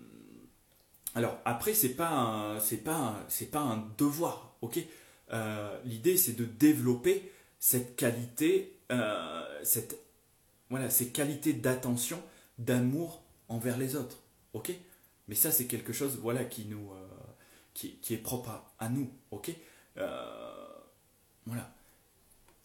Alors 1.14 1.40
après, 1.46 1.76
c'est 1.76 1.94
pas 1.94 2.58
c'est 2.60 2.84
pas 2.84 3.24
c'est 3.28 3.52
pas 3.52 3.60
un 3.60 3.88
devoir. 3.98 4.56
Ok 4.62 4.80
euh, 5.32 5.80
L'idée, 5.86 6.18
c'est 6.18 6.34
de 6.34 6.46
développer 6.46 7.32
cette 7.60 7.96
qualité, 7.96 8.80
cette 9.64 10.00
voilà, 10.70 10.90
ces 10.90 11.10
qualités 11.10 11.54
d'attention, 11.54 12.22
d'amour 12.58 13.22
envers 13.48 13.78
les 13.78 13.96
autres. 13.96 14.18
Ok 14.54 14.72
Mais 15.28 15.36
ça, 15.36 15.52
c'est 15.52 15.66
quelque 15.66 15.94
chose 15.94 16.18
voilà, 16.22 16.44
qui, 16.46 16.66
nous, 16.66 16.92
euh, 16.92 17.08
qui, 17.74 18.00
est 18.14 18.18
propre 18.18 18.64
à, 18.80 18.90
nous. 18.90 19.10
Ok? 19.32 19.52
Euh, 19.98 20.66
Voilà. 21.46 21.74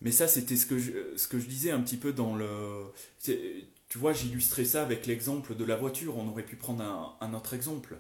Mais 0.01 0.11
ça, 0.11 0.27
c'était 0.27 0.57
ce, 0.57 0.67
que 0.67 0.79
je, 0.79 1.17
ce 1.17 1.29
que 1.29 1.39
je 1.39 1.47
disais 1.47 1.71
un 1.71 1.81
petit 1.81 1.97
peu 1.97 2.13
dans 2.13 2.35
le. 2.35 2.87
Tu 3.21 3.99
vois, 3.99 4.13
j'illustrais 4.13 4.65
ça 4.65 4.83
avec 4.83 5.07
l'exemple 5.07 5.55
de 5.55 5.65
la 5.65 5.77
voiture. 5.77 6.17
On 6.19 6.29
aurait 6.29 6.45
pu 6.45 6.57
prendre 6.57 7.17
un, 7.21 7.35
autre 7.35 7.55
exemple. 7.55 7.99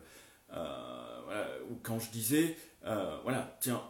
Euh, 0.53 1.21
voilà, 1.25 1.49
quand 1.83 2.01
je 2.01 2.11
disais, 2.11 2.57
voilà, 2.83 3.57
tiens, 3.61 3.83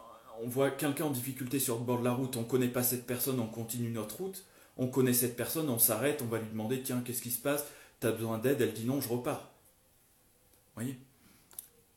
on 0.42 0.48
voit 0.48 0.70
quelqu'un 0.70 1.06
en 1.06 1.10
difficulté 1.10 1.58
sur 1.58 1.78
le 1.78 1.84
bord 1.84 2.00
de 2.00 2.04
la 2.04 2.12
route, 2.12 2.36
on 2.36 2.42
ne 2.42 2.46
connaît 2.46 2.68
pas 2.68 2.82
cette 2.82 3.06
personne, 3.06 3.40
on 3.40 3.46
continue 3.46 3.90
notre 3.90 4.16
route 4.18 4.44
on 4.76 4.88
connaît 4.88 5.12
cette 5.12 5.36
personne, 5.36 5.68
on 5.68 5.78
s'arrête, 5.78 6.22
on 6.22 6.26
va 6.26 6.38
lui 6.38 6.48
demander 6.48 6.82
tiens, 6.82 7.02
qu'est-ce 7.04 7.22
qui 7.22 7.30
se 7.30 7.40
passe? 7.40 7.66
Tu 8.00 8.06
as 8.06 8.12
besoin 8.12 8.38
d'aide? 8.38 8.60
Elle 8.60 8.72
dit 8.72 8.84
non, 8.84 9.00
je 9.00 9.08
repars. 9.08 9.51
Voyez. 10.74 10.98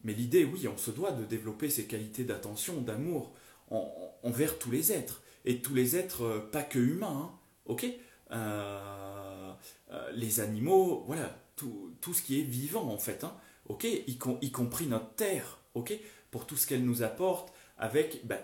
Mais 0.03 0.13
l'idée, 0.13 0.45
oui, 0.45 0.67
on 0.67 0.77
se 0.77 0.91
doit 0.91 1.11
de 1.11 1.25
développer 1.25 1.69
ces 1.69 1.85
qualités 1.85 2.23
d'attention, 2.23 2.81
d'amour 2.81 3.33
envers 3.69 4.59
tous 4.59 4.71
les 4.71 4.91
êtres. 4.91 5.21
Et 5.45 5.61
tous 5.61 5.73
les 5.73 5.95
êtres, 5.95 6.23
euh, 6.23 6.39
pas 6.39 6.63
que 6.63 6.79
humains, 6.79 7.31
hein, 7.31 7.39
ok. 7.65 7.85
Euh, 8.31 9.53
euh, 9.91 10.11
Les 10.13 10.39
animaux, 10.39 11.03
voilà, 11.05 11.35
tout, 11.55 11.95
ce 12.13 12.21
qui 12.21 12.39
est 12.39 12.43
vivant 12.43 12.89
en 12.89 12.97
fait, 12.97 13.23
hein, 13.23 13.35
ok. 13.67 13.83
Y, 13.83 14.51
compris 14.51 14.87
notre 14.87 15.13
terre, 15.13 15.59
ok. 15.75 15.93
Pour 16.31 16.47
tout 16.47 16.57
ce 16.57 16.67
qu'elle 16.67 16.83
nous 16.83 17.03
apporte, 17.03 17.53
avec 17.77 18.25
ben, 18.25 18.39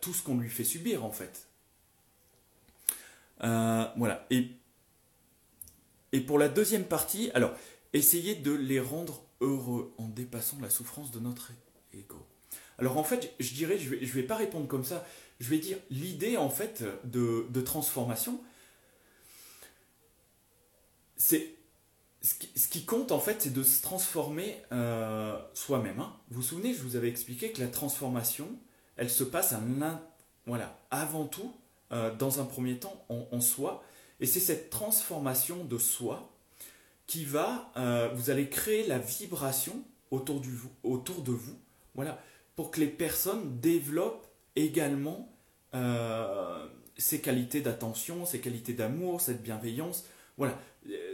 tout 0.00 0.12
ce 0.12 0.22
qu'on 0.22 0.38
lui 0.38 0.50
fait 0.50 0.64
subir 0.64 1.04
en 1.04 1.10
fait. 1.10 1.48
Voilà. 3.40 4.26
Et, 4.30 4.48
et 6.12 6.20
pour 6.20 6.38
la 6.38 6.48
deuxième 6.48 6.84
partie, 6.84 7.30
alors, 7.32 7.52
essayez 7.92 8.34
de 8.34 8.52
les 8.52 8.80
rendre 8.80 9.23
heureux 9.44 9.94
en 9.98 10.08
dépassant 10.08 10.58
la 10.60 10.70
souffrance 10.70 11.10
de 11.10 11.20
notre 11.20 11.52
ego. 11.92 12.26
Alors 12.78 12.98
en 12.98 13.04
fait, 13.04 13.34
je 13.38 13.54
dirais, 13.54 13.78
je 13.78 13.94
ne 13.94 14.04
vais, 14.04 14.22
pas 14.22 14.36
répondre 14.36 14.66
comme 14.66 14.84
ça, 14.84 15.06
je 15.40 15.48
vais 15.48 15.58
dire 15.58 15.78
l'idée 15.90 16.36
en 16.36 16.50
fait 16.50 16.84
de, 17.04 17.60
transformation, 17.60 18.40
c'est 21.16 21.54
ce 22.22 22.34
qui, 22.34 22.50
ce 22.58 22.68
qui, 22.68 22.84
compte 22.84 23.12
en 23.12 23.20
fait, 23.20 23.42
c'est 23.42 23.52
de 23.52 23.62
se 23.62 23.82
transformer 23.82 24.56
euh, 24.72 25.38
soi-même. 25.52 26.00
Hein. 26.00 26.16
Vous 26.30 26.36
vous 26.36 26.42
souvenez, 26.42 26.74
je 26.74 26.82
vous 26.82 26.96
avais 26.96 27.08
expliqué 27.08 27.52
que 27.52 27.60
la 27.60 27.68
transformation, 27.68 28.48
elle 28.96 29.10
se 29.10 29.24
passe 29.24 29.52
à 29.52 29.60
voilà, 30.46 30.78
avant 30.90 31.26
tout 31.26 31.54
euh, 31.92 32.14
dans 32.14 32.40
un 32.40 32.44
premier 32.44 32.78
temps 32.78 33.04
en, 33.08 33.40
soi. 33.40 33.82
Et 34.20 34.26
c'est 34.26 34.40
cette 34.40 34.70
transformation 34.70 35.64
de 35.64 35.78
soi 35.78 36.33
qui 37.06 37.24
va, 37.24 37.70
euh, 37.76 38.08
vous 38.14 38.30
allez 38.30 38.48
créer 38.48 38.86
la 38.86 38.98
vibration 38.98 39.84
autour, 40.10 40.40
du, 40.40 40.50
autour 40.82 41.22
de 41.22 41.32
vous, 41.32 41.58
voilà, 41.94 42.20
pour 42.56 42.70
que 42.70 42.80
les 42.80 42.86
personnes 42.86 43.60
développent 43.60 44.26
également 44.56 45.32
euh, 45.74 46.66
ces 46.96 47.20
qualités 47.20 47.60
d'attention, 47.60 48.24
ces 48.24 48.40
qualités 48.40 48.72
d'amour, 48.72 49.20
cette 49.20 49.42
bienveillance, 49.42 50.04
voilà, 50.36 50.58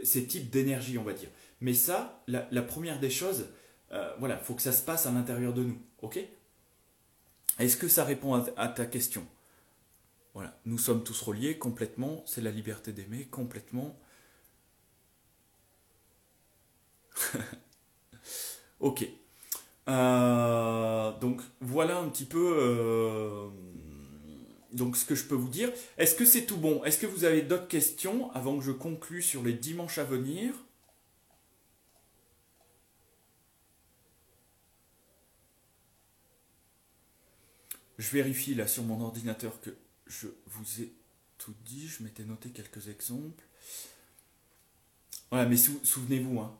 ces 0.03 0.25
types 0.25 0.49
d'énergie, 0.49 0.97
on 0.97 1.03
va 1.03 1.13
dire. 1.13 1.29
Mais 1.59 1.73
ça, 1.73 2.23
la, 2.27 2.61
première 2.61 2.99
des 2.99 3.09
choses, 3.09 3.47
voilà, 4.19 4.37
faut 4.37 4.55
que 4.55 4.61
ça 4.61 4.71
se 4.71 4.83
passe 4.83 5.05
à 5.05 5.11
l'intérieur 5.11 5.53
de 5.53 5.63
nous, 5.63 5.79
ok? 6.01 6.19
Est-ce 7.59 7.77
que 7.77 7.87
ça 7.87 8.03
répond 8.03 8.33
à 8.33 8.67
ta 8.67 8.85
question? 8.85 9.25
Voilà, 10.33 10.57
nous 10.65 10.77
sommes 10.77 11.03
tous 11.03 11.21
reliés 11.21 11.57
complètement, 11.57 12.23
c'est 12.25 12.41
la 12.41 12.51
liberté 12.51 12.93
d'aimer 12.93 13.25
complètement. 13.25 13.99
ok. 18.79 19.07
Euh, 19.87 21.19
donc 21.19 21.41
voilà 21.59 21.97
un 21.97 22.07
petit 22.09 22.25
peu 22.25 22.55
euh, 22.59 23.49
donc 24.73 24.95
ce 24.95 25.05
que 25.05 25.15
je 25.15 25.25
peux 25.25 25.35
vous 25.35 25.49
dire. 25.49 25.71
Est-ce 25.97 26.15
que 26.15 26.25
c'est 26.25 26.45
tout 26.45 26.57
bon? 26.57 26.83
Est-ce 26.83 26.97
que 26.97 27.07
vous 27.07 27.23
avez 27.23 27.41
d'autres 27.41 27.67
questions 27.67 28.31
avant 28.31 28.57
que 28.57 28.63
je 28.63 28.71
conclue 28.71 29.21
sur 29.21 29.43
les 29.43 29.53
dimanches 29.53 29.97
à 29.97 30.03
venir? 30.03 30.53
Je 37.97 38.09
vérifie 38.09 38.55
là 38.55 38.67
sur 38.67 38.83
mon 38.83 38.99
ordinateur 39.01 39.61
que 39.61 39.69
je 40.07 40.27
vous 40.47 40.81
ai 40.81 40.91
tout 41.37 41.53
dit, 41.65 41.87
je 41.87 42.03
m'étais 42.03 42.23
noté 42.23 42.49
quelques 42.49 42.87
exemples. 42.87 43.43
Voilà, 45.29 45.47
mais 45.47 45.57
souvenez-vous, 45.57 46.39
hein, 46.39 46.57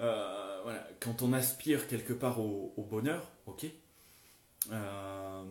euh, 0.00 0.60
voilà, 0.62 0.86
quand 1.00 1.22
on 1.22 1.32
aspire 1.32 1.86
quelque 1.88 2.12
part 2.12 2.40
au, 2.40 2.86
bonheur, 2.90 3.30
ok, 3.46 3.66
euh, 4.72 5.44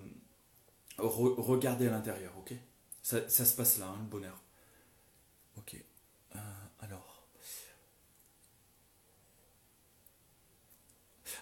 regardez 0.98 1.88
à 1.88 1.92
l'intérieur, 1.92 2.34
ok, 2.38 2.54
ça, 3.02 3.28
se 3.28 3.56
passe 3.56 3.78
là, 3.80 3.88
hein, 3.88 3.98
le 4.00 4.10
bonheur. 4.10 4.42
Ok, 5.58 5.76
euh, 6.36 6.40
alors. 6.80 7.28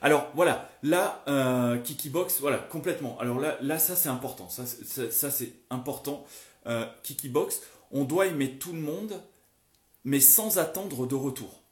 Alors 0.01 0.30
voilà, 0.36 0.70
là, 0.84 1.24
euh, 1.28 1.80
Kikibox, 1.80 2.39
voilà, 2.39 2.58
complètement. 2.58 3.18
Alors 3.20 3.39
là, 3.39 3.58
là 3.62 3.80
ça 3.80 3.95
c'est 3.95 4.10
important, 4.10 4.49
ça, 4.49 4.66
ça, 4.66 5.32
c'est 5.32 5.53
important. 5.70 6.26
Euh, 6.68 6.86
Kikibox, 7.03 7.62
on 7.91 8.03
doit 8.03 8.28
aimer 8.28 8.60
tout 8.60 8.74
le 8.74 8.82
monde, 8.82 9.22
mais 10.03 10.20
sans 10.20 10.58
attendre 10.60 11.08
de 11.08 11.16
retour. 11.16 11.64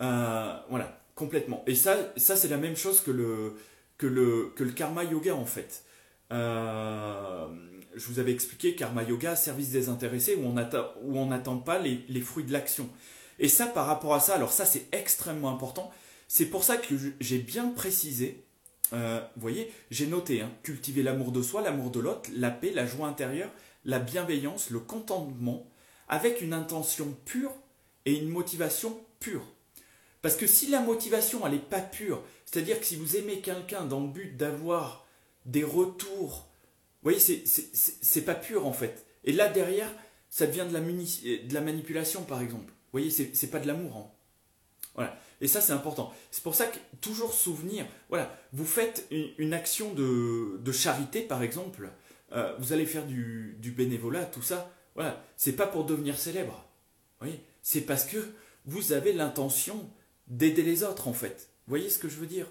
Euh, 0.00 0.56
voilà, 0.70 1.00
complètement. 1.14 1.62
Et 1.66 1.74
ça, 1.74 1.96
ça 2.16 2.36
c'est 2.36 2.48
la 2.48 2.56
même 2.56 2.76
chose 2.76 3.00
que 3.00 3.10
le, 3.10 3.54
que 3.98 4.06
le, 4.06 4.52
que 4.56 4.64
le 4.64 4.72
karma 4.72 5.04
yoga 5.04 5.34
en 5.34 5.46
fait. 5.46 5.84
Euh, 6.32 7.46
je 7.94 8.06
vous 8.08 8.18
avais 8.18 8.32
expliqué 8.32 8.74
karma 8.74 9.02
yoga, 9.02 9.36
service 9.36 9.70
désintéressé, 9.70 10.36
où 10.36 10.46
on 10.46 11.26
n'attend 11.26 11.58
pas 11.58 11.78
les, 11.78 12.04
les 12.08 12.20
fruits 12.20 12.44
de 12.44 12.52
l'action. 12.52 12.88
Et 13.38 13.48
ça, 13.48 13.66
par 13.66 13.86
rapport 13.86 14.14
à 14.14 14.20
ça, 14.20 14.34
alors 14.34 14.52
ça 14.52 14.64
c'est 14.64 14.86
extrêmement 14.92 15.50
important 15.50 15.92
c'est 16.28 16.46
pour 16.46 16.64
ça 16.64 16.76
que 16.76 16.94
j'ai 17.20 17.38
bien 17.38 17.68
précisé, 17.68 18.44
euh, 18.92 19.20
vous 19.36 19.40
voyez, 19.40 19.72
j'ai 19.90 20.06
noté, 20.06 20.40
hein, 20.40 20.50
cultiver 20.62 21.02
l'amour 21.02 21.32
de 21.32 21.42
soi, 21.42 21.62
l'amour 21.62 21.90
de 21.90 22.00
l'autre, 22.00 22.28
la 22.34 22.50
paix, 22.50 22.72
la 22.72 22.86
joie 22.86 23.06
intérieure, 23.06 23.50
la 23.84 23.98
bienveillance, 23.98 24.70
le 24.70 24.80
contentement, 24.80 25.66
avec 26.08 26.40
une 26.40 26.52
intention 26.52 27.16
pure 27.24 27.52
et 28.04 28.18
une 28.18 28.28
motivation 28.28 28.98
pure. 29.20 29.44
Parce 30.24 30.36
que 30.36 30.46
si 30.46 30.68
la 30.68 30.80
motivation, 30.80 31.46
elle 31.46 31.52
n'est 31.52 31.58
pas 31.58 31.82
pure, 31.82 32.22
c'est-à-dire 32.46 32.80
que 32.80 32.86
si 32.86 32.96
vous 32.96 33.18
aimez 33.18 33.40
quelqu'un 33.40 33.84
dans 33.84 34.00
le 34.00 34.08
but 34.08 34.38
d'avoir 34.38 35.06
des 35.44 35.64
retours, 35.64 36.48
vous 37.02 37.10
voyez, 37.10 37.18
c'est 37.18 38.24
pas 38.24 38.34
pur 38.34 38.66
en 38.66 38.72
fait. 38.72 39.04
Et 39.24 39.32
là 39.32 39.50
derrière, 39.50 39.92
ça 40.30 40.46
devient 40.46 40.64
de 40.66 40.72
la, 40.72 40.80
de 40.80 41.52
la 41.52 41.60
manipulation 41.60 42.22
par 42.22 42.40
exemple. 42.40 42.72
Vous 42.72 43.00
voyez, 43.00 43.10
c'est 43.10 43.50
pas 43.50 43.60
de 43.60 43.66
l'amour. 43.66 43.96
Hein. 43.98 44.10
Voilà. 44.94 45.14
Et 45.42 45.46
ça, 45.46 45.60
c'est 45.60 45.74
important. 45.74 46.10
C'est 46.30 46.42
pour 46.42 46.54
ça 46.54 46.68
que 46.68 46.78
toujours 47.02 47.34
souvenir, 47.34 47.84
voilà, 48.08 48.34
vous 48.54 48.64
faites 48.64 49.06
une, 49.10 49.52
action 49.52 49.92
de, 49.92 50.72
charité, 50.72 51.20
par 51.20 51.42
exemple, 51.42 51.90
euh, 52.32 52.56
vous 52.60 52.72
allez 52.72 52.86
faire 52.86 53.04
du, 53.04 53.74
bénévolat, 53.76 54.24
tout 54.24 54.40
ça, 54.40 54.72
voilà, 54.94 55.22
c'est 55.36 55.52
pas 55.52 55.66
pour 55.66 55.84
devenir 55.84 56.18
célèbre. 56.18 56.64
Oui, 57.20 57.40
c'est 57.60 57.82
parce 57.82 58.06
que 58.06 58.16
vous 58.64 58.94
avez 58.94 59.12
l'intention 59.12 59.90
d'aider 60.28 60.62
les 60.62 60.82
autres, 60.82 61.08
en 61.08 61.12
fait. 61.12 61.48
Vous 61.66 61.70
voyez 61.70 61.88
ce 61.88 61.98
que 61.98 62.08
je 62.08 62.16
veux 62.16 62.26
dire? 62.26 62.46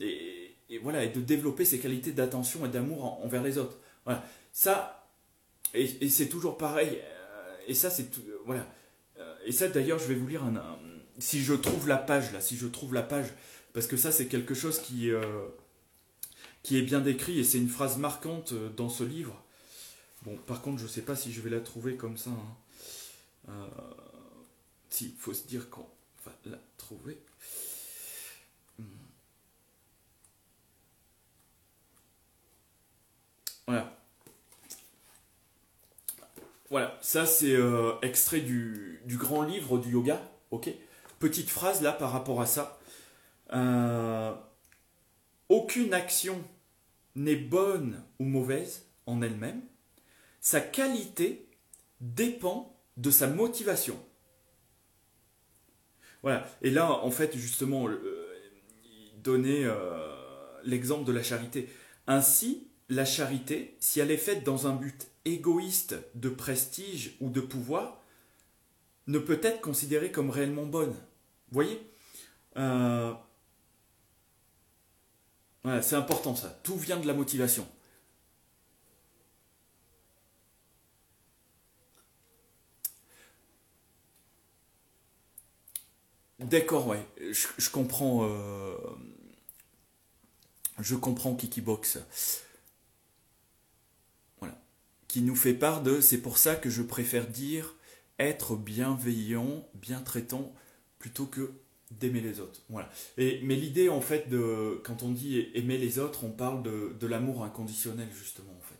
Et, 0.00 0.54
voilà, 0.82 1.04
et 1.04 1.08
de 1.08 1.20
développer 1.20 1.64
ces 1.64 1.78
qualités 1.78 2.12
d'attention 2.12 2.66
et 2.66 2.68
d'amour 2.68 3.24
envers 3.24 3.42
les 3.42 3.58
autres. 3.58 3.78
Voilà, 4.04 4.24
ça, 4.52 5.08
et, 5.72 6.08
c'est 6.08 6.28
toujours 6.28 6.56
pareil. 6.56 7.00
Euh, 7.02 7.56
et 7.66 7.74
ça, 7.74 7.90
c'est 7.90 8.08
voilà. 8.44 8.66
Euh, 9.18 9.34
et 9.46 9.52
ça, 9.52 9.68
d'ailleurs, 9.68 9.98
je 9.98 10.06
vais 10.06 10.14
vous 10.14 10.26
lire 10.26 10.42
un 10.42 10.78
si 11.18 11.42
je 11.42 11.54
trouve 11.54 11.88
la 11.88 11.96
page 11.96 12.32
là, 12.32 12.40
si 12.40 12.56
je 12.56 12.66
trouve 12.66 12.94
la 12.94 13.02
page, 13.02 13.28
parce 13.72 13.86
que 13.86 13.96
ça 13.96 14.12
c'est 14.12 14.26
quelque 14.26 14.54
chose 14.54 14.80
qui, 14.80 15.10
euh, 15.10 15.46
qui 16.62 16.76
est 16.76 16.82
bien 16.82 17.00
décrit 17.00 17.38
et 17.38 17.44
c'est 17.44 17.58
une 17.58 17.68
phrase 17.68 17.98
marquante 17.98 18.52
euh, 18.52 18.68
dans 18.70 18.88
ce 18.88 19.04
livre. 19.04 19.40
Bon, 20.22 20.36
par 20.36 20.62
contre, 20.62 20.78
je 20.78 20.84
ne 20.84 20.88
sais 20.88 21.02
pas 21.02 21.16
si 21.16 21.32
je 21.32 21.40
vais 21.40 21.50
la 21.50 21.60
trouver 21.60 21.96
comme 21.96 22.16
ça. 22.16 22.30
Hein. 22.30 22.56
Euh, 23.50 23.66
si, 24.88 25.06
il 25.06 25.20
faut 25.20 25.34
se 25.34 25.46
dire 25.46 25.66
la 26.46 26.58
Hmm. 28.78 28.84
Voilà. 33.66 33.96
Voilà, 36.70 36.98
ça 37.00 37.24
c'est 37.24 37.54
euh, 37.54 37.92
extrait 38.02 38.40
du, 38.40 39.00
grand 39.06 39.42
livre 39.42 39.78
du 39.78 39.92
yoga, 39.92 40.20
ok 40.50 40.70
Petite 41.20 41.48
phrase 41.48 41.82
là 41.82 41.92
par 41.92 42.10
rapport 42.10 42.40
à 42.40 42.46
ça. 42.46 42.80
Euh, 43.52 44.34
aucune 45.48 45.94
action 45.94 46.42
n'est 47.14 47.36
bonne 47.36 48.02
ou 48.18 48.24
mauvaise 48.24 48.86
en 49.06 49.22
elle-même. 49.22 49.62
Sa 50.40 50.60
qualité 50.60 51.48
dépend 52.00 52.76
de 52.96 53.10
sa 53.10 53.28
motivation. 53.28 53.96
Voilà. 56.24 56.48
Et 56.62 56.70
là, 56.70 56.90
en 56.90 57.10
fait, 57.10 57.36
justement, 57.36 57.86
euh, 57.86 58.00
il 58.82 59.20
donnait 59.20 59.64
l'exemple 60.64 61.04
de 61.04 61.12
la 61.12 61.22
charité. 61.22 61.68
Ainsi, 62.06 62.66
la 62.88 63.04
charité, 63.04 63.76
si 63.78 64.00
elle 64.00 64.10
est 64.10 64.16
faite 64.16 64.42
dans 64.42 64.66
un 64.66 64.74
but 64.74 65.06
égoïste 65.26 65.96
de 66.14 66.30
prestige 66.30 67.16
ou 67.20 67.28
de 67.28 67.42
pouvoir, 67.42 68.00
ne 69.06 69.18
peut 69.18 69.38
être 69.42 69.60
considérée 69.60 70.10
comme 70.10 70.30
réellement 70.30 70.64
bonne. 70.64 70.94
Voyez? 71.50 71.78
Euh, 72.56 73.12
C'est 75.82 75.96
important 75.96 76.34
ça. 76.34 76.58
Tout 76.62 76.76
vient 76.76 76.98
de 76.98 77.06
la 77.06 77.12
motivation. 77.14 77.66
D'accord, 86.40 86.88
ouais. 86.88 87.06
Je, 87.18 87.70
comprends. 87.70 88.28
Euh, 88.28 88.76
je 90.80 90.94
comprends 90.94 91.34
Kikibox 91.34 91.98
qui 95.14 95.22
nous 95.22 95.36
fait 95.36 95.54
part 95.54 95.80
de 95.80 96.00
c'est 96.00 96.18
pour 96.18 96.38
ça 96.38 96.56
que 96.56 96.68
je 96.68 96.82
préfère 96.82 97.28
dire 97.28 97.76
être 98.18 98.56
bienveillant, 98.56 99.64
bien 99.74 100.00
traitant, 100.00 100.52
plutôt 100.98 101.26
que 101.26 101.52
d'aimer 101.92 102.20
les 102.20 102.40
autres. 102.40 102.62
Voilà. 102.68 102.90
Et, 103.16 103.40
mais 103.44 103.54
l'idée, 103.54 103.88
en 103.88 104.00
fait, 104.00 104.28
de, 104.28 104.82
quand 104.82 105.04
on 105.04 105.12
dit 105.12 105.38
aimer 105.54 105.78
les 105.78 106.00
autres, 106.00 106.24
on 106.24 106.32
parle 106.32 106.64
de, 106.64 107.06
l'amour 107.06 107.44
inconditionnel, 107.44 108.08
justement, 108.12 108.50
en 108.58 108.62
fait. 108.62 108.74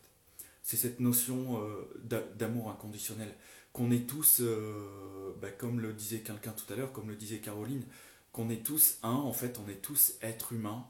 C'est 0.65 0.77
cette 0.77 0.99
notion 0.99 1.63
euh, 1.63 2.25
d'amour 2.35 2.69
inconditionnel. 2.69 3.33
Qu'on 3.75 3.91
est 3.91 4.09
tous, 4.09 4.39
euh, 4.41 5.35
bah, 5.43 5.51
comme 5.51 5.81
le 5.81 5.93
disait 5.93 6.21
quelqu'un 6.21 6.53
tout 6.53 6.73
à 6.73 6.77
l'heure, 6.77 6.93
comme 6.93 7.09
le 7.09 7.17
disait 7.17 7.39
Caroline, 7.39 7.83
qu'on 8.31 8.49
est 8.49 8.65
tous 8.65 8.99
un, 9.03 9.11
en 9.11 9.33
fait, 9.33 9.59
on 9.59 9.69
est 9.69 9.83
tous 9.83 10.15
êtres 10.23 10.53
humains. 10.53 10.87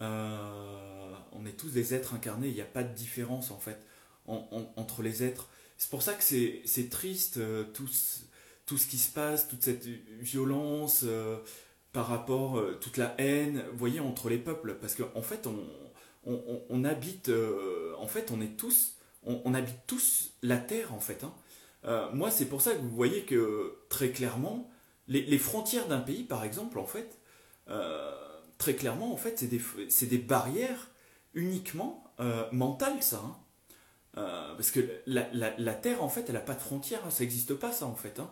Euh, 0.00 1.12
on 1.32 1.44
est 1.44 1.58
tous 1.58 1.70
des 1.70 1.94
êtres 1.94 2.14
incarnés, 2.14 2.46
il 2.46 2.54
n'y 2.54 2.60
a 2.60 2.64
pas 2.64 2.84
de 2.84 2.94
différence, 2.94 3.50
en 3.50 3.58
fait 3.58 3.78
entre 4.26 5.00
les 5.00 5.24
êtres. 5.24 5.48
C'est 5.78 5.88
pour 5.88 6.02
ça 6.02 6.12
que 6.12 6.22
c'est 6.22 6.90
triste 6.90 7.38
euh, 7.38 7.64
tout, 7.72 7.88
tout, 8.66 8.76
ce 8.76 8.86
qui 8.86 8.98
se 8.98 9.10
passe, 9.10 9.48
toute 9.48 9.64
cette 9.64 9.86
violence 9.86 11.06
par 11.92 12.08
rapport, 12.08 12.62
toute 12.80 12.98
la 12.98 13.14
haine, 13.18 13.64
vous 13.72 13.78
voyez, 13.78 14.00
entre 14.00 14.28
les 14.28 14.38
peuples. 14.38 14.76
Parce 14.80 14.94
qu'en 14.94 15.08
en 15.14 15.22
fait, 15.22 15.46
on, 15.46 15.58
on, 16.68 16.84
habite, 16.84 17.32
en 17.98 18.06
fait, 18.06 18.30
on 18.30 18.40
est 18.42 18.56
tous, 18.56 18.98
on, 19.24 19.54
habite 19.54 19.78
tous 19.86 20.34
la 20.42 20.58
terre, 20.58 20.92
en 20.92 21.00
fait. 21.00 21.24
Hein. 21.24 21.32
Moi, 22.12 22.30
c'est 22.30 22.46
pour 22.46 22.60
ça 22.60 22.74
que 22.74 22.80
vous 22.80 22.90
voyez 22.90 23.22
que 23.22 23.78
très 23.88 24.10
clairement, 24.10 24.70
les, 25.06 25.38
frontières 25.38 25.88
d'un 25.88 26.00
pays, 26.00 26.22
par 26.22 26.44
exemple, 26.44 26.78
en 26.78 26.86
fait, 26.86 27.18
très 28.58 28.74
clairement, 28.74 29.12
en 29.12 29.16
fait, 29.16 29.38
c'est 29.38 29.46
des, 29.46 30.06
des, 30.06 30.18
barrières 30.18 30.88
uniquement 31.34 32.04
mentales, 32.52 33.02
ça. 33.02 33.22
Hein. 33.24 33.36
Euh, 34.18 34.54
parce 34.54 34.70
que 34.70 34.80
la, 35.06 35.74
Terre, 35.74 36.02
en 36.02 36.08
fait, 36.08 36.24
elle 36.28 36.34
n'a 36.34 36.40
pas 36.40 36.54
de 36.54 36.60
frontières, 36.60 37.00
hein. 37.06 37.10
ça 37.10 37.22
n'existe 37.22 37.54
pas, 37.54 37.72
ça, 37.72 37.86
en 37.86 37.94
fait. 37.94 38.18
Hein. 38.18 38.30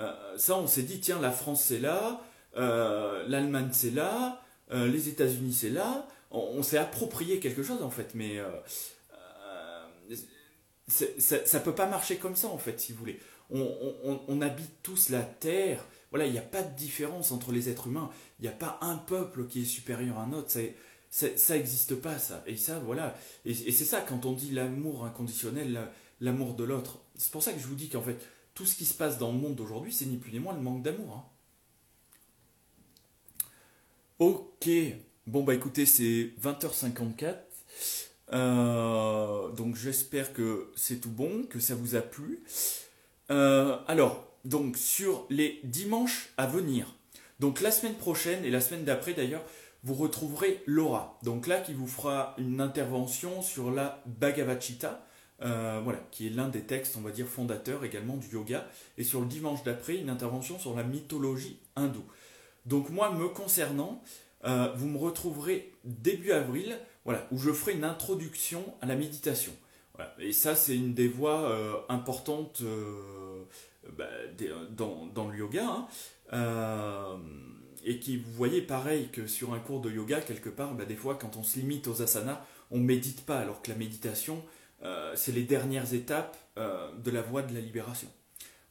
Euh, 0.00 0.12
ça, 0.38 0.56
on 0.56 0.66
s'est 0.66 0.82
dit, 0.82 1.00
tiens, 1.00 1.20
la 1.20 1.32
France, 1.32 1.62
c'est 1.64 1.80
là, 1.80 2.22
euh, 2.56 3.26
l'Allemagne, 3.28 3.70
c'est 3.72 3.90
là, 3.90 4.42
les 4.70 5.08
États-Unis, 5.08 5.54
c'est 5.54 5.70
là. 5.70 6.06
On, 6.30 6.62
s'est 6.62 6.76
approprié 6.76 7.40
quelque 7.40 7.62
chose, 7.62 7.82
en 7.82 7.90
fait, 7.90 8.14
mais 8.14 8.38
ça 10.88 11.58
ne 11.58 11.64
peut 11.64 11.74
pas 11.74 11.86
marcher 11.86 12.16
comme 12.16 12.36
ça, 12.36 12.48
en 12.48 12.58
fait, 12.58 12.80
si 12.80 12.92
vous 12.92 12.98
voulez. 12.98 13.20
On, 13.50 14.40
habite 14.40 14.82
tous 14.82 15.08
la 15.10 15.22
Terre. 15.22 15.84
Voilà, 16.10 16.26
il 16.26 16.32
n'y 16.32 16.38
a 16.38 16.42
pas 16.42 16.62
de 16.62 16.74
différence 16.76 17.32
entre 17.32 17.52
les 17.52 17.68
êtres 17.68 17.86
humains. 17.86 18.10
Il 18.38 18.42
n'y 18.42 18.48
a 18.48 18.52
pas 18.52 18.78
un 18.80 18.96
peuple 18.96 19.46
qui 19.46 19.62
est 19.62 19.66
supérieur 19.66 20.18
à 20.18 20.22
un 20.22 20.32
autre 20.32 20.50
ça 21.10 21.54
n'existe 21.54 21.94
pas 21.96 22.18
ça. 22.18 22.42
Et 22.46 22.56
ça, 22.56 22.78
voilà. 22.78 23.16
Et, 23.44 23.54
c'est 23.54 23.84
ça 23.84 24.00
quand 24.00 24.26
on 24.26 24.32
dit 24.32 24.50
l'amour 24.50 25.04
inconditionnel, 25.04 25.88
l'amour 26.20 26.54
de 26.54 26.64
l'autre. 26.64 27.00
C'est 27.16 27.32
pour 27.32 27.42
ça 27.42 27.52
que 27.52 27.60
je 27.60 27.66
vous 27.66 27.74
dis 27.74 27.88
qu'en 27.88 28.02
fait, 28.02 28.18
tout 28.54 28.66
ce 28.66 28.76
qui 28.76 28.84
se 28.84 28.94
passe 28.94 29.18
dans 29.18 29.32
le 29.32 29.38
monde 29.38 29.54
d'aujourd'hui, 29.54 29.92
c'est 29.92 30.06
ni 30.06 30.16
plus 30.16 30.32
ni 30.32 30.38
moins 30.38 30.54
le 30.54 30.60
manque 30.60 30.82
d'amour. 30.82 31.16
Hein. 31.16 31.24
Ok. 34.18 34.68
Bon, 35.26 35.44
bah 35.44 35.54
écoutez, 35.54 35.86
c'est 35.86 36.32
20h54. 36.42 37.36
Euh, 38.32 39.50
donc 39.50 39.76
j'espère 39.76 40.32
que 40.32 40.70
c'est 40.76 41.00
tout 41.00 41.10
bon, 41.10 41.44
que 41.48 41.60
ça 41.60 41.74
vous 41.74 41.96
a 41.96 42.00
plu. 42.00 42.42
Euh, 43.30 43.78
alors, 43.86 44.26
donc 44.44 44.76
sur 44.76 45.26
les 45.30 45.60
dimanches 45.64 46.30
à 46.36 46.46
venir, 46.46 46.94
donc 47.40 47.60
la 47.60 47.70
semaine 47.70 47.94
prochaine 47.94 48.44
et 48.44 48.50
la 48.50 48.60
semaine 48.60 48.84
d'après 48.84 49.14
d'ailleurs, 49.14 49.44
vous 49.84 49.94
retrouverez 49.94 50.62
Laura, 50.66 51.18
donc 51.22 51.46
là 51.46 51.60
qui 51.60 51.72
vous 51.72 51.86
fera 51.86 52.34
une 52.38 52.60
intervention 52.60 53.42
sur 53.42 53.70
la 53.70 54.02
Bhagavad 54.06 54.60
Gita, 54.60 55.04
euh, 55.40 55.80
voilà, 55.84 56.00
qui 56.10 56.26
est 56.26 56.30
l'un 56.30 56.48
des 56.48 56.62
textes, 56.62 56.96
on 56.96 57.00
va 57.00 57.12
dire, 57.12 57.26
fondateurs 57.26 57.84
également 57.84 58.16
du 58.16 58.28
yoga, 58.28 58.66
et 58.96 59.04
sur 59.04 59.20
le 59.20 59.26
dimanche 59.26 59.62
d'après, 59.62 59.96
une 59.96 60.10
intervention 60.10 60.58
sur 60.58 60.74
la 60.74 60.82
mythologie 60.82 61.60
hindoue. 61.76 62.04
Donc 62.66 62.90
moi, 62.90 63.12
me 63.12 63.28
concernant, 63.28 64.02
vous 64.42 64.86
me 64.88 64.98
retrouverez 64.98 65.72
début 65.84 66.32
avril, 66.32 66.76
voilà, 67.08 67.26
où 67.32 67.38
je 67.38 67.50
ferai 67.52 67.72
une 67.72 67.84
introduction 67.84 68.62
à 68.82 68.86
la 68.86 68.94
méditation. 68.94 69.52
Et 70.20 70.32
ça, 70.32 70.54
c'est 70.54 70.76
une 70.76 70.94
des 70.94 71.08
voies 71.08 71.50
euh, 71.50 71.74
importantes 71.88 72.62
bah, 73.96 74.06
dans, 74.70 75.28
le 75.28 75.38
yoga. 75.38 75.86
Hein 76.30 77.18
et 77.84 77.98
qui, 77.98 78.16
vous 78.16 78.32
voyez, 78.32 78.60
pareil 78.60 79.08
que 79.10 79.26
sur 79.26 79.54
un 79.54 79.58
cours 79.58 79.80
de 79.80 79.90
yoga, 79.90 80.20
quelque 80.20 80.50
part, 80.50 80.74
bah, 80.74 80.84
des 80.84 80.96
fois, 80.96 81.14
quand 81.14 81.36
on 81.36 81.42
se 81.42 81.58
limite 81.58 81.88
aux 81.88 82.02
asanas, 82.02 82.44
on 82.70 82.78
ne 82.78 82.84
médite 82.84 83.24
pas, 83.24 83.38
alors 83.38 83.62
que 83.62 83.70
la 83.70 83.76
méditation, 83.76 84.42
euh, 84.82 85.12
c'est 85.16 85.32
les 85.32 85.44
dernières 85.44 85.94
étapes 85.94 86.36
euh, 86.58 86.90
de 86.98 87.10
la 87.10 87.22
voie 87.22 87.42
de 87.42 87.54
la 87.54 87.60
libération. 87.60 88.08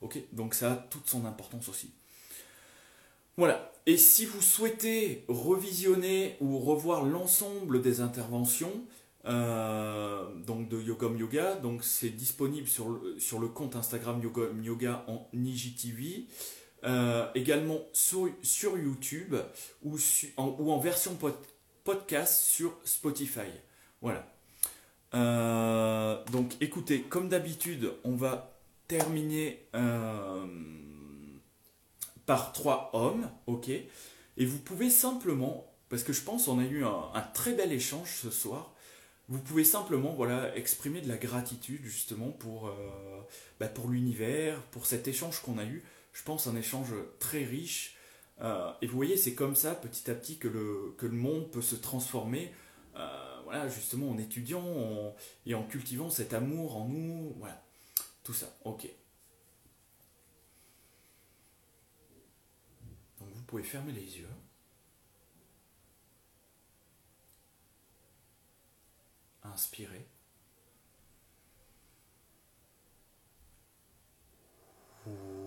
Ok? 0.01 0.19
Donc 0.33 0.53
ça 0.53 0.73
a 0.73 0.75
toute 0.75 1.07
son 1.07 1.25
importance 1.25 1.69
aussi. 1.69 1.93
Voilà. 3.37 3.71
Et 3.85 3.97
si 3.97 4.25
vous 4.25 4.41
souhaitez 4.41 5.23
revisionner 5.27 6.35
ou 6.41 6.59
revoir 6.59 7.05
l'ensemble 7.05 7.81
des 7.81 8.01
interventions, 8.01 8.83
euh, 9.25 10.25
donc 10.45 10.67
de 10.69 10.81
Yogam 10.81 11.17
Yoga, 11.17 11.55
donc 11.55 11.83
c'est 11.83 12.09
disponible 12.09 12.67
sur 12.67 12.89
le, 12.89 13.19
sur 13.19 13.39
le 13.39 13.47
compte 13.47 13.75
Instagram 13.75 14.21
Yogam 14.21 14.63
Yoga 14.63 15.05
en 15.07 15.29
NijiTV. 15.33 16.27
Euh, 16.83 17.27
également 17.33 17.79
sur, 17.93 18.29
sur, 18.43 18.77
YouTube 18.77 19.35
ou, 19.83 19.97
en, 20.37 20.55
ou 20.59 20.71
en 20.71 20.79
version 20.79 21.17
podcast 21.83 22.43
sur 22.43 22.77
Spotify. 22.83 23.49
Voilà. 24.01 24.31
Euh, 25.13 26.23
donc 26.31 26.53
écoutez, 26.61 27.01
comme 27.01 27.29
d'habitude, 27.29 27.93
on 28.03 28.15
va 28.15 28.59
terminer 28.87 29.65
par 32.27 32.53
trois 32.53 32.91
hommes, 32.93 33.27
ok 33.47 33.69
Et 33.69 34.45
vous 34.45 34.59
pouvez 34.59 34.91
simplement, 34.91 35.65
parce 35.89 36.03
que 36.03 36.13
je 36.13 36.21
pense 36.21 36.45
qu'on 36.45 36.59
a 36.59 36.65
eu 36.65 36.85
un, 36.85 37.21
très 37.33 37.53
bel 37.53 37.71
échange 37.71 38.19
ce 38.21 38.29
soir, 38.29 38.75
vous 39.29 39.39
pouvez 39.39 39.63
simplement 39.63 40.13
voilà, 40.13 40.55
exprimer 40.55 41.01
de 41.01 41.09
la 41.09 41.17
gratitude 41.17 41.83
justement 41.83 42.29
pour, 42.29 42.71
bah, 43.59 43.67
pour 43.67 43.89
l'univers, 43.89 44.61
pour 44.71 44.85
cet 44.85 45.07
échange 45.07 45.41
qu'on 45.41 45.57
a 45.57 45.65
eu 45.65 45.83
je 46.17 46.23
pense, 46.23 46.47
un 46.47 46.55
échange 46.55 46.93
très 47.19 47.43
riche. 47.43 47.95
Euh, 48.41 48.71
et 48.81 48.87
vous 48.87 48.95
voyez, 48.95 49.17
c'est 49.17 49.35
comme 49.35 49.55
ça, 49.55 49.75
petit 49.75 50.09
à 50.09 50.15
petit, 50.15 50.37
que 50.37 50.47
le, 50.47 50.95
que 50.97 51.05
le 51.05 51.15
monde 51.15 51.51
peut 51.51 51.61
se 51.61 51.75
transformer, 51.75 52.51
euh, 52.95 53.41
voilà, 53.43 53.67
justement 53.69 54.09
en 54.09 54.17
étudiant 54.17 55.15
et 55.45 55.53
en 55.53 55.63
cultivant 55.63 56.09
cet 56.09 56.33
amour 56.33 56.77
en 56.77 56.87
nous, 56.87 57.35
voilà, 57.37 57.63
tout 58.23 58.33
ça, 58.33 58.47
ok. 58.63 58.87
Donc 63.19 63.29
vous 63.31 63.36
pouvez 63.47 63.63
fermer 63.63 63.93
les 63.93 64.19
yeux. 64.19 64.29
Inspirez. 69.43 70.05
Inspire. 75.07 75.46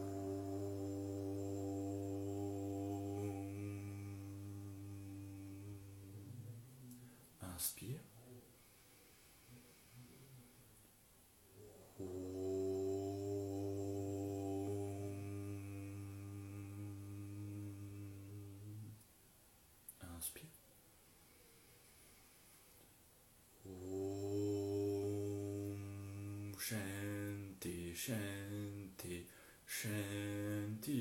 Shanti 28.01 29.27
Shanti. 29.67 30.97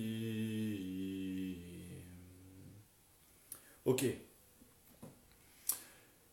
Ok. 3.85 4.03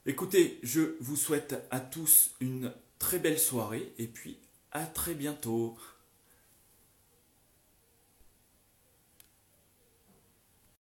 Écoutez, 0.06 0.58
je 0.64 0.96
vous 0.98 1.14
souhaite 1.14 1.54
à 1.70 1.78
tous 1.78 2.32
une 2.40 2.74
très 2.98 3.20
belle 3.20 3.38
soirée 3.38 3.92
et 3.98 4.08
puis 4.08 4.40
à 4.72 4.84
très 4.86 5.14
bientôt. 5.14 5.78